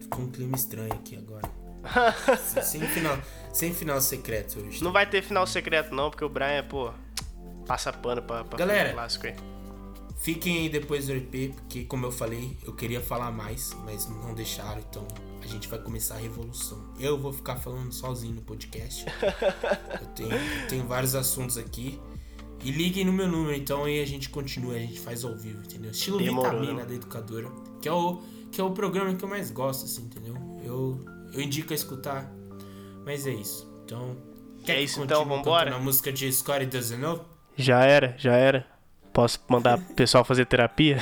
Ficou 0.01 0.25
um 0.25 0.31
clima 0.31 0.57
estranho 0.57 0.93
aqui 0.95 1.17
agora. 1.17 1.49
sem, 2.63 2.81
final, 2.81 3.19
sem 3.53 3.75
final 3.75 4.01
secreto 4.01 4.61
hoje. 4.61 4.83
Não 4.83 4.93
vai 4.93 5.07
ter 5.07 5.23
final 5.23 5.47
secreto 5.47 5.95
não, 5.95 6.11
porque 6.11 6.25
o 6.25 6.29
Brian, 6.29 6.65
pô, 6.65 6.91
passa 7.67 7.93
pano 7.93 8.23
pra, 8.23 8.43
pra 8.45 8.59
Galera, 8.59 8.93
clássico 8.93 9.27
aí. 9.27 9.37
Fiquem 10.21 10.59
aí 10.59 10.69
depois 10.69 11.07
do 11.07 11.15
EP, 11.15 11.55
porque 11.55 11.85
como 11.85 12.05
eu 12.05 12.13
falei, 12.13 12.55
eu 12.67 12.75
queria 12.75 13.01
falar 13.01 13.31
mais, 13.31 13.75
mas 13.87 14.07
não 14.07 14.35
deixaram, 14.35 14.83
então 14.91 15.09
a 15.43 15.47
gente 15.47 15.67
vai 15.67 15.79
começar 15.79 16.17
a 16.17 16.19
revolução. 16.19 16.79
Eu 16.99 17.19
vou 17.19 17.33
ficar 17.33 17.57
falando 17.57 17.91
sozinho 17.91 18.35
no 18.35 18.43
podcast. 18.43 19.07
eu, 19.99 20.07
tenho, 20.09 20.31
eu 20.31 20.69
tenho 20.69 20.87
vários 20.87 21.15
assuntos 21.15 21.57
aqui. 21.57 21.99
E 22.63 22.71
liguem 22.71 23.07
no 23.07 23.13
meu 23.15 23.27
número, 23.27 23.57
então 23.57 23.85
aí 23.85 24.03
a 24.03 24.05
gente 24.05 24.29
continua, 24.29 24.75
a 24.75 24.79
gente 24.79 25.01
faz 25.01 25.25
ao 25.25 25.35
vivo, 25.35 25.63
entendeu? 25.65 25.91
Estilo 25.91 26.19
Demorou, 26.19 26.61
Vitamina 26.61 26.85
da 26.85 26.95
Educadora, 26.95 27.51
que 27.81 27.89
é, 27.89 27.93
o, 27.93 28.21
que 28.53 28.61
é 28.61 28.65
o 28.65 28.73
programa 28.73 29.15
que 29.15 29.25
eu 29.25 29.29
mais 29.31 29.51
gosto, 29.51 29.87
assim, 29.87 30.03
entendeu? 30.03 30.37
Eu, 30.63 31.03
eu 31.33 31.41
indico 31.41 31.73
a 31.73 31.75
escutar, 31.75 32.31
mas 33.07 33.27
é 33.27 33.33
isso. 33.33 33.67
Então, 33.87 34.15
quer 34.63 34.77
é 34.77 34.83
isso 34.83 35.03
então, 35.03 35.25
vambora? 35.25 35.71
Na 35.71 35.79
música 35.79 36.13
de 36.13 36.29
Doesn't 36.71 37.01
Know? 37.01 37.25
Já 37.57 37.83
era, 37.87 38.15
já 38.19 38.37
era. 38.37 38.70
Posso 39.13 39.41
mandar 39.49 39.79
o 39.79 39.95
pessoal 39.95 40.25
fazer 40.25 40.47
terapia? 40.47 40.99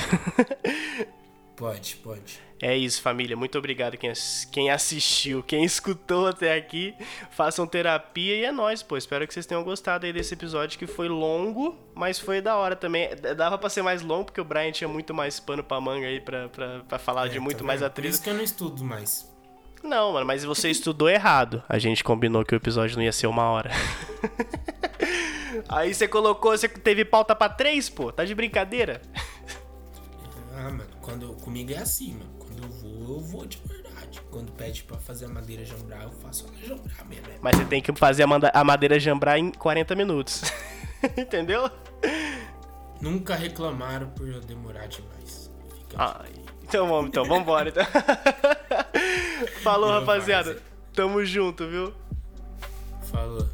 pode, 1.55 1.95
pode. 1.97 2.49
É 2.61 2.75
isso, 2.75 3.01
família. 3.01 3.37
Muito 3.37 3.57
obrigado 3.57 3.95
quem, 3.95 4.11
quem 4.51 4.69
assistiu, 4.69 5.41
quem 5.41 5.63
escutou 5.63 6.27
até 6.27 6.57
aqui. 6.57 6.93
Façam 7.31 7.65
terapia 7.65 8.35
e 8.35 8.43
é 8.43 8.51
nóis, 8.51 8.83
pô. 8.83 8.97
Espero 8.97 9.25
que 9.25 9.33
vocês 9.33 9.45
tenham 9.45 9.63
gostado 9.63 10.05
aí 10.05 10.11
desse 10.11 10.33
episódio 10.33 10.77
que 10.77 10.85
foi 10.85 11.07
longo, 11.07 11.77
mas 11.95 12.19
foi 12.19 12.41
da 12.41 12.57
hora 12.57 12.75
também. 12.75 13.09
Dava 13.37 13.57
pra 13.57 13.69
ser 13.69 13.81
mais 13.81 14.01
longo, 14.01 14.25
porque 14.25 14.41
o 14.41 14.43
Brian 14.43 14.71
tinha 14.71 14.89
muito 14.89 15.13
mais 15.13 15.39
pano 15.39 15.63
pra 15.63 15.79
manga 15.79 16.07
aí 16.07 16.19
pra, 16.19 16.49
pra, 16.49 16.79
pra 16.81 16.99
falar 16.99 17.27
é, 17.27 17.29
de 17.29 17.39
muito 17.39 17.59
tá 17.59 17.63
mais 17.63 17.81
atrizes. 17.81 18.19
Por 18.19 18.23
isso 18.23 18.23
que 18.23 18.29
eu 18.29 18.35
não 18.35 18.43
estudo 18.43 18.83
mais. 18.83 19.29
Não, 19.81 20.11
mano, 20.11 20.25
mas 20.25 20.43
você 20.43 20.69
estudou 20.69 21.09
errado. 21.09 21.63
A 21.69 21.79
gente 21.79 22.03
combinou 22.03 22.43
que 22.43 22.53
o 22.53 22.57
episódio 22.57 22.97
não 22.97 23.03
ia 23.03 23.13
ser 23.13 23.27
uma 23.27 23.43
hora. 23.43 23.71
Aí 25.69 25.93
você 25.93 26.07
colocou, 26.07 26.51
você 26.51 26.67
teve 26.67 27.05
pauta 27.05 27.35
pra 27.35 27.47
três, 27.47 27.89
pô? 27.89 28.11
Tá 28.11 28.25
de 28.25 28.33
brincadeira? 28.33 29.01
Ah, 30.55 30.63
mano, 30.63 30.83
quando, 30.99 31.33
comigo 31.35 31.71
é 31.71 31.77
assim, 31.77 32.13
mano. 32.13 32.31
Quando 32.39 32.63
eu 32.63 32.69
vou, 32.69 33.17
eu 33.17 33.19
vou 33.21 33.45
de 33.45 33.61
verdade. 33.65 34.19
Quando 34.31 34.51
pede 34.51 34.83
pra 34.83 34.97
fazer 34.97 35.25
a 35.25 35.29
madeira 35.29 35.63
jambrar, 35.63 36.03
eu 36.03 36.11
faço 36.11 36.47
ela 36.47 36.57
jambrar 36.67 37.07
mesmo. 37.07 37.27
Né? 37.27 37.37
Mas 37.39 37.55
você 37.55 37.65
tem 37.65 37.81
que 37.81 37.93
fazer 37.95 38.23
a, 38.23 38.63
madeira 38.63 38.99
jambrar 38.99 39.37
em 39.37 39.51
40 39.51 39.95
minutos. 39.95 40.41
Entendeu? 41.15 41.69
Nunca 42.99 43.35
reclamaram 43.35 44.09
por 44.09 44.27
eu 44.27 44.41
demorar 44.41 44.87
demais. 44.87 45.51
Fica 45.87 45.95
Ai, 45.97 46.31
então 46.63 46.87
vamos, 46.87 47.09
então, 47.09 47.23
vambora. 47.25 47.69
Então. 47.69 47.85
Falou, 49.63 49.91
rapaziada. 49.91 50.61
Tamo 50.93 51.23
junto, 51.23 51.67
viu? 51.67 51.93
Falou. 53.03 53.47